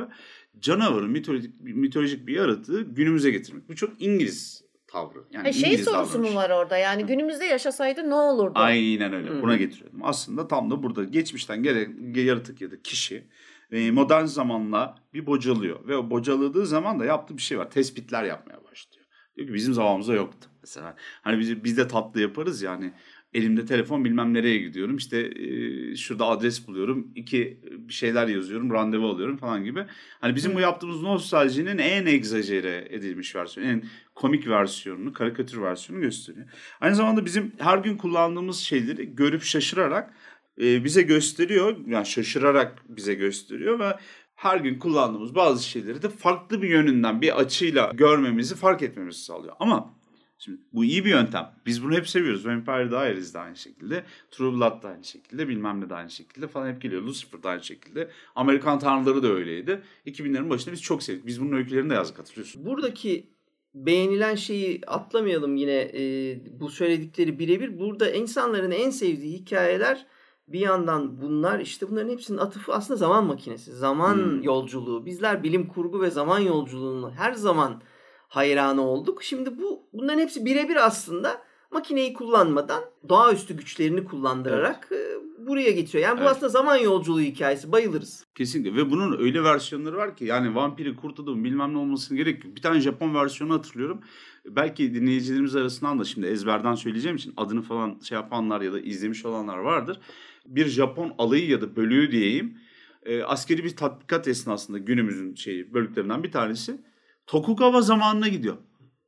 [0.59, 3.69] canavarı mitolojik, mitolojik bir yaratığı günümüze getirmek.
[3.69, 5.19] Bu çok İngiliz tavrı.
[5.31, 6.33] Yani Ha, şey İngiliz sorusu davranışı.
[6.33, 6.77] mu var orada?
[6.77, 8.53] Yani günümüzde yaşasaydı ne olurdu?
[8.55, 9.29] Aynen öyle.
[9.29, 9.41] Hı.
[9.41, 9.99] Buna getiriyordum.
[10.03, 13.23] Aslında tam da burada geçmişten gelen yaratık ya da kişi e,
[13.71, 15.87] modern zamanla bir bocalıyor.
[15.87, 17.71] Ve o bocaladığı zaman da yaptığı bir şey var.
[17.71, 19.05] Tespitler yapmaya başlıyor.
[19.37, 20.49] Diyor ki bizim zamanımızda yoktu.
[20.61, 22.93] Mesela hani biz, biz de tatlı yaparız yani.
[23.33, 24.97] Elimde telefon bilmem nereye gidiyorum.
[24.97, 27.11] İşte e, şurada adres buluyorum.
[27.15, 28.71] iki bir şeyler yazıyorum.
[28.71, 29.85] Randevu alıyorum falan gibi.
[30.21, 33.69] Hani bizim bu yaptığımız nostaljinin en egzajere edilmiş versiyonu.
[33.69, 33.83] En
[34.15, 36.47] komik versiyonunu, karikatür versiyonunu gösteriyor.
[36.81, 40.13] Aynı zamanda bizim her gün kullandığımız şeyleri görüp şaşırarak
[40.61, 41.77] e, bize gösteriyor.
[41.87, 43.97] Yani şaşırarak bize gösteriyor ve
[44.35, 49.55] her gün kullandığımız bazı şeyleri de farklı bir yönünden, bir açıyla görmemizi, fark etmemizi sağlıyor.
[49.59, 49.93] Ama
[50.37, 51.51] şimdi bu iyi bir yöntem.
[51.65, 52.45] Biz bunu hep seviyoruz.
[52.45, 54.03] Vampire Diaries de aynı şekilde.
[54.31, 55.47] True Blood da aynı şekilde.
[55.47, 57.01] Bilmem ne de aynı şekilde falan hep geliyor.
[57.01, 58.09] Lucifer da aynı şekilde.
[58.35, 59.81] Amerikan Tanrıları da öyleydi.
[60.05, 61.25] 2000'lerin başında biz çok sevdik.
[61.25, 62.65] Biz bunun öykülerini de yazdık hatırlıyorsun.
[62.65, 63.29] Buradaki
[63.73, 67.79] beğenilen şeyi atlamayalım yine e, bu söyledikleri birebir.
[67.79, 70.05] Burada insanların en sevdiği hikayeler
[70.47, 73.71] bir yandan bunlar işte bunların hepsinin atıfı aslında zaman makinesi.
[73.75, 74.41] Zaman Hmm.
[74.43, 75.05] yolculuğu.
[75.05, 77.81] Bizler bilim kurgu ve zaman yolculuğunu her zaman
[78.27, 79.23] hayranı olduk.
[79.23, 81.41] Şimdi bu bunların hepsi birebir aslında
[81.71, 84.97] makineyi kullanmadan doğaüstü güçlerini kullandırarak e,
[85.47, 86.03] buraya getiriyor.
[86.09, 86.31] Yani bu Evet.
[86.31, 87.71] aslında zaman yolculuğu hikayesi.
[87.71, 88.25] Bayılırız.
[88.35, 92.45] Kesinlikle ve bunun öyle versiyonları var ki yani vampiri kurt adamı bilmem ne olmasına gerek
[92.45, 92.55] yok.
[92.55, 93.99] Bir tane Japon versiyonu hatırlıyorum.
[94.45, 99.25] Belki dinleyicilerimiz arasından da şimdi ezberden söyleyeceğim için adını falan şey yapanlar ya da izlemiş
[99.25, 99.99] olanlar vardır.
[100.45, 102.57] Bir Japon alayı ya da bölüğü diyeyim.
[103.05, 106.81] e, askeri bir tatbikat esnasında günümüzün şeyi bölüklerinden bir tanesi
[107.27, 108.57] Tokugawa zamanına gidiyor.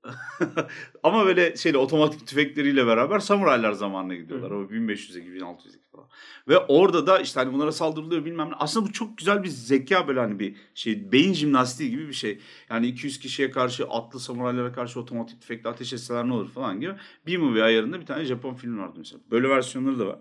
[1.03, 4.51] Ama böyle şeyle otomatik tüfekleriyle beraber samuraylar zamanına gidiyorlar.
[4.51, 6.07] O 1500'e 1600'e falan.
[6.47, 8.53] Ve orada da işte hani bunlara saldırılıyor bilmem ne.
[8.55, 12.39] Aslında bu çok güzel bir zeka böyle hani bir şey beyin jimnastiği gibi bir şey.
[12.69, 16.93] Yani 200 kişiye karşı atlı samuraylara karşı otomatik tüfekle ateş etseler ne olur falan gibi.
[17.27, 19.21] B-movie ayarında bir tane Japon filmi vardı mesela.
[19.31, 20.19] Böyle versiyonları da var.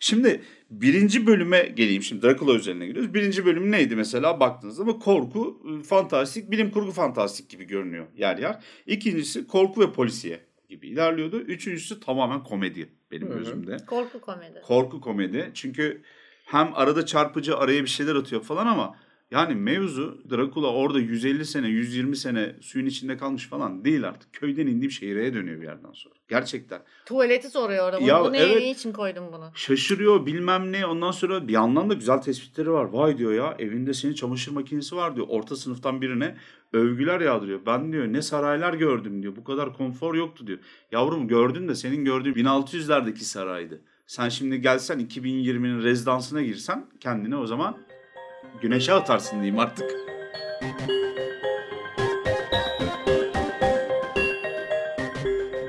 [0.00, 2.02] Şimdi birinci bölüme geleyim.
[2.02, 3.14] Şimdi Dracula üzerine giriyoruz.
[3.14, 8.38] Birinci bölüm neydi mesela baktığınızda ama korku, ıı, fantastik, bilim kurgu fantastik gibi görünüyor yer
[8.38, 8.64] yer.
[8.86, 11.40] İkincisi korku ve polisiye gibi ilerliyordu.
[11.40, 13.76] Üçüncüsü tamamen komedi benim gözümde.
[13.86, 14.60] Korku komedi.
[14.62, 15.50] Korku komedi.
[15.54, 16.02] Çünkü
[16.44, 18.96] hem arada çarpıcı araya bir şeyler atıyor falan ama
[19.30, 24.32] yani mevzu Dracula orada 150 sene 120 sene suyun içinde kalmış falan değil artık.
[24.32, 26.14] Köyden indiğim şehireye dönüyor bir yerden sonra.
[26.28, 26.82] Gerçekten.
[27.06, 28.04] Tuvaleti soruyor orada.
[28.04, 28.56] Ya bu ne, evet.
[28.56, 29.50] ne için koydun bunu?
[29.54, 32.84] Şaşırıyor bilmem ne ondan sonra bir yandan da güzel tespitleri var.
[32.84, 35.26] Vay diyor ya evinde senin çamaşır makinesi var diyor.
[35.30, 36.36] Orta sınıftan birine
[36.72, 37.60] övgüler yağdırıyor.
[37.66, 39.36] Ben diyor ne saraylar gördüm diyor.
[39.36, 40.58] Bu kadar konfor yoktu diyor.
[40.92, 43.80] Yavrum gördün de senin gördüğün 1600'lerdeki saraydı.
[44.06, 47.76] Sen şimdi gelsen 2020'nin rezidansına girsen kendini o zaman
[48.62, 49.90] güneşe atarsın diyeyim artık.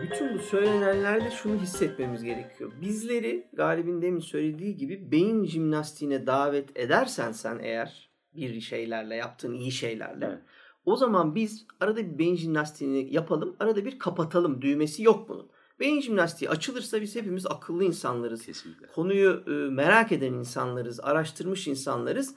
[0.04, 2.72] Bütün bu söylenenlerde şunu hissetmemiz gerekiyor.
[2.82, 9.72] Bizleri Galip'in demin söylediği gibi beyin jimnastiğine davet edersen sen eğer bir şeylerle yaptığın iyi
[9.72, 10.40] şeylerle Evet.
[10.86, 15.50] o zaman biz arada bir beyin jimnastiğini yapalım arada bir kapatalım düğmesi yok bunun.
[15.80, 18.46] Beyin jimnastiği açılırsa biz hepimiz akıllı insanlarız.
[18.46, 18.88] Kesinlikle.
[18.88, 22.36] Konuyu e, merak eden insanlarız, araştırmış insanlarız.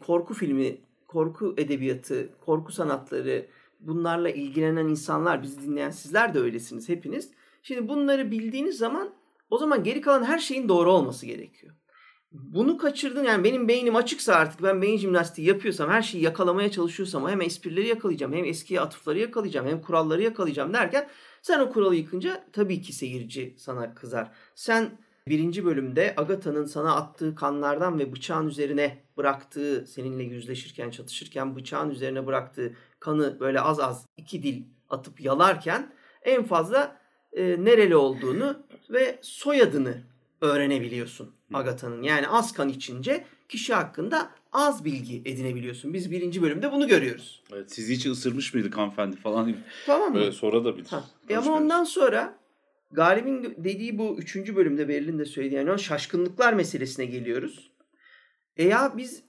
[0.00, 3.46] Korku filmi, korku edebiyatı, korku sanatları
[3.80, 7.30] bunlarla ilgilenen insanlar, bizi dinleyen sizler de öylesiniz hepiniz.
[7.62, 9.14] Şimdi bunları bildiğiniz zaman
[9.50, 11.74] o zaman geri kalan her şeyin doğru olması gerekiyor.
[12.32, 17.28] Bunu kaçırdın yani benim beynim açıksa artık ben beyin jimnastiği yapıyorsam her şeyi yakalamaya çalışıyorsam
[17.28, 21.08] hem esprileri yakalayacağım hem eski atıfları yakalayacağım hem kuralları yakalayacağım derken
[21.42, 24.32] sen o kuralı yıkınca tabii ki seyirci sana kızar.
[24.54, 24.98] Sen
[25.30, 32.26] birinci bölümde Agatha'nın sana attığı kanlardan ve bıçağın üzerine bıraktığı seninle yüzleşirken çatışırken bıçağın üzerine
[32.26, 36.96] bıraktığı kanı böyle az az iki dil atıp yalarken en fazla
[37.32, 38.56] e, nereli olduğunu
[38.90, 40.02] ve soyadını
[40.40, 42.02] öğrenebiliyorsun Agatha'nın.
[42.02, 45.94] Yani az kan içince kişi hakkında az bilgi edinebiliyorsun.
[45.94, 47.42] Biz birinci bölümde bunu görüyoruz.
[47.52, 49.56] Evet, sizi hiç ısırmış mıydık hanımefendi falan.
[49.86, 50.14] Tamam mı?
[50.14, 51.04] Böyle sonra da bir Ha.
[51.28, 52.38] E ama ondan sonra
[52.90, 57.70] Galip'in dediği bu üçüncü bölümde Berlin de söylediği yani şaşkınlıklar meselesine geliyoruz.
[58.56, 59.22] E ya biz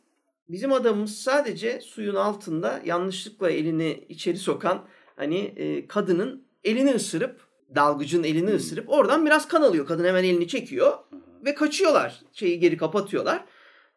[0.49, 4.85] bizim adamımız sadece suyun altında yanlışlıkla elini içeri sokan
[5.15, 7.41] hani e, kadının elini ısırıp
[7.75, 8.55] dalgıcın elini Hmm.
[8.55, 9.87] ısırıp oradan biraz kan alıyor.
[9.87, 10.97] Kadın hemen elini çekiyor
[11.45, 12.21] ve kaçıyorlar.
[12.33, 13.45] Şeyi geri kapatıyorlar.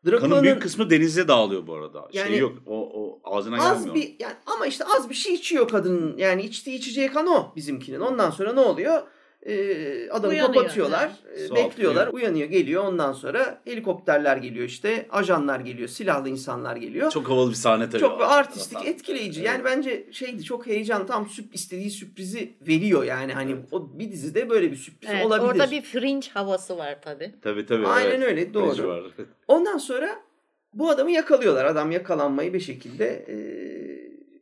[0.04, 2.08] Kanın Drakula'nın büyük kısmı denize dağılıyor bu arada.
[2.12, 2.58] Yani- şey yok.
[2.66, 3.94] O, o ağzına az gelmiyor.
[3.94, 6.16] bir yani ama işte az bir şey içiyor kadının.
[6.16, 8.00] Yani içtiği içeceği kan o bizimkinin.
[8.00, 9.02] Ondan sonra ne oluyor?
[9.46, 11.10] Ee, adamı Uyanıyor, kapatıyorlar.
[11.28, 11.40] evet.
[11.40, 12.06] e, Su bekliyorlar.
[12.06, 12.22] atlıyor.
[12.22, 12.84] Uyanıyor, geliyor.
[12.84, 15.06] Ondan sonra helikopterler geliyor işte.
[15.10, 15.88] Ajanlar geliyor.
[15.88, 17.10] Silahlı insanlar geliyor.
[17.10, 18.02] Çok, Çok havalı bir sahne tabii.
[18.02, 18.88] bir artistik, Tamam.
[18.88, 19.40] etkileyici.
[19.40, 19.48] Evet.
[19.48, 21.06] Yani bence şeydi çok heyecan.
[21.06, 23.32] Tam süp, istediği sürprizi veriyor yani.
[23.32, 25.48] Hani o bir dizide böyle bir sürpriz Evet, olabilir.
[25.48, 27.34] orada bir fringe havası var tabii.
[27.42, 27.86] Tabii tabii.
[27.86, 28.28] Aynen evet.
[28.28, 29.10] öyle doğru.
[29.48, 30.18] Ondan sonra
[30.74, 31.64] bu adamı yakalıyorlar.
[31.64, 33.36] Adam yakalanmayı bir şekilde e,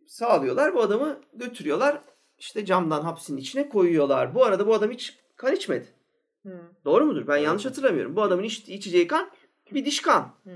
[0.07, 0.75] sağlıyorlar.
[0.75, 1.99] Bu adamı götürüyorlar.
[2.41, 4.35] İşte camdan hapsin içine koyuyorlar.
[4.35, 5.87] Bu arada bu adam hiç kan içmedi.
[6.47, 6.61] Hı.
[6.85, 7.27] Doğru mudur?
[7.29, 7.45] Ben Evet.
[7.47, 8.17] yanlış hatırlamıyorum.
[8.17, 9.31] Bu adamın içtiği içeceği kan
[9.75, 10.35] bir diş kan.
[10.45, 10.51] Hı.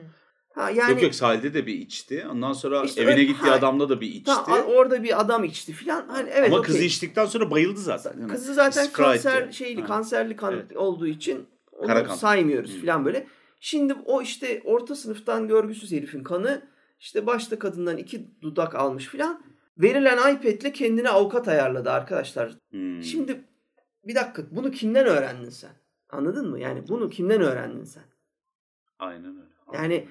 [0.55, 2.27] Ha yani Yok yok sahilde de bir içti.
[2.33, 3.55] Ondan sonra İşte evine öyle- gittiği ha.
[3.55, 4.25] adamda da bir içti.
[4.25, 6.09] ta- orada bir adam içti filan.
[6.09, 6.67] Hani evet Ama okey.
[6.73, 8.15] kızı içtikten sonra bayıldı zaten.
[8.21, 9.87] Yani Kızı zaten kanser şeyli Ha.
[9.87, 10.77] kanserli kan Evet.
[10.77, 12.15] olduğu için onu Kara kan.
[12.15, 13.27] saymıyoruz filan böyle.
[13.61, 16.63] Şimdi o işte orta sınıftan görgüsüz herifin kanı
[17.01, 19.43] işte başta kadından iki dudak almış filan.
[19.79, 22.59] Verilen iPad'le kendine avukat ayarladı arkadaşlar.
[22.71, 23.03] Hmm.
[23.03, 23.45] Şimdi
[24.05, 25.71] bir dakika bunu kimden öğrendin sen?
[26.11, 26.61] Anladın mı?
[26.61, 28.05] Yani bunu kimden öğrendin sen?
[28.99, 29.55] Aynen öyle.
[29.73, 30.09] Yani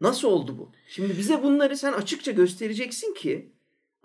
[0.00, 0.72] nasıl oldu bu?
[0.88, 3.55] Şimdi bize bunları sen açıkça göstereceksin ki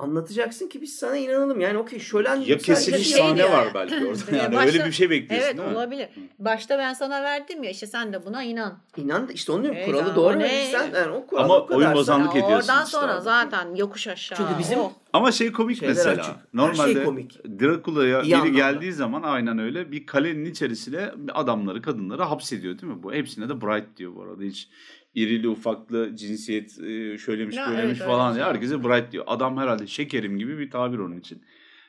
[0.02, 1.60] anlatacaksın ki biz sana inanalım.
[1.60, 3.74] Yani okey şölen Ya kesilmiş şey sahne diyor var yani.
[3.74, 4.18] belki orada.
[4.36, 5.76] Ya Yani başta- öyle bir şey bekliyorsun Evet değil mi?
[5.76, 6.10] olabilir.
[6.40, 8.80] Başta ben sana verdim ya işte sen de buna inan.
[8.98, 11.66] İnan da işte onu diyorum Evet, kuralı ama doğru verirsen yani o kural Ama o
[11.66, 11.78] kadar.
[11.80, 13.22] oyun bozan- Anlık Ya ediyorsun oradan işte sonra orada.
[13.22, 14.38] zaten yokuş aşağı.
[14.38, 14.92] Çünkü bizim Oh.
[15.14, 16.22] Ama şey komik Şeyler mesela.
[16.22, 16.54] açık.
[16.54, 17.44] Normalde şey komik.
[17.62, 18.58] Drakula'ya biri anlamda.
[18.58, 23.04] geldiği zaman aynen öyle bir kalenin içerisine adamları, kadınları hapsediyor değil mi?
[23.04, 24.44] Bu hepsine de Bright diyor bu arada.
[24.44, 24.70] Hiç
[25.16, 26.72] irili ufaklı cinsiyet
[27.20, 28.54] şöylemiş Ya böylemiş evet, falan diye şey.
[28.54, 29.24] herkese Bright diyor.
[29.28, 31.44] Adam herhalde şekerim gibi bir tabir onun için.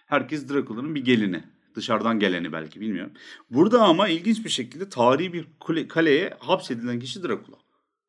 [0.07, 1.45] Herkes Drakula'nın bir gelini.
[1.75, 3.13] Dışarıdan geleni belki bilmiyorum.
[3.51, 7.57] Burada ama ilginç bir şekilde tarihi bir kule- kaleye hapsedilen kişi Drakula.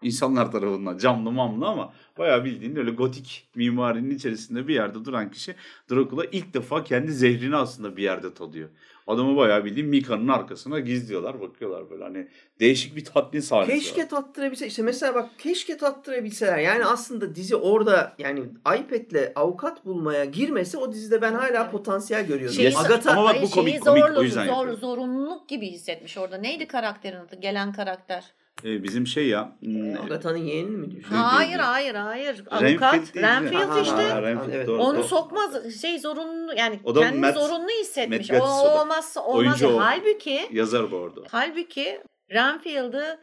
[0.01, 5.55] İnsanlar tarafından camlı mamlı ama bayağı bildiğin öyle gotik mimarinin içerisinde bir yerde duran kişi
[5.91, 8.69] Dracula ilk defa kendi zehrini aslında bir yerde tadıyor.
[9.07, 12.27] Adamı bayağı bildiğin Mika'nın arkasına gizliyorlar bakıyorlar böyle hani
[12.59, 14.09] değişik bir tatmin sahnesi Keşke var.
[14.09, 16.57] tattırabilse işte mesela bak keşke tattırabilseler.
[16.57, 22.55] Yani aslında dizi orada yani iPad'le avukat bulmaya girmese o dizide ben hala potansiyel görüyorum.
[22.55, 24.79] Şeyi, Agatha Ama bak bu komik, komik, o zorlu, yüzden zor, yapıyorum.
[24.79, 26.37] zorunluluk gibi hissetmiş orada.
[26.37, 27.35] Neydi karakterin adı?
[27.35, 28.23] Gelen karakter.
[28.65, 31.09] Ee, bizim şey ya hmm, Agatha'nın yeğenini mi diyorsun?
[31.09, 32.37] Şey hayır hayır hayır.
[32.37, 33.13] Renfield Avukat.
[33.15, 33.31] değil mi?
[33.51, 33.95] Renfield işte.
[33.95, 34.67] Ha, Renfield, Evet.
[34.67, 35.03] doğru, Onu doğru.
[35.03, 38.29] sokmaz şey zorunlu yani O da kendini Matt- zorunlu hissetmiş.
[38.31, 39.35] Matt O olmazsa olmaz.
[39.35, 39.79] Oyuncu o.
[39.79, 41.21] Halbuki Yazar bu arada.
[41.31, 42.01] halbuki
[42.31, 43.19] Renfield'ı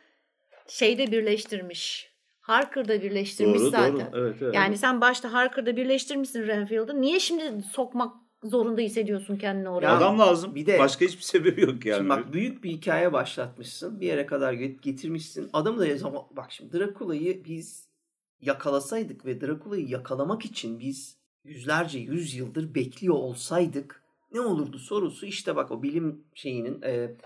[0.69, 2.11] şeyde birleştirmiş.
[2.41, 3.93] Harker'da birleştirmiş Doğru zaten.
[3.97, 4.21] doğru.
[4.21, 4.55] Evet, evet.
[4.55, 7.01] Yani sen başta Harker'da birleştirmişsin Renfield'ı.
[7.01, 8.13] Niye şimdi sokmak
[8.45, 9.87] zorunda hissediyorsun kendini oraya?
[9.87, 10.55] Ya Adam lazım.
[10.55, 11.97] bir de- Başka hiçbir sebebi yok yani.
[11.99, 14.01] Şimdi bak büyük bir hikaye başlatmışsın.
[14.01, 15.51] Bir yere kadar get- getirmişsin.
[15.53, 17.89] Adamı da yazama bak şimdi Drakula'yı biz
[18.41, 24.03] yakalasaydık ve Drakula'yı yakalamak için biz yüzlerce yüz yıldır bekliyor olsaydık
[24.33, 27.17] ne olurdu sorusu işte bak o bilim şeyinin e,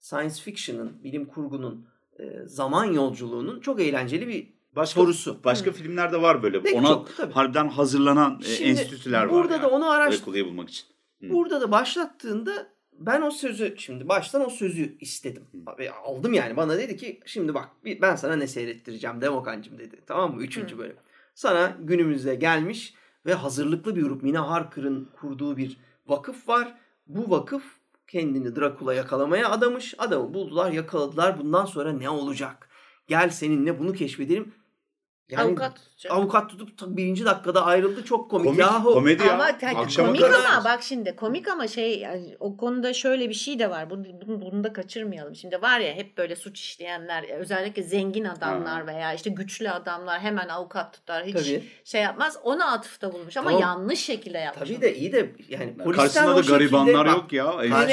[0.00, 1.86] science fiction'ın bilim kurgunun
[2.18, 5.44] e, zaman yolculuğunun çok eğlenceli bir Başka, sorusu.
[5.44, 6.62] Başka filmlerde var böyle.
[6.62, 7.32] Pek Ona çok, tabii.
[7.32, 9.30] harbiden hazırlanan e, Şimdi enstitüler var.
[9.30, 9.62] burada yani.
[9.62, 10.20] da onu araştır.
[10.20, 10.86] Drakula'yı bulmak için.
[11.22, 11.30] Hı.
[11.30, 15.42] Burada da başlattığında ben o sözü şimdi baştan o sözü istedim.
[15.78, 20.02] Ve aldım yani bana dedi ki şimdi bak ben sana ne seyrettireceğim Demokancım dedi.
[20.06, 20.42] Tamam mı?
[20.42, 20.78] Üçüncü Hı.
[20.78, 20.96] bölüm.
[21.34, 22.94] Sana günümüzde gelmiş
[23.26, 25.76] ve hazırlıklı bir grup Mina Harker'ın kurduğu bir
[26.06, 26.74] vakıf var.
[27.06, 27.62] Bu vakıf
[28.06, 29.94] kendini Drakula yakalamaya adamış.
[29.98, 31.38] Adamı buldular yakaladılar.
[31.38, 32.68] Bundan sonra ne olacak?
[33.06, 34.52] Gel seninle bunu keşfedelim.
[35.30, 36.12] Yani Avukat tutacak.
[36.12, 38.04] avukat tutup birinci dakikada ayrıldı.
[38.04, 38.46] Çok komik.
[38.46, 38.92] Komik, Yahu.
[38.94, 39.34] komedi ya.
[39.34, 39.44] Ama
[39.76, 40.44] Akşama komik kadar.
[40.44, 43.90] ama bak şimdi komik ama şey yani o konuda şöyle bir şey de var.
[43.90, 45.34] Bunu, bunu, bunu da kaçırmayalım.
[45.34, 48.86] Şimdi var ya hep böyle suç işleyenler özellikle zengin adamlar Ha.
[48.86, 51.24] veya işte güçlü adamlar hemen avukat tutar.
[51.24, 51.64] Hiç Tabii.
[51.84, 52.38] şey yapmaz.
[52.42, 53.62] Ona atıfta bulmuş ama Tamam.
[53.62, 54.68] yanlış şekilde yapmış.
[54.68, 54.82] Tabii onu.
[54.82, 57.54] de iyi de yani polisten Karşısında da şekilde garibanlar bak, yok ya.
[57.60, 57.92] Evet yani,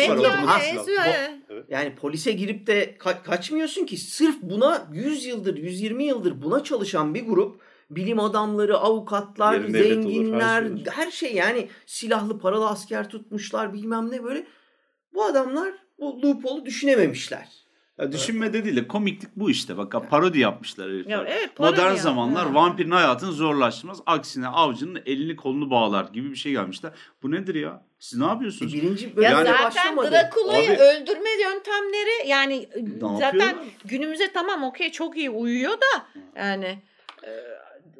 [1.49, 1.65] evet.
[1.69, 7.13] Yani polise girip de ka- kaçmıyorsun ki sırf buna 100 yıldır 120 yıldır buna çalışan
[7.13, 10.81] bir grup bilim adamları, avukatlar, Yarın devlet olur, her zenginler, şey olur.
[10.91, 14.47] her şey yani silahlı paralı asker tutmuşlar bilmem ne böyle.
[15.13, 17.47] Bu adamlar bu loophole'u düşünememişler.
[17.99, 19.77] Ya düşünmede değil de komiklik bu işte.
[19.77, 21.11] Bak parodi yapmışlar herifler.
[21.11, 21.97] Ya evet, parodi Modern ya.
[21.97, 22.53] zamanlar Ha.
[22.53, 23.99] vampirin hayatını zorlaştırmaz.
[24.05, 26.91] Aksine avcının elini kolunu bağlar gibi bir şey gelmişler.
[27.23, 27.85] Bu nedir ya?
[27.99, 28.73] Siz ne E, yapıyorsunuz?
[28.73, 30.11] birinci Ya bölümde zaten başlamadı.
[30.11, 32.69] Drakula'yı Abi- öldürme yöntemleri yani
[33.01, 33.55] zaten yapıyorlar?
[33.85, 36.05] günümüze tamam okey çok iyi uyuyor da
[36.35, 36.79] yani e,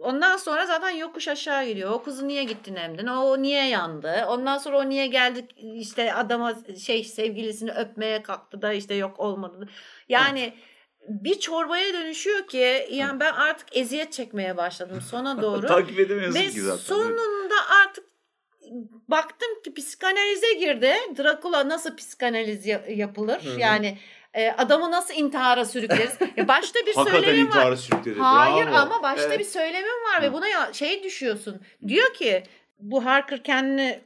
[0.02, 1.92] ondan sonra zaten yokuş aşağı gidiyor.
[1.92, 3.08] O kızı niye gittin emdin?
[3.08, 4.26] O niye yandı?
[4.28, 6.54] Ondan sonra o niye geldi işte adama
[6.86, 9.70] şey sevgilisini öpmeye kalktı da işte yok olmadı.
[10.10, 10.54] Yani
[11.08, 15.68] bir çorbaya dönüşüyor ki yani ben artık eziyet çekmeye başladım sona doğru.
[15.68, 16.78] Takip edemiyorsun Ve ki zaten.
[16.84, 18.06] sonunda artık
[19.08, 20.94] baktım ki psikanalize girdi.
[21.18, 23.44] Drakula nasıl psikanaliz ya- yapılır?
[23.44, 23.60] Hı hı.
[23.60, 23.98] Yani
[24.34, 26.18] e, adamı nasıl intihara sürükleriz?
[26.38, 27.48] Ya başta bir söylemim var.
[27.48, 28.20] intihara sürükledi.
[28.20, 28.76] Hayır Bravo.
[28.76, 29.40] ama başta Evet.
[29.40, 31.62] bir söylemim var ve buna ya, şey düşüyorsun.
[31.88, 32.44] Diyor ki
[32.80, 34.00] bu Harker kendini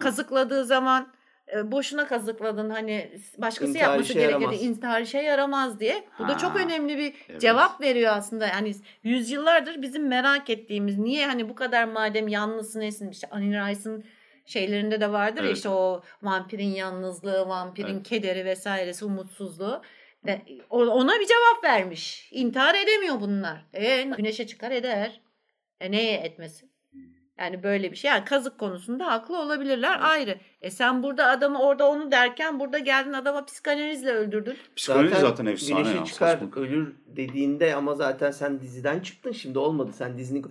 [0.00, 1.08] kazıkladığı zaman
[1.56, 6.04] e, boşuna kazıkladın hani başkası İntihar yapması gerekirdi intihar işe yaramaz diye.
[6.18, 7.40] Bu da Ha, çok önemli bir evet.
[7.40, 8.46] cevap veriyor aslında.
[8.46, 14.04] Yani yüzyıllardır bizim merak ettiğimiz niye hani bu kadar madem yalnızsın nesin işte Annie Rice'ın
[14.48, 15.56] şeylerinde de vardır ya Evet.
[15.56, 18.08] işte o vampirin yalnızlığı, vampirin Evet.
[18.08, 19.82] kederi vesairesi, umutsuzluğu.
[20.26, 22.28] Ve ona bir cevap vermiş.
[22.32, 23.64] İntihar edemiyor bunlar.
[23.72, 25.20] E, güneşe çıkar eder.
[25.80, 26.70] E neye etmesin?
[27.38, 28.08] Yani böyle bir şey.
[28.10, 30.04] Yani kazık konusunda haklı olabilirler Evet.
[30.04, 30.38] ayrı.
[30.60, 34.56] E sen burada adamı orada onu derken burada geldin adama psikanalizle öldürdün.
[34.76, 36.04] Psikoloji zaten, efsane güneşe ya.
[36.04, 36.62] çıkar saçma.
[36.62, 39.90] ölür dediğinde ama zaten sen diziden çıktın şimdi olmadı.
[39.94, 40.42] Sen dizini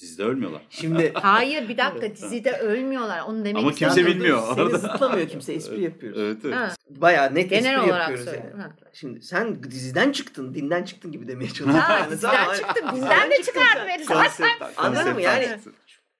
[0.00, 0.62] Dizide ölmüyorlar.
[0.70, 3.20] şimdi Hayır bir dakika dizide ölmüyorlar.
[3.26, 4.06] Onu demek Ama kimse istedim.
[4.06, 4.42] bilmiyor.
[4.56, 6.18] Seni zıtlamıyor kimse espri yapıyoruz.
[6.20, 6.54] Evet evet.
[6.54, 8.60] Ha, Bayağı net genel espri olarak yapıyoruz söylüyorum.
[8.60, 8.62] yani.
[8.62, 8.76] Ha.
[8.92, 11.78] Şimdi sen diziden çıktın, dinden çıktın gibi demeye çalışıyorsun.
[11.78, 12.88] Ha, Yani diziden tamam, çıktım.
[12.96, 13.88] Dinden de çıktın çıkardı sen.
[13.88, 14.72] beni Konsept- zaten.
[14.76, 15.12] Anladın mı?
[15.14, 15.58] konsept Yani.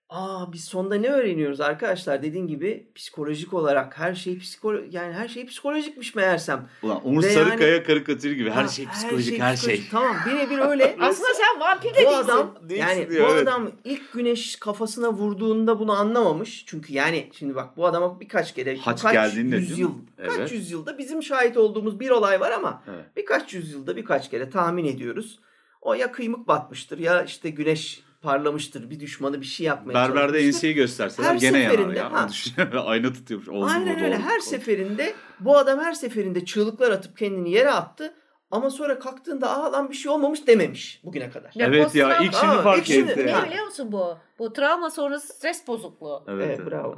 [0.09, 2.22] Aa biz sonda ne öğreniyoruz arkadaşlar?
[2.22, 6.68] Dediğin gibi psikolojik olarak her şey psikolo yani her şey psikolojikmiş meğersem.
[6.82, 9.74] Ulan Umut Ve Sarıkaya karikatürü gibi her Ha, şey psikolojik her şey.
[9.76, 9.90] psikolojik.
[9.90, 10.97] Tamam birebir öyle.
[11.01, 12.14] Aslında sen vampir de bu değilsin.
[12.24, 13.48] adam Değilsin yani diyor, bu evet.
[13.48, 16.64] adam ilk güneş kafasına vurduğunda bunu anlamamış.
[16.66, 19.94] Çünkü yani şimdi bak bu adama birkaç kere Haç kaç geldiğinde değil yüzyıl mi?
[20.26, 20.52] kaç Evet.
[20.52, 23.05] yüzyılda bizim şahit olduğumuz bir olay var ama Evet.
[23.16, 25.39] birkaç yüzyılda birkaç kere tahmin ediyoruz.
[25.80, 28.90] O ya kıymık batmıştır ya işte güneş parlamıştır.
[28.90, 30.47] Bir düşmanı bir şey yapmaya Berberde çalışmıştır.
[30.47, 32.12] enseyi gösterseler Her gene yanar seferinde, ya.
[32.12, 32.28] ha.
[32.86, 33.49] Ayna tutuyormuş.
[33.49, 34.15] Oldu Aynen öyle.
[34.16, 34.40] oldu Her burada.
[34.40, 38.15] seferinde bu adam her seferinde çığlıklar atıp kendini yere attı.
[38.51, 41.51] Ama sonra kalktığında aa lan bir şey olmamış dememiş bugüne kadar.
[41.55, 43.27] Ya Evet ya ilk şimdi Aa, fark ilk şimdi- etti.
[43.27, 44.19] Ne biliyor musun bu?
[44.39, 46.24] Bu travma sonrası stres bozukluğu.
[46.28, 46.70] Evet, Evet, evet.
[46.73, 46.97] bravo.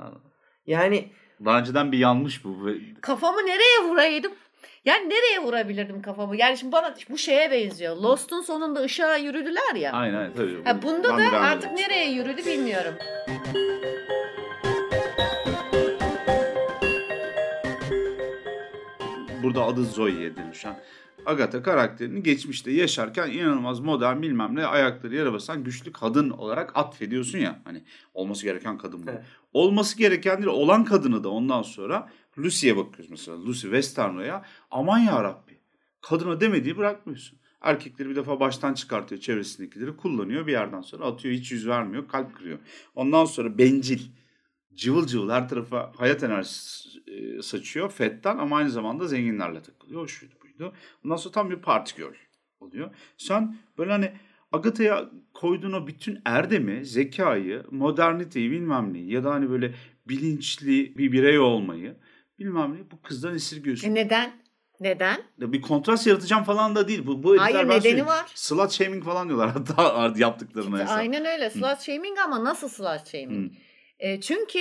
[0.66, 1.12] Yani
[1.44, 2.68] Daha önceden bir yanmış bu.
[3.00, 4.32] Kafamı nereye vuraydım?
[4.84, 6.36] Yani nereye vurabilirdim kafamı?
[6.36, 7.96] Yani şimdi bana bu şeye benziyor.
[7.96, 9.92] Lost'un sonunda ışığa yürüdüler ya.
[9.92, 10.64] Aynen aynen tabii.
[10.64, 12.94] Ha, bunda da artık nereye yürüdü bilmiyorum.
[19.42, 20.80] Burada adı Zoe'ye dönüşen.
[21.26, 27.38] Agatha karakterini geçmişte yaşarken inanılmaz modern bilmem ne ayakları yere basan güçlü kadın olarak atfediyorsun
[27.38, 27.58] ya.
[27.64, 27.82] Hani
[28.14, 29.10] olması gereken kadın bu.
[29.10, 29.24] Evet.
[29.52, 32.08] Olması gereken değil olan kadını da ondan sonra
[32.38, 33.44] Lucy'ye bakıyoruz mesela.
[33.46, 35.58] Lucy Westerno'ya aman ya Rabbi
[36.00, 37.38] kadına demediği bırakmıyorsun.
[37.60, 42.36] Erkekleri bir defa baştan çıkartıyor çevresindekileri kullanıyor bir yerden sonra atıyor hiç yüz vermiyor kalp
[42.36, 42.58] kırıyor.
[42.94, 44.00] Ondan sonra bencil
[44.74, 50.02] cıvıl cıvıl her tarafa hayat enerjisi e, saçıyor fetten ama aynı zamanda zenginlerle takılıyor.
[50.02, 50.72] O şuydu buydu.
[51.04, 52.14] Ondan sonra tam bir party girl
[52.60, 52.90] oluyor.
[53.16, 54.12] Sen böyle hani
[54.52, 59.74] Agatha'ya koyduğun o bütün erdemi, zekayı, moderniteyi bilmem neyi ya da hani böyle
[60.08, 61.96] bilinçli bir birey olmayı
[62.40, 63.88] bilmem ne bu kızdan esirgiyorsun.
[63.90, 64.32] E neden?
[64.80, 65.22] Neden?
[65.38, 67.06] Ya bir kontrast yaratacağım falan da değil.
[67.06, 68.26] Bu, bu Hayır, nedeni söyleyeyim, var.
[68.34, 70.98] Slut shaming falan diyorlar hatta yaptıklarına hesap.
[70.98, 71.50] Aynen öyle.
[71.50, 73.52] Slut shaming ama nasıl slut shaming?
[73.52, 73.56] Hı.
[73.98, 74.58] E, çünkü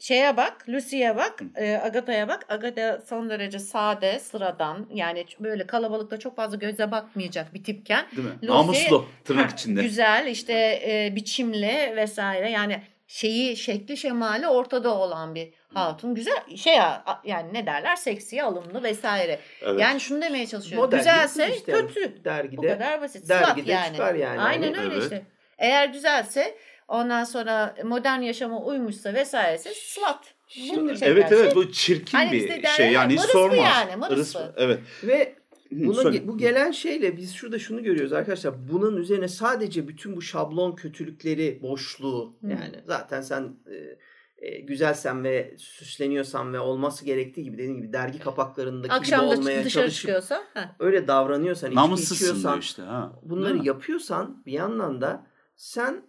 [0.00, 2.46] şeye bak, Lucy'ye bak, e, Agatha'ya bak.
[2.48, 4.86] Agatha son derece sade, sıradan.
[4.94, 8.06] Yani böyle kalabalıkta çok fazla göze bakmayacak bir tipken.
[8.16, 8.34] Değil mi?
[8.42, 9.82] Lucy- Namuslu tırnak Ha, içinde.
[9.82, 10.52] Güzel, işte
[10.86, 12.50] e, biçimli vesaire.
[12.50, 12.82] Yani
[13.14, 16.14] şeyi, şekli, şemali ortada olan bir hatun.
[16.14, 17.96] Güzel şey ya, yani ne derler?
[17.96, 19.38] Seksi, alımlı vesaire.
[19.62, 19.80] Evet.
[19.80, 20.84] Yani şunu demeye çalışıyorum.
[20.86, 22.24] Model Güzelse işte kötü.
[22.24, 23.28] dergide Bu kadar basit.
[23.28, 23.92] dergide yani.
[23.92, 24.40] çıkar yani.
[24.40, 25.02] Aynen Hani- öyle Evet.
[25.02, 25.22] işte.
[25.58, 26.54] Eğer güzelse
[26.88, 30.34] ondan sonra modern yaşama uymuşsa vesairese slut.
[30.48, 33.58] Şimdi- Evet evet bu çirkin Hani bir şey ya, yani hiç sormaz.
[33.58, 34.78] yani, mırıs Evet.
[35.02, 35.34] Ve
[35.70, 36.28] Buna, söyle.
[36.28, 38.68] bu gelen şeyle biz şurada şunu görüyoruz arkadaşlar.
[38.72, 42.46] Bunun üzerine sadece bütün bu şablon kötülükleri, boşluğu Hı.
[42.46, 43.98] yani zaten sen e,
[44.38, 49.64] e, güzelsen ve süsleniyorsan ve olması gerektiği gibi dediğim gibi dergi kapaklarındaki Akşam gibi olmaya
[49.64, 50.42] dışarı çalışıp çıkıyorsa.
[50.78, 52.82] öyle davranıyorsan, içki Namussuzsun içiyorsan, diyor işte.
[52.82, 53.20] Ha.
[53.22, 55.26] bunları yapıyorsan bir yandan da
[55.56, 56.02] sen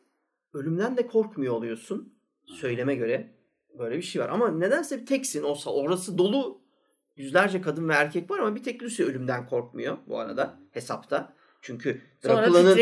[0.53, 2.13] ölümden de korkmuyor oluyorsun.
[2.45, 3.35] Söyleme göre
[3.79, 4.29] böyle bir şey var.
[4.29, 5.43] Ama nedense bir teksin.
[5.43, 6.61] Olsa orası dolu
[7.17, 11.33] yüzlerce kadın ve erkek var ama bir tek Lucy ölümden korkmuyor bu arada hesapta.
[11.61, 12.77] Çünkü Drakula'nın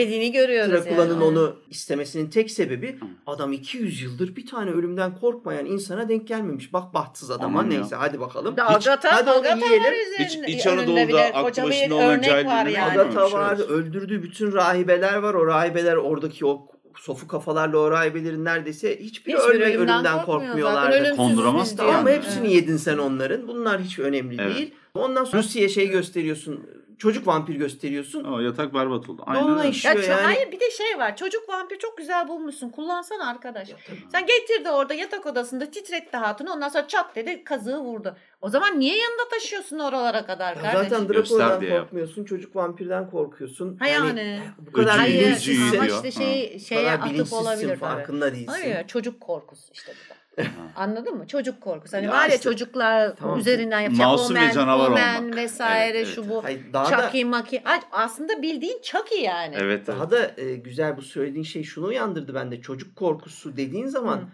[0.72, 1.24] Drakula'nın yani.
[1.24, 6.74] onu istemesinin tek sebebi adam 200 yıldır bir tane ölümden korkmayan insana denk gelmemiş.
[6.74, 7.80] Bak bahtsız adama Aman ya.
[7.80, 8.52] neyse hadi bakalım.
[8.52, 9.84] Bir de Agatha, hadi onu Agatha yiyelim.
[9.84, 10.48] var üzerinde.
[10.48, 13.02] Hiç İç Anadolu'da aklı başında olan örnek var yani.
[13.02, 15.34] Agatha var, öldürdüğü bütün rahibeler var.
[15.34, 16.68] O rahibeler oradaki o
[17.00, 20.26] sofu kafalarla o rahibelerin neredeyse Hiçbir ölme, ölümden ölümden, korkmuyor zaten.
[20.26, 20.96] korkmuyorlardı.
[20.96, 21.76] Ölümsüzüz Konduramaz.
[21.76, 22.12] Tamam yani.
[22.12, 22.56] hepsini Evet.
[22.56, 23.48] yedin sen onların.
[23.48, 24.56] Bunlar hiç önemli Evet.
[24.56, 24.74] değil.
[24.94, 26.66] Ondan sonra Lucy'ye şey gösteriyorsun.
[27.04, 28.24] Çocuk vampir gösteriyorsun.
[28.24, 29.24] O yatak berbat oldu.
[29.26, 29.70] Aynen Donla öyle.
[29.70, 30.22] iş- Ya yani.
[30.22, 31.16] Hayır bir de şey var.
[31.18, 32.70] Çocuk vampir çok güzel bulmuşsun.
[32.70, 33.70] Kullansana arkadaş.
[33.70, 33.98] Ya tabii.
[34.12, 36.52] Sen getirdi orada yatak odasında titretti hatunu.
[36.52, 38.16] Ondan sonra çat dedi kazığı vurdu.
[38.42, 40.90] O zaman niye yanında taşıyorsun oralara kadar Ya kardeşim?
[40.90, 41.10] zaten
[41.68, 41.80] yap.
[41.82, 43.78] korkmuyorsun, çocuk vampirden korkuyorsun.
[43.78, 44.40] Ha yani.
[44.58, 45.78] bu kadar Hayır öcüyü bilinçsizsin.
[45.78, 47.80] ama işte şey, Bu şeye atıp olabilir tabii.
[47.80, 48.48] farkında değilsin.
[48.48, 50.23] Hayır çocuk korkusu işte bu da.
[50.76, 51.28] Anladın mı?
[51.28, 51.98] Çocuk korkusu.
[51.98, 53.40] Hani Ya var ya işte- çocuklar Tamam.
[53.40, 55.36] üzerinden yapacak Masum ve Omen, canavar Omen olmak.
[55.36, 56.30] vesaire Evet, şu evet.
[56.32, 56.44] bu.
[56.44, 57.62] Hayır, daha da Chucky maki.
[57.66, 59.56] Ay, Aslında bildiğin Chucky yani.
[59.56, 59.64] Evet.
[59.64, 59.88] evet.
[59.88, 62.62] Daha da e, güzel bu söylediğin şey şunu uyandırdı bende.
[62.62, 64.26] Çocuk korkusu dediğin zaman Hı.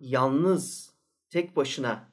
[0.00, 0.90] yalnız,
[1.30, 2.04] tek başına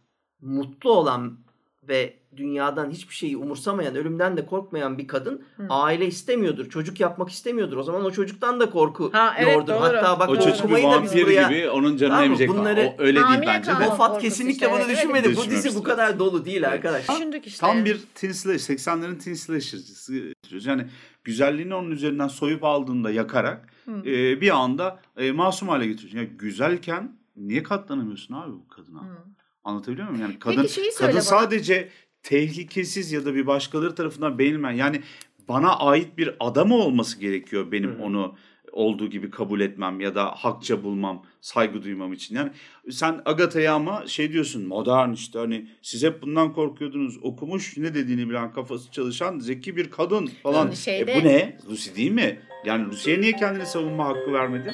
[0.42, 1.40] mutlu olan
[1.84, 5.68] ve dünyadan hiçbir şeyi umursamayan, ölümden de korkmayan bir kadın Hı.
[5.70, 6.70] aile istemiyordur.
[6.70, 7.78] Çocuk yapmak istemiyordur.
[7.78, 9.80] O zaman o çocuktan da korku Ha, evet, doğru.
[9.80, 11.50] Hatta bak O bu çocuk bir okumayı da biz vampir buraya...
[11.50, 12.50] gibi onun canını Tamam emecek.
[12.50, 13.74] Bunları- O öyle değil bence.
[13.74, 14.98] Moffat kesinlikle işte, bunu evet, evet.
[14.98, 15.24] düşünmedi.
[15.28, 15.70] Bu Düşünmemiştir.
[15.70, 16.74] dizi bu kadar dolu değil Evet.
[16.74, 17.16] arkadaşlar.
[17.16, 17.60] Düşündük işte.
[17.60, 20.14] Tam bir teen slash, 80'lerin teen slasher'cısı.
[20.52, 20.88] Yani
[21.24, 23.92] güzelliğini onun üzerinden soyup aldığında yakarak Hı.
[24.06, 26.18] e, bir anda e, masum hale getiriyorsun.
[26.18, 29.02] Yani güzelken niye katlanamıyorsun abi bu kadına?
[29.02, 29.18] Hı.
[29.64, 30.22] Anlatabiliyor muyum?
[30.22, 31.40] Yani kadın, Peki şeyi söyle kadın bana.
[31.40, 31.90] sadece
[32.26, 35.02] tehlikesiz ya da bir başkaları tarafından beğenilmeyen yani
[35.50, 38.04] bana ait bir adamı olması gerekiyor benim hı.
[38.04, 38.36] onu
[38.72, 42.36] olduğu gibi kabul etmem ya da hakça bulmam, saygı duymam için.
[42.36, 42.52] Yani
[42.92, 48.30] sen Agatha'ya ama şey diyorsun modern işte hani siz hep bundan korkuyordunuz okumuş ne dediğini
[48.30, 50.66] bilen kafası çalışan zeki bir kadın falan.
[50.66, 51.58] Yani şeyde- E bu ne?
[51.70, 52.40] Lucy değil mi?
[52.66, 54.74] Yani Lucy'ye niye kendine savunma hakkı vermedi?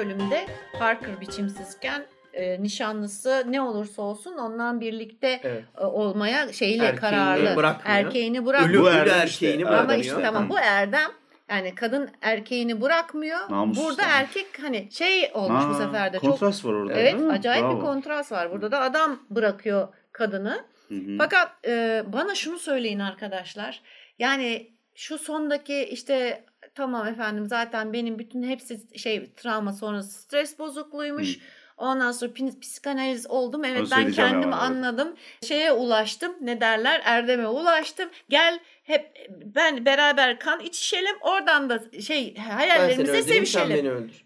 [0.00, 0.46] Bölümde
[0.78, 5.64] Parker biçimsizken e, nişanlısı ne olursa olsun ondan birlikte Evet.
[5.78, 7.56] e, olmaya şeyle Erkeğini kararlı.
[7.56, 7.98] bırakmıyor.
[7.98, 8.74] Erkeğini bırakmıyor.
[8.74, 10.00] Ölü, Bu ölü erdem işte, erkeğini erdem Ama bırakmıyor.
[10.04, 11.10] işte tamam bu erdem
[11.50, 13.38] yani kadın erkeğini bırakmıyor.
[13.50, 14.14] Namussuz Burada namus.
[14.16, 16.94] erkek hani şey olmuş bu Ha, sefer de çok kontrast var orada.
[16.94, 17.32] Evet mi?
[17.32, 17.76] acayip Bravo.
[17.76, 18.50] bir kontrast var.
[18.50, 20.64] Burada da adam bırakıyor kadını.
[20.88, 21.16] Hı hı.
[21.18, 23.82] Fakat e, bana şunu söyleyin arkadaşlar.
[24.18, 26.44] Yani şu sondaki işte
[26.76, 31.38] tamam efendim zaten benim bütün hepsi şey travma sonrası stres bozukluğuymuş.
[31.76, 33.64] Ondan sonra psikanaliz oldum.
[33.64, 34.62] Evet Onu ben kendimi hemen, evet.
[34.62, 35.16] anladım.
[35.42, 36.32] Şeye ulaştım.
[36.40, 37.02] Ne derler?
[37.04, 38.08] Erdeme ulaştım.
[38.28, 41.16] Gel hep ben beraber kan içişelim.
[41.20, 43.76] Oradan da şey Ben seni hayallerimize öldüreyim sen sevişelim.
[43.76, 44.25] beni öldür.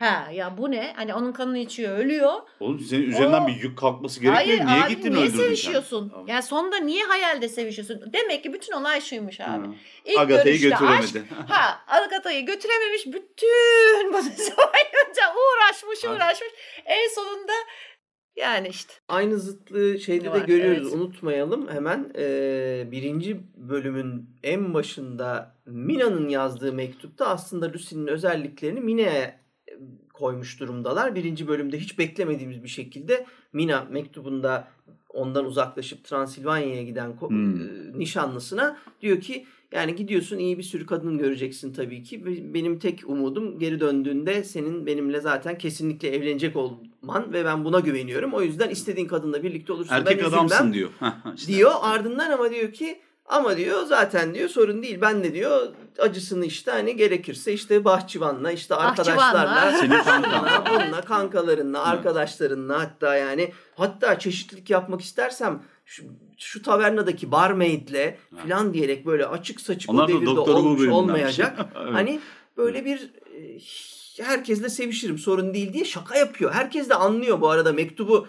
[0.00, 0.92] Ha ya bu ne?
[0.96, 2.32] Hani onun kanını içiyor, ölüyor.
[2.60, 4.58] Oğlum senin üzerinden O- bir yük kalkması gerekmiyor.
[4.58, 5.44] Hayır niye abi gittin niye öldürdün sen?
[5.44, 6.12] sevişiyorsun?
[6.14, 6.30] Abi.
[6.30, 8.12] Yani sonunda niye hayalde sevişiyorsun?
[8.12, 9.66] Demek ki bütün olay şuymuş abi.
[9.66, 9.72] Ha.
[10.04, 11.34] İlk Agatha'yı görüşte götüremedi.
[11.40, 13.06] aşk, ha Agatha'yı götürememiş.
[13.06, 16.50] Bütün bu dizi boyunca uğraşmış uğraşmış.
[16.84, 17.52] En sonunda
[18.36, 18.94] yani işte.
[19.08, 20.82] Aynı zıtlığı şeyde de Var, görüyoruz.
[20.82, 20.94] evet.
[20.94, 29.40] Unutmayalım hemen ee, birinci bölümün en başında Mina'nın yazdığı mektupta aslında Lucy'nin özelliklerini Mina'ya e,
[30.20, 31.14] koymuş durumdalar.
[31.14, 34.68] Birinci bölümde hiç beklemediğimiz bir şekilde Mina mektubunda
[35.08, 37.60] ondan uzaklaşıp Transilvanya'ya giden Hmm.
[37.60, 42.24] e, nişanlısına diyor ki yani gidiyorsun iyi bir sürü kadın göreceksin tabii ki.
[42.54, 48.32] Benim tek umudum geri döndüğünde senin benimle zaten kesinlikle evlenecek olman ve ben buna güveniyorum.
[48.34, 49.94] O yüzden istediğin kadınla birlikte olursun.
[49.94, 50.90] Erkek ben adamsın üzülmem diyor.
[51.36, 51.52] İşte.
[51.52, 51.70] diyor.
[51.80, 53.00] Ardından ama diyor ki
[53.30, 55.00] ama diyor zaten diyor sorun değil.
[55.00, 59.78] Ben de diyor acısını işte hani gerekirse işte bahçıvanla işte arkadaşlarla Bahçıvanla.
[59.78, 60.44] Senin kankan.
[60.44, 66.02] Bununla, bununla, kankalarınla, arkadaşlarınla hatta yani hatta çeşitlilik yapmak istersem şu,
[66.38, 71.58] şu tavernadaki barmaid'le falan diyerek böyle açık saçık Onlar o devirde olmuş olmayacak.
[71.82, 71.94] Evet.
[71.94, 72.20] Hani
[72.56, 76.52] böyle bir e, herkesle sevişirim sorun değil diye şaka yapıyor.
[76.52, 78.26] Herkes de anlıyor bu arada mektubu.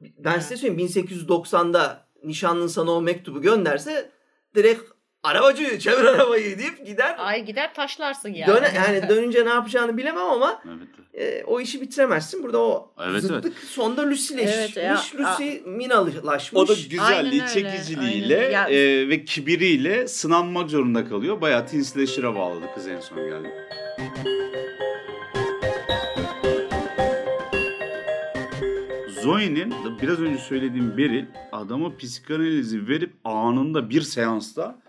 [0.00, 4.10] Ben size söyleyeyim 1890'da nişanlın sana o mektubu gönderse
[4.54, 4.82] direkt
[5.22, 7.14] arabacı çevir arabayı deyip gider.
[7.18, 8.54] Ay gider taşlarsın yani.
[8.54, 10.88] Döne, yani dönünce ne yapacağını bilemem ama Evet.
[11.40, 12.42] e, o işi bitiremezsin.
[12.42, 14.76] Burada o Evet, zıtlık sonda Lucy'leşmiş.
[14.76, 16.60] Evet, Lucy Minalaşmış.
[16.62, 18.50] O da güzelliği, çekiciliğiyle aynen.
[18.50, 21.40] Ya- e, ve kibiriyle sınanmak zorunda kalıyor.
[21.40, 23.50] Bayağı Teen Slasher'a bağladı kız en son geldi.
[29.24, 34.82] Zoe'nin biraz önce söylediğim Beril adama psikanalizi verip anında bir seansta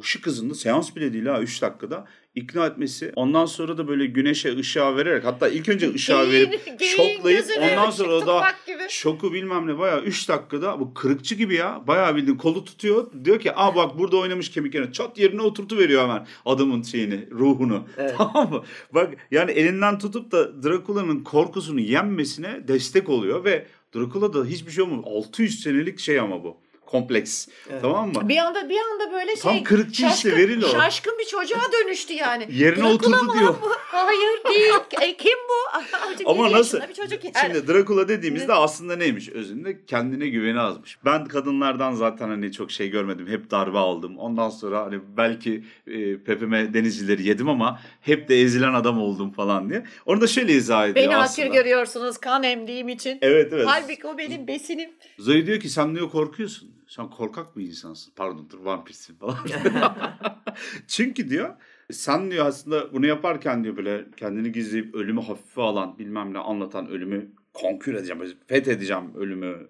[0.00, 3.12] ışık hızında seans bile değil ha 3 dakikada ikna etmesi.
[3.16, 7.44] Ondan sonra da böyle güneşe ışığa vererek hatta ilk önce ışığa Geyiğin- verip geyiğin şoklayıp
[7.62, 8.42] ondan sonra da
[8.88, 11.82] şoku bilmem ne bayağı 3 dakikada bu kırıkçı gibi ya.
[11.86, 13.10] Bayağı bildiğin kolu tutuyor.
[13.24, 14.92] Diyor ki aa bak burada oynamış kemiklerini.
[14.92, 17.84] Çat yerine oturtu veriyor hemen adamın şeyini, ruhunu.
[17.96, 18.14] Evet.
[18.18, 18.62] Tamam mı?
[18.94, 25.04] Bak yani elinden tutup da Drakula'nın korkusunu yenmesine destek oluyor ve Drakula'da hiçbir şey olmuyor.
[25.06, 26.56] 600 senelik şey ama bu.
[26.90, 27.48] Kompleks.
[27.70, 27.82] Evet.
[27.82, 28.28] Tamam mı?
[28.28, 30.68] Bir anda bir anda böyle şey Tam kırıkçı işte, veril o.
[30.68, 32.48] Şaşkın bir çocuğa dönüştü yani.
[32.52, 33.54] Yerine Drakula oturdu diyor.
[33.62, 33.70] bu?
[33.78, 34.74] Hayır değil.
[35.00, 35.78] E, kim bu?
[36.06, 36.80] Azıcık Ama nasıl?
[36.88, 37.34] Bir çocuk yani.
[37.40, 39.28] Şimdi Drakula dediğimizde aslında neymiş?
[39.28, 40.98] Özünde kendine güveni azmış.
[41.04, 43.26] Ben kadınlardan zaten hani çok şey görmedim.
[43.26, 44.18] Hep darbe aldım.
[44.18, 49.70] Ondan sonra hani belki e, pepeme denizcileri yedim ama hep de ezilen adam oldum falan
[49.70, 49.84] diye.
[50.06, 51.48] Onu da şöyle izah ediyor Beni aslında.
[51.48, 53.18] hakir görüyorsunuz kan emdiğim için.
[53.22, 53.66] Evet evet.
[53.68, 54.90] Halbuki o benim besinim.
[55.18, 56.78] Zoe diyor ki sen diyor korkuyorsun.
[56.88, 58.12] Sen korkak bir insansın.
[58.16, 59.36] Pardon dur vampirsin falan.
[60.86, 61.54] Çünkü diyor
[61.92, 66.88] sen diyor aslında bunu yaparken diyor böyle kendini gizleyip ölümü hafife alan bilmem ne anlatan
[66.88, 69.68] ölümü konkür edeceğim, fethedeceğim ölümü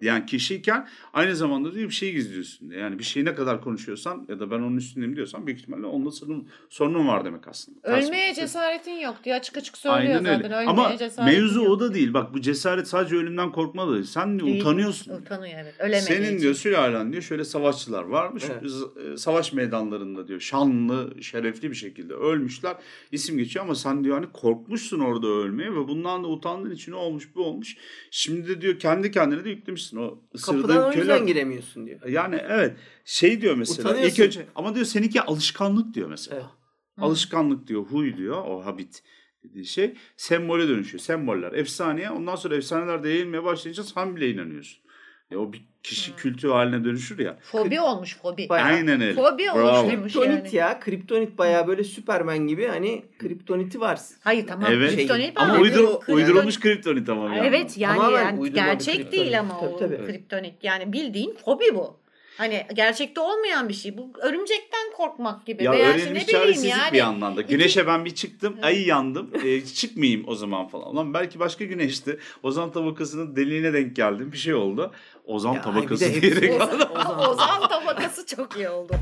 [0.00, 2.80] diyen kişiyken aynı zamanda diyor bir şey gizliyorsun diyor.
[2.82, 6.10] Yani bir şeyi ne kadar konuşuyorsan ya da ben onun üstündeyim diyorsan büyük ihtimalle onda
[6.10, 7.80] sorun, sorunun var demek aslında.
[7.80, 10.34] Ters Ölmeye bir- cesaretin yok diye açık açık söylüyor Aynen zaten.
[10.34, 10.46] öyle.
[10.54, 10.92] Ölmeye Ama
[11.26, 11.70] mevzu yok.
[11.70, 12.14] o da değil.
[12.14, 14.04] Bak bu cesaret sadece ölümden korkma da değil.
[14.04, 14.60] Sen diyor Değil.
[14.60, 15.12] utanıyorsun.
[15.14, 15.74] Utanıyor evet.
[15.78, 16.38] Ölemediği Senin için.
[16.40, 18.44] diyor sülalen diyor şöyle savaşçılar varmış.
[18.50, 18.72] Evet.
[19.12, 22.76] E, Savaş meydanlarında diyor şanlı, şerefli bir şekilde ölmüşler.
[23.12, 26.96] İsim geçiyor ama sen diyor hani korkmuşsun orada ölmeye ve bundan da utandığın için ne
[26.96, 27.76] olmuş bu olmuş.
[28.10, 31.32] Şimdi de diyor kendi kendine de yüklemişsin o ısırdığın Kapıdan o yüzden köle.
[31.32, 32.06] giremiyorsun diyor.
[32.08, 34.22] Yani evet şey diyor mesela ilk Utanıyorsun.
[34.24, 36.36] önce ama diyor seninki alışkanlık diyor mesela.
[36.36, 36.50] Evet.
[36.98, 39.02] Alışkanlık diyor, huy diyor, o habit
[39.44, 41.00] dediği şey sembole dönüşüyor.
[41.00, 42.10] Semboller, efsaneye.
[42.10, 44.82] Ondan sonra efsaneler de yayılmaya başlayınca sen bile inanıyorsun.
[45.30, 47.36] E, o bir kişi kültü haline dönüşür ya.
[47.42, 48.48] Fobi olmuş fobi.
[48.48, 49.14] Bayağı- Aynen öyle.
[49.14, 49.68] Fobi Bravo.
[49.80, 50.56] oluşturmuş Kriptonit yani.
[50.56, 50.80] ya.
[50.80, 54.00] Kriptonit bayağı böyle Superman gibi hani kriptoniti var.
[54.24, 54.72] Hayır tamam.
[54.72, 54.94] Evet.
[54.96, 55.58] Kriptonit Ama var.
[55.60, 57.44] uydur, Kriptonit- uydurulmuş kriptonit ama bir yandan.
[57.46, 59.12] Evet yani, Tamamen yani gerçek kriptonit.
[59.12, 60.06] değil ama Tabii, o tabii.
[60.06, 60.54] kriptonit.
[60.64, 62.00] Yani bildiğin fobi bu.
[62.38, 63.98] Hani gerçekte olmayan bir şey.
[63.98, 65.64] Bu örümcekten korkmak gibi.
[65.64, 66.92] Ya Veya işte öğrenilmiş bileyim çaresizlik yani.
[66.92, 67.40] bir yandan da.
[67.42, 69.30] Güneşe ben bir çıktım, ayı yandım.
[69.44, 70.92] E, çıkmayayım o zaman falan.
[70.94, 72.18] Ulan belki başka güneşti.
[72.42, 74.32] Ozan tabakasının deliğine denk geldim.
[74.32, 74.92] Bir şey oldu.
[75.24, 76.52] Ozan Ya, tabakası diyerek.
[76.62, 77.30] Ozan- Ozan.
[77.30, 78.94] Ozan tabakası çok iyi oldu.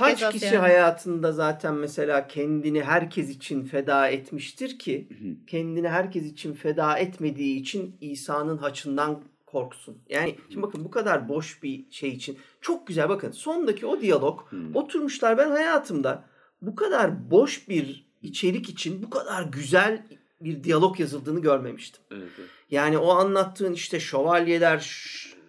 [0.00, 0.62] Kaç kişi asya.
[0.62, 5.08] hayatında zaten mesela kendini herkes için feda etmiştir ki
[5.46, 9.98] kendini herkes için feda etmediği için İsa'nın haçından korksun.
[10.08, 14.50] Yani şimdi bakın bu kadar boş bir şey için çok güzel bakın sondaki o diyalog
[14.50, 14.76] Hmm.
[14.76, 16.24] oturmuşlar ben hayatımda
[16.62, 20.06] bu kadar boş bir içerik için bu kadar güzel
[20.40, 22.02] bir diyalog yazıldığını görmemiştim.
[22.10, 22.48] Evet, evet.
[22.70, 24.00] Yani o anlattığın işte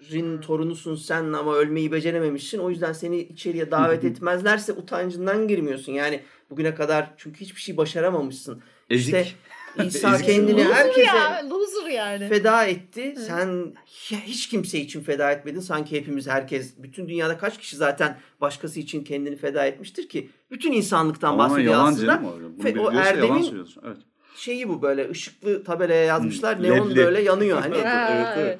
[0.03, 2.59] şövalyelerin torunusun sen ama ölmeyi becerememişsin.
[2.59, 5.91] O yüzden seni içeriye davet etmezlerse utancından girmiyorsun.
[5.93, 6.19] Yani
[6.49, 8.61] bugüne kadar çünkü hiçbir şey başaramamışsın.
[8.89, 9.15] Ezik.
[9.15, 9.25] İşte
[9.85, 10.25] İsa Ezik.
[10.25, 12.27] kendini Loser herkese ya, loser yani.
[12.30, 13.15] feda etti.
[13.27, 13.73] Sen
[14.11, 15.59] ya hiç kimse için feda etmedin.
[15.59, 20.71] Sanki hepimiz herkes bütün dünyada kaç kişi zaten başkası için kendini feda etmiştir ki bütün
[20.71, 22.05] insanlıktan Tamamen bahsediyor yalan aslında.
[22.65, 22.91] canım o.
[22.91, 23.65] Erdem'in.
[23.85, 23.97] Evet.
[24.35, 26.57] şeyi bu böyle ışıklı tabelaya yazmışlar.
[26.57, 27.75] Hmm, Neon böyle yanıyor hani.
[27.84, 28.59] Ha, Evet, evet.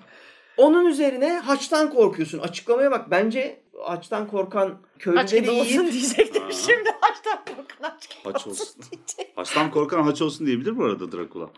[0.58, 2.40] Onun üzerine haçtan korkuyorsun.
[2.40, 3.12] Açıklamaya bak.
[3.12, 6.52] Bence haçtan korkan Aç köylüleri gibi olsun yiyip diyecektim Aa.
[6.66, 6.90] şimdi.
[7.02, 8.76] Haçtan korkun aç gibi Haç olsun olsun.
[9.36, 11.50] Haçtan korkan haç olsun diyebilir bu arada Drakula.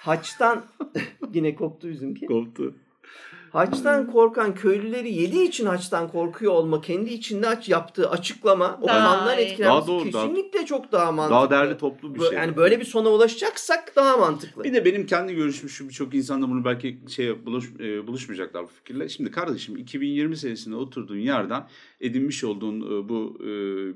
[0.00, 0.64] haçtan
[1.32, 2.26] yine koptu bizimki.
[2.26, 2.74] Koptu.
[3.54, 9.38] Haçtan korkan köylüleri yediği için haçtan korkuyor olma kendi içinde aç yaptığı açıklama o kandan
[9.38, 11.36] etkilenmesi Daha doğru, daha- kesinlikle çok daha mantıklı.
[11.36, 12.32] Daha değerli toplu bir şey.
[12.32, 14.64] Yani böyle bir sona ulaşacaksak daha mantıklı.
[14.64, 18.62] Bir de benim kendi görüşüm şu birçok insan da bunu belki şey buluş, e, buluşmayacaklar
[18.62, 19.08] bu fikirle.
[19.08, 21.66] Şimdi kardeşim 2020 senesinde oturduğun yerden
[22.04, 23.46] edinmiş olduğun e, bu e,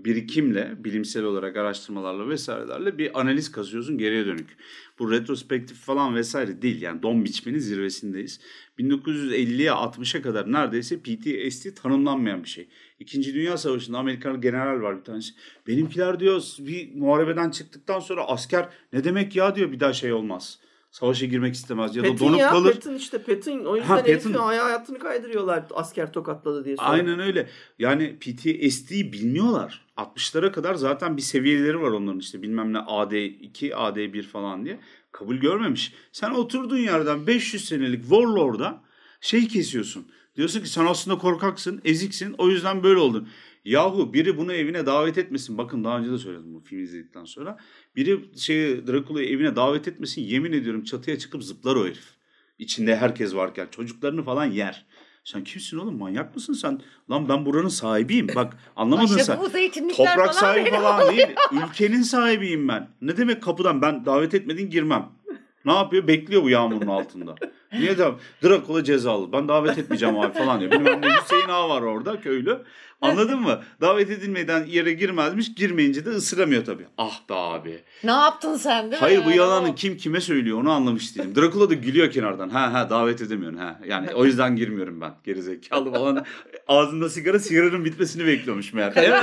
[0.04, 4.56] birikimle bilimsel olarak araştırmalarla vesairelerle bir analiz kazıyorsun geriye dönük.
[4.98, 8.40] Bu retrospektif falan vesaire değil yani don biçmenin zirvesindeyiz.
[8.78, 12.68] 1950'ye 60'a kadar neredeyse PTSD tanımlanmayan bir şey.
[13.00, 15.32] İkinci Dünya Savaşı'nda Amerikalı general var bir tanesi.
[15.66, 20.58] Benimkiler diyor bir muharebeden çıktıktan sonra asker ne demek ya diyor bir daha şey olmaz.
[20.90, 22.72] Savaşa girmek istemez ya da Patton donup ya kalır.
[22.72, 24.32] Patton işte Patton o yüzden Ha, Patton.
[24.32, 26.76] hayatını kaydırıyorlar asker tokatladı diye.
[26.76, 26.88] sonra.
[26.88, 27.48] Aynen öyle.
[27.78, 29.86] Yani PTSD'yi bilmiyorlar.
[29.96, 34.80] 60'lara kadar zaten bir seviyeleri var onların işte bilmem ne AD2, AD1 falan diye.
[35.12, 35.92] Kabul görmemiş.
[36.12, 38.82] Sen oturduğun yerden 500 senelik Warlord'a
[39.20, 40.06] şey kesiyorsun.
[40.36, 42.34] Diyorsun ki sen aslında korkaksın, eziksin.
[42.38, 43.28] O yüzden böyle oldun.
[43.68, 45.58] Yahu biri bunu evine davet etmesin.
[45.58, 47.56] Bakın daha önce de söyledim bu filmi izledikten sonra.
[47.96, 50.22] Biri şey Drakula'yı evine davet etmesin.
[50.22, 52.04] Yemin ediyorum çatıya çıkıp zıplar o herif.
[52.58, 54.86] İçinde herkes varken çocuklarını falan yer.
[55.24, 56.80] Sen kimsin oğlum manyak mısın sen?
[57.10, 58.28] Lan ben buranın sahibiyim.
[58.34, 59.36] Bak anlamadın İşte sen.
[59.96, 61.16] Toprak falan sahibi falan oluyor.
[61.16, 61.36] değil.
[61.52, 62.88] Ülkenin sahibiyim ben.
[63.00, 65.08] Ne demek kapıdan ben davet etmedin girmem.
[65.64, 66.06] Ne yapıyor?
[66.06, 67.34] Bekliyor bu yağmurun altında.
[67.72, 68.08] Niye de
[68.44, 69.32] Drakula cezalı.
[69.32, 70.70] Ben davet etmeyeceğim abi falan diyor.
[70.72, 72.62] Bilmem ne Hüseyin Ağa var orada köylü.
[73.00, 73.62] Anladın mı?
[73.80, 75.54] Davet edilmeden yere girmezmiş.
[75.54, 76.86] Girmeyince de ısıramıyor tabii.
[76.98, 77.82] Ah be abi.
[78.04, 78.98] Ne yaptın sen değil mi?
[79.00, 81.34] Hayır bu yalanı kim kime söylüyor onu anlamış değilim.
[81.36, 82.48] Drakula da gülüyor kenardan.
[82.48, 83.80] Ha ha davet edemiyorsun ha.
[83.86, 85.14] Yani o yüzden girmiyorum ben.
[85.24, 86.24] Gerizekalı falan.
[86.68, 88.92] Ağzında sigara sigaranın bitmesini bekliyormuş meğer.
[88.96, 89.22] En,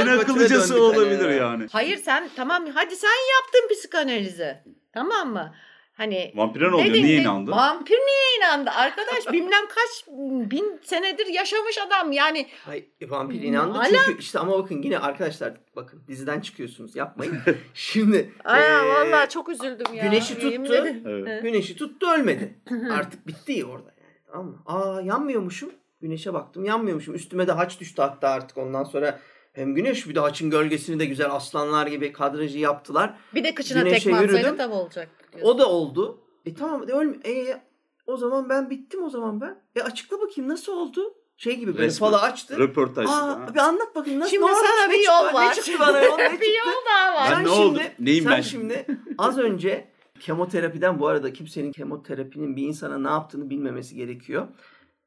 [0.00, 1.34] en akıllıcası olabilir ya.
[1.36, 1.66] yani.
[1.72, 4.56] Hayır sen tamam hadi sen yaptın psikanalizi.
[4.92, 5.54] Tamam mı?
[5.94, 6.92] Hani Vampire ne oluyor?
[6.92, 7.50] Niye inandı?
[7.50, 8.70] Vampir niye inandı?
[8.70, 10.06] Arkadaş bilmem kaç
[10.50, 12.46] bin senedir yaşamış adam yani.
[12.64, 17.38] Hay, vampir inandı Hala- çünkü işte ama bakın yine arkadaşlar bakın diziden çıkıyorsunuz yapmayın.
[17.74, 20.04] Şimdi Aa, eee, vallahi çok üzüldüm ya.
[20.04, 20.74] güneşi tuttu.
[21.06, 21.42] Evet.
[21.42, 22.58] güneşi tuttu ölmedi.
[22.92, 24.62] Artık bitti orada yani tamam mı?
[24.66, 25.70] Aa yanmıyormuşum.
[26.00, 27.14] Güneşe baktım yanmıyormuşum.
[27.14, 29.20] Üstüme de haç düştü hatta artık ondan sonra
[29.52, 33.14] hem güneş bir de haçın gölgesini de güzel aslanlar gibi kadrajı yaptılar.
[33.34, 34.56] Bir de kıçına Güneşe tekme atsaydı yürüdüm.
[34.56, 34.74] tabii
[35.42, 36.20] O da oldu.
[36.46, 37.16] E tamam de ölme.
[37.26, 37.62] E,
[38.06, 39.62] o zaman ben bittim o zaman ben.
[39.76, 41.14] E açıkla bakayım nasıl oldu?
[41.36, 42.10] Şey gibi böyle Resmen.
[42.10, 42.58] falı açtı.
[42.58, 43.06] Röportaj.
[43.10, 45.12] Aa, bir anlat bakayım nasıl Şimdi sana ne bir çıktı?
[45.12, 45.48] yol var.
[45.50, 46.40] Ne çıktı bana yol ne çıktı?
[46.40, 47.28] bir yol daha var.
[47.30, 48.40] Ben Sen ne şimdi, Neyim sen ben?
[48.40, 48.86] şimdi
[49.18, 49.88] az önce
[50.20, 54.48] kemoterapiden bu arada kimsenin kemoterapinin bir insana ne yaptığını bilmemesi gerekiyor.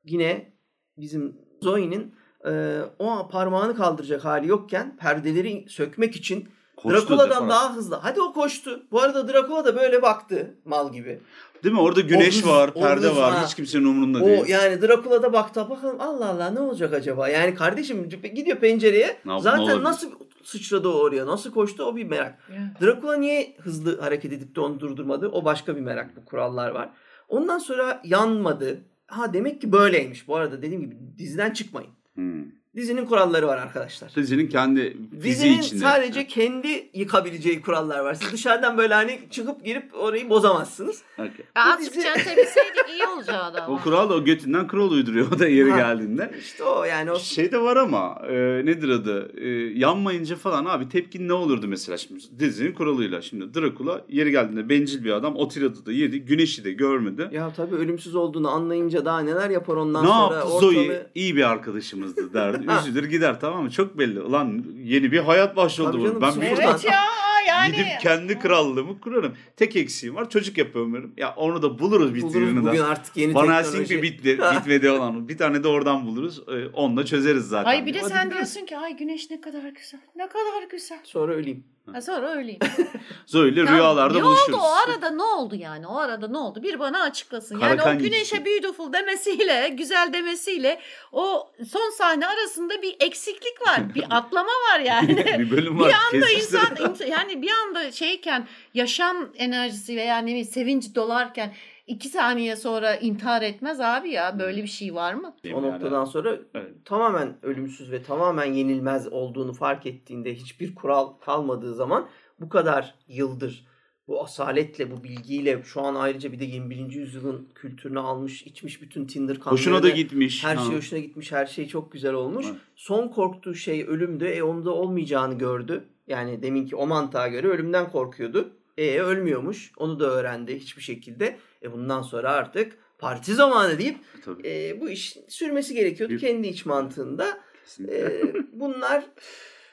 [0.05, 0.53] Yine
[0.97, 2.15] bizim Zoe'nin
[2.47, 7.49] e, o parmağını kaldıracak hali yokken perdeleri sökmek için Koştu Drakula'dan defalarca.
[7.49, 7.95] daha hızlı.
[7.95, 8.83] Hadi o koştu.
[8.91, 11.19] Bu arada Drakula da böyle baktı mal gibi.
[11.63, 11.81] Değil mi?
[11.81, 13.33] Orada güneş O hız- var, o perde var.
[13.33, 13.45] ha.
[13.45, 14.47] Hiç kimsenin umurunda O değil.
[14.47, 17.29] yani Drakula da baktı bakalım Allah Allah ne olacak acaba?
[17.29, 19.17] Yani kardeşim gidiyor pencereye.
[19.25, 19.83] Ne ne zaten olabilir?
[19.83, 20.11] nasıl
[20.43, 21.27] sıçradı o oraya?
[21.27, 21.83] Nasıl koştu?
[21.83, 22.37] O bir merak.
[22.81, 25.27] Dracula niye hızlı hareket edip de onu durdurmadı?
[25.29, 26.15] O başka bir merak.
[26.15, 26.89] Bu kurallar var.
[27.29, 28.81] Ondan sonra yanmadı.
[29.07, 30.27] Ha demek ki böyleymiş.
[30.27, 31.91] Bu arada dediğim gibi diziden çıkmayın.
[32.15, 32.43] Hmm.
[32.77, 34.11] Dizinin kuralları var arkadaşlar.
[34.15, 35.79] Dizinin kendi Dizinin içinde.
[35.81, 38.13] sadece kendi yıkabileceği kurallar var.
[38.13, 41.01] Siz dışarıdan böyle hani çıkıp girip orayı bozamazsız.
[41.13, 41.27] Okay.
[41.27, 43.75] Ya Bu azıcık dizi- çentebilseydik iyi olacaktı ama.
[43.75, 45.77] O kural da o götünden kural uyduruyor o da yeri Ha.
[45.77, 46.31] geldiğinde.
[46.39, 48.33] İşte o yani o Şey de var ama e,
[48.65, 49.31] nedir adı?
[49.37, 49.47] E,
[49.79, 53.21] yanmayınca falan abi tepkin ne olurdu mesela şimdi dizinin kuralıyla.
[53.21, 56.19] Şimdi Dracula yeri geldiğinde bencil bir adam o tiradı da yedi.
[56.19, 57.29] Güneşi de görmedi.
[57.31, 60.71] ya tabii ölümsüz olduğunu anlayınca daha neler yapar ondan ne sonra yaptı ortalığı...
[60.73, 61.07] Zoe?
[61.15, 62.66] İyi bir arkadaşımızdı derdi.
[62.67, 63.71] Üzülür gider tamam mı?
[63.71, 64.21] Çok belli.
[64.21, 66.21] Ulan yeni bir hayat başladı bu.
[66.21, 67.03] Ben bir Evet ya
[67.47, 67.75] yani.
[67.75, 69.33] gidip kendi krallığımı kurarım.
[69.55, 71.13] Tek eksiğim var çocuk yapamıyorum.
[71.17, 72.69] Ya onu da buluruz türünü de.
[72.69, 73.67] bugün artık yeni Van teknoloji.
[73.67, 75.29] Helsing bir bitti, bitmedi olan.
[75.29, 76.43] Bir tane de oradan buluruz.
[76.47, 77.69] Ee, Onunla çözeriz zaten.
[77.69, 79.99] Ay bir de sen diyorsun ki ay güneş ne kadar güzel.
[80.15, 80.99] Ne kadar güzel.
[81.03, 81.63] Sonra öleyim.
[81.93, 82.59] Ha, sonra öyleyim.
[83.25, 84.53] Zoe ile Ya rüyalarda ne buluşuruz.
[84.55, 85.87] oldu o arada ne oldu yani?
[85.87, 86.63] O arada ne oldu?
[86.63, 87.59] Bir bana açıklasın.
[87.59, 88.45] Yani Karakan o güneşe gitti.
[88.49, 90.79] beautiful demesiyle, güzel demesiyle
[91.11, 93.95] o son sahne arasında bir eksiklik var.
[93.95, 95.17] Bir atlama var yani.
[95.39, 95.89] bir bölüm var.
[95.89, 101.53] bir anda insan insan- yani bir anda şeyken yaşam enerjisi veya ne bileyim sevinç dolarken
[101.87, 104.39] iki saniye sonra intihar etmez abi ya.
[104.39, 105.35] Böyle bir şey var mı?
[105.53, 106.71] O noktadan sonra Evet.
[106.85, 112.09] tamamen ölümsüz ve tamamen yenilmez olduğunu fark ettiğinde hiçbir kural kalmadığı zaman
[112.39, 113.67] bu kadar yıldır
[114.07, 116.91] bu asaletle, bu bilgiyle şu an ayrıca bir de 21.
[116.91, 119.59] yüzyılın kültürünü almış, içmiş bütün Tinder kanlarını.
[119.59, 120.43] Hoşuna da gitmiş.
[120.43, 120.65] Her Ha.
[120.65, 122.45] şey hoşuna gitmiş, her şey çok güzel olmuş.
[122.49, 122.57] Evet.
[122.75, 124.25] Son korktuğu şey ölümdü.
[124.25, 125.83] E onda olmayacağını gördü.
[126.07, 128.49] Yani deminki o mantığa göre ölümden korkuyordu.
[128.77, 129.71] E ölmüyormuş.
[129.77, 131.37] Onu da öğrendi hiçbir şekilde.
[131.63, 134.47] E bundan sonra artık parti zamanı deyip Tabii.
[134.47, 137.37] e, bu iş sürmesi gerekiyordu Bir- kendi iç mantığında.
[137.63, 137.95] kesinlikle.
[137.97, 139.05] E, bunlar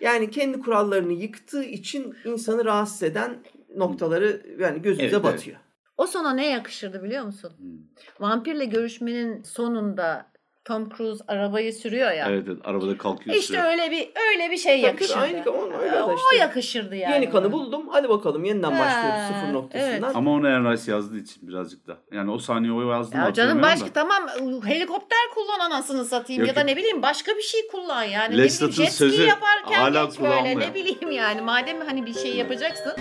[0.00, 3.44] yani kendi kurallarını yıktığı için insanı rahatsız eden
[3.76, 5.34] noktaları yani gözümüze Evet, evet.
[5.34, 5.56] batıyor.
[5.96, 7.52] O sona ne yakışırdı biliyor musun?
[7.58, 7.78] Hmm.
[8.20, 10.32] Vampirle görüşmenin sonunda
[10.64, 12.26] Tom Cruise arabayı sürüyor ya.
[12.30, 13.36] Evet, evet arabada kalkıyor.
[13.36, 15.18] İşte öyle bir öyle bir şey Tabii, yakışırdı.
[15.20, 16.36] aynı- o- öyle o, de işte.
[16.36, 17.14] yakışırdı yani.
[17.14, 17.88] Yeni kanı buldum.
[17.88, 19.90] Hadi bakalım yeniden Ha, başlıyoruz sıfır noktasından.
[20.02, 20.16] evet.
[20.16, 21.96] Ama onu Enrice yazdığı için birazcık da.
[22.12, 23.92] Yani o sahneyi o yazdı Ya canım başka da.
[23.92, 24.28] tamam
[24.66, 28.38] helikopter kullan anasını satayım Yok, ya da ne bileyim başka bir şey kullan yani.
[28.38, 32.06] Lestat'ın ne bileyim jet ski sözü yaparken hala geç böyle ne bileyim yani madem hani
[32.06, 32.92] bir şey yapacaksın.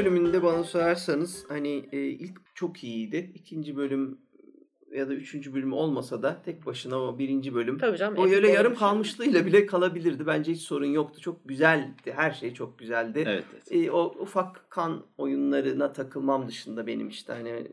[0.00, 3.32] Bölümünde bana sorarsanız hani e, ilk çok iyiydi.
[3.34, 4.18] İkinci bölüm
[4.94, 8.18] ya da üçüncü bölüm olmasa da tek başına o birinci bölüm Tabii canım.
[8.18, 8.80] o öyle yarım olmuş.
[8.80, 10.26] kalmışlığıyla bile kalabilirdi.
[10.26, 11.20] Bence hiç sorun yoktu.
[11.20, 12.12] Çok güzeldi.
[12.16, 13.24] Her şey çok güzeldi.
[13.26, 13.84] Evet, evet.
[13.86, 17.66] E, o ufak kan oyunlarına takılmam dışında benim işte hani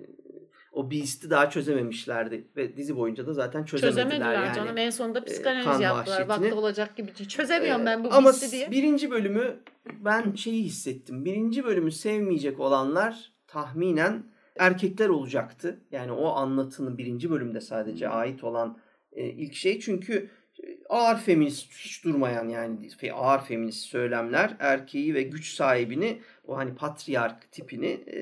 [0.78, 4.56] o Beast'i daha çözememişlerdi ve dizi boyunca da zaten çözemediler, Çözemediler yani.
[4.56, 4.78] canım.
[4.78, 6.30] En sonunda e, psikanaliz kan yaptılar.
[6.30, 7.14] Baktı olacak gibi.
[7.14, 8.72] Çözemiyorum Ee, ben bu Ama bisti diye.
[8.72, 9.60] birinci bölümü
[10.00, 11.26] ben şeyi hissettim.
[11.26, 14.24] Birinci bölümü sevmeyecek olanlar tahminen
[14.60, 15.80] erkekler olacaktı.
[15.92, 18.78] Yani o anlatının birinci bölümde sadece ait olan
[19.12, 19.80] e, ilk şey.
[19.80, 20.30] Çünkü
[20.64, 26.76] e, ağır feminist hiç durmayan yani ağır feminist söylemler erkeği ve güç sahibini o hani
[26.76, 28.18] patriark tipini e,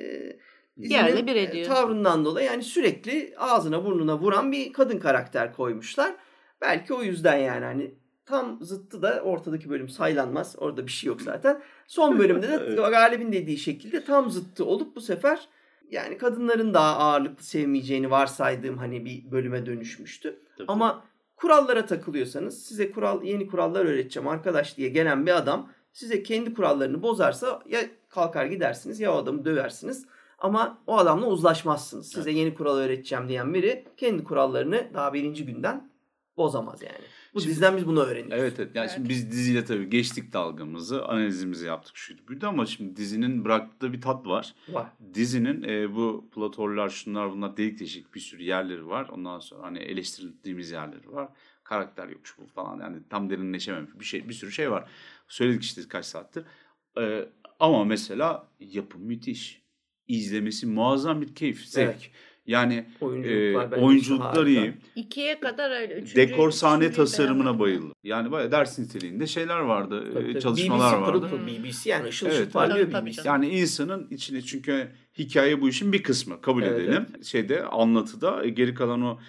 [0.77, 1.67] Yerle bir e, ediyor.
[1.67, 6.15] tavrından dolayı yani sürekli ağzına burnuna vuran bir kadın karakter koymuşlar.
[6.61, 7.95] Belki o yüzden yani hani
[8.25, 10.55] tam zıttı da ortadaki bölüm saylanmaz.
[10.57, 11.61] Orada bir şey yok zaten.
[11.87, 12.77] Son bölümde de Evet.
[12.77, 15.49] Galip'in dediği şekilde tam zıttı olup bu sefer
[15.91, 20.39] yani kadınların daha ağırlıklı sevmeyeceğini varsaydığım hani bir bölüme dönüşmüştü.
[20.57, 20.71] Tabii.
[20.71, 26.53] Ama kurallara takılıyorsanız size kural yeni kurallar öğreteceğim arkadaş diye gelen bir adam size kendi
[26.53, 30.05] kurallarını bozarsa ya kalkar gidersiniz ya o adamı döversiniz.
[30.39, 32.11] Ama o adamla uzlaşmazsınız.
[32.11, 35.89] Size yeni kural öğreteceğim diyen biri kendi kurallarını daha birinci günden
[36.37, 36.97] bozamaz yani.
[37.33, 38.43] Bu Şimdi- diziden biz bunu öğreniyoruz.
[38.43, 38.75] Evet evet.
[38.75, 43.93] Yani şimdi biz diziyle tabii geçtik dalgamızı, analizimizi yaptık şuydu buydu ama şimdi dizinin bıraktığı
[43.93, 44.55] bir tat var.
[44.69, 44.87] Var.
[45.13, 49.09] Dizinin e, bu platformlar şunlar bunlar delik deşik bir sürü yerleri var.
[49.09, 51.29] Ondan sonra hani eleştirildiğimiz yerleri var.
[51.63, 54.89] Karakter yok şu bu falan yani tam derinleşememiş bir şey bir sürü şey var.
[55.27, 56.45] Söyledik işte kaç saattir.
[56.99, 57.29] E,
[57.59, 59.64] ama mesela yapım müthiş.
[60.07, 61.87] İzlemesi muazzam bir keyif, zevk.
[61.89, 62.09] Evet.
[62.47, 64.49] Yani e, Oyunculuklar harika.
[64.61, 64.73] iyi.
[64.95, 65.93] İkiye kadar öyle.
[65.93, 67.93] Üçüncü, Dekor sahne tasarımına bayıldım.
[68.03, 70.41] Yani bayağı ders niteliğinde şeyler vardı, Tabii, e, tabii.
[70.41, 71.27] çalışmalar BBC, vardı.
[71.29, 73.21] pırıl BBC yani ışıl Evet, ışıl parlıyor tabii, tabii BBC.
[73.25, 74.87] Yani insanın içine çünkü
[75.17, 77.05] hikaye bu işin bir kısmı kabul Evet, edelim.
[77.23, 79.19] Şeyde anlatıda e, geri kalan o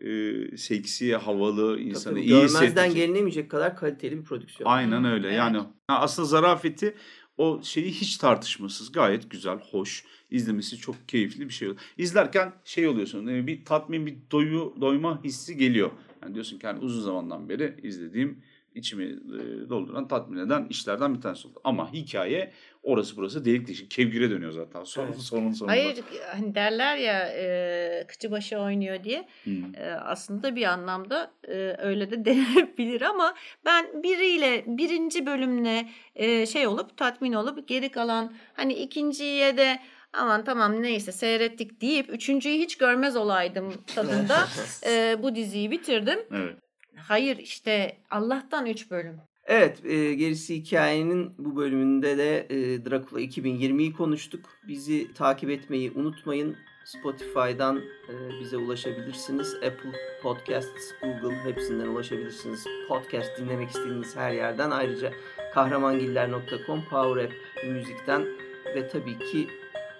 [0.00, 2.22] e, seksi, havalı, Tabii, insanı tabii.
[2.24, 2.94] iyi Görmezden hissedecek.
[2.96, 4.70] gelinemeyecek kadar kaliteli bir prodüksiyon.
[4.70, 5.26] Aynen öyle.
[5.26, 5.36] Evet.
[5.38, 5.58] Yani
[5.88, 6.94] aslında zarafeti
[7.38, 10.04] O şeyi hiç tartışmasız gayet güzel, hoş.
[10.30, 11.68] İzlemesi çok keyifli bir şey.
[11.98, 15.90] İzlerken şey oluyorsun e, bir tatmin bir doyu, doyma hissi geliyor.
[16.22, 18.42] Yani diyorsun ki yani uzun zamandan beri izlediğim
[18.74, 21.60] içimi e, dolduran tatmin eden işlerden bir tanesi oldu.
[21.64, 22.52] Ama hikaye
[22.84, 25.16] orası burası delik deşik kevgire dönüyor zaten son, Evet.
[25.16, 25.72] sonun sonunda.
[25.72, 29.28] Hayır hani derler ya e, kıçı başı oynuyor diye.
[29.44, 29.74] Hmm.
[29.74, 33.34] E, aslında bir anlamda e, öyle de denebilir ama
[33.64, 39.78] ben biriyle birinci bölümle e, şey olup tatmin olup geri kalan hani ikinciye de
[40.12, 44.38] aman tamam neyse seyrettik deyip üçüncüyü hiç görmez olaydım tadında
[44.86, 46.18] e, bu diziyi bitirdim.
[46.32, 46.56] Evet.
[46.96, 49.20] Hayır işte Allah'tan üç bölüm.
[49.46, 54.40] Evet, e, gerisi hikayenin bu bölümünde de e, Dracula 2020'yi konuştuk.
[54.68, 56.56] Bizi takip etmeyi unutmayın.
[56.84, 57.76] Spotify'dan
[58.08, 59.54] e, bize ulaşabilirsiniz.
[59.54, 59.92] Apple
[60.22, 62.64] Podcasts, Google hepsinden ulaşabilirsiniz.
[62.88, 64.70] Podcast dinlemek istediğiniz her yerden.
[64.70, 65.12] Ayrıca
[65.54, 67.32] kahramangiller.com, Power App
[67.68, 68.26] müzikten
[68.74, 69.48] ve tabii ki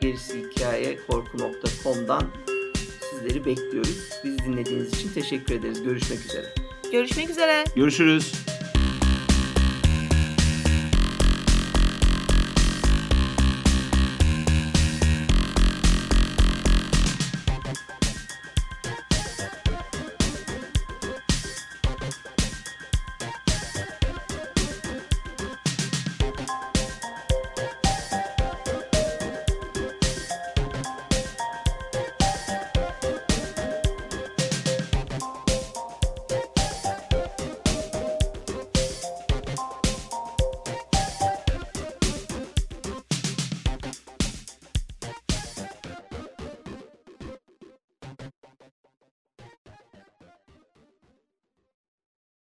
[0.00, 2.22] gerisi hikaye korku.com'dan
[3.00, 4.10] sizleri bekliyoruz.
[4.24, 5.82] Bizi dinlediğiniz için teşekkür ederiz.
[5.82, 6.46] Görüşmek üzere.
[6.92, 7.64] Görüşmek üzere.
[7.76, 8.53] Görüşürüz.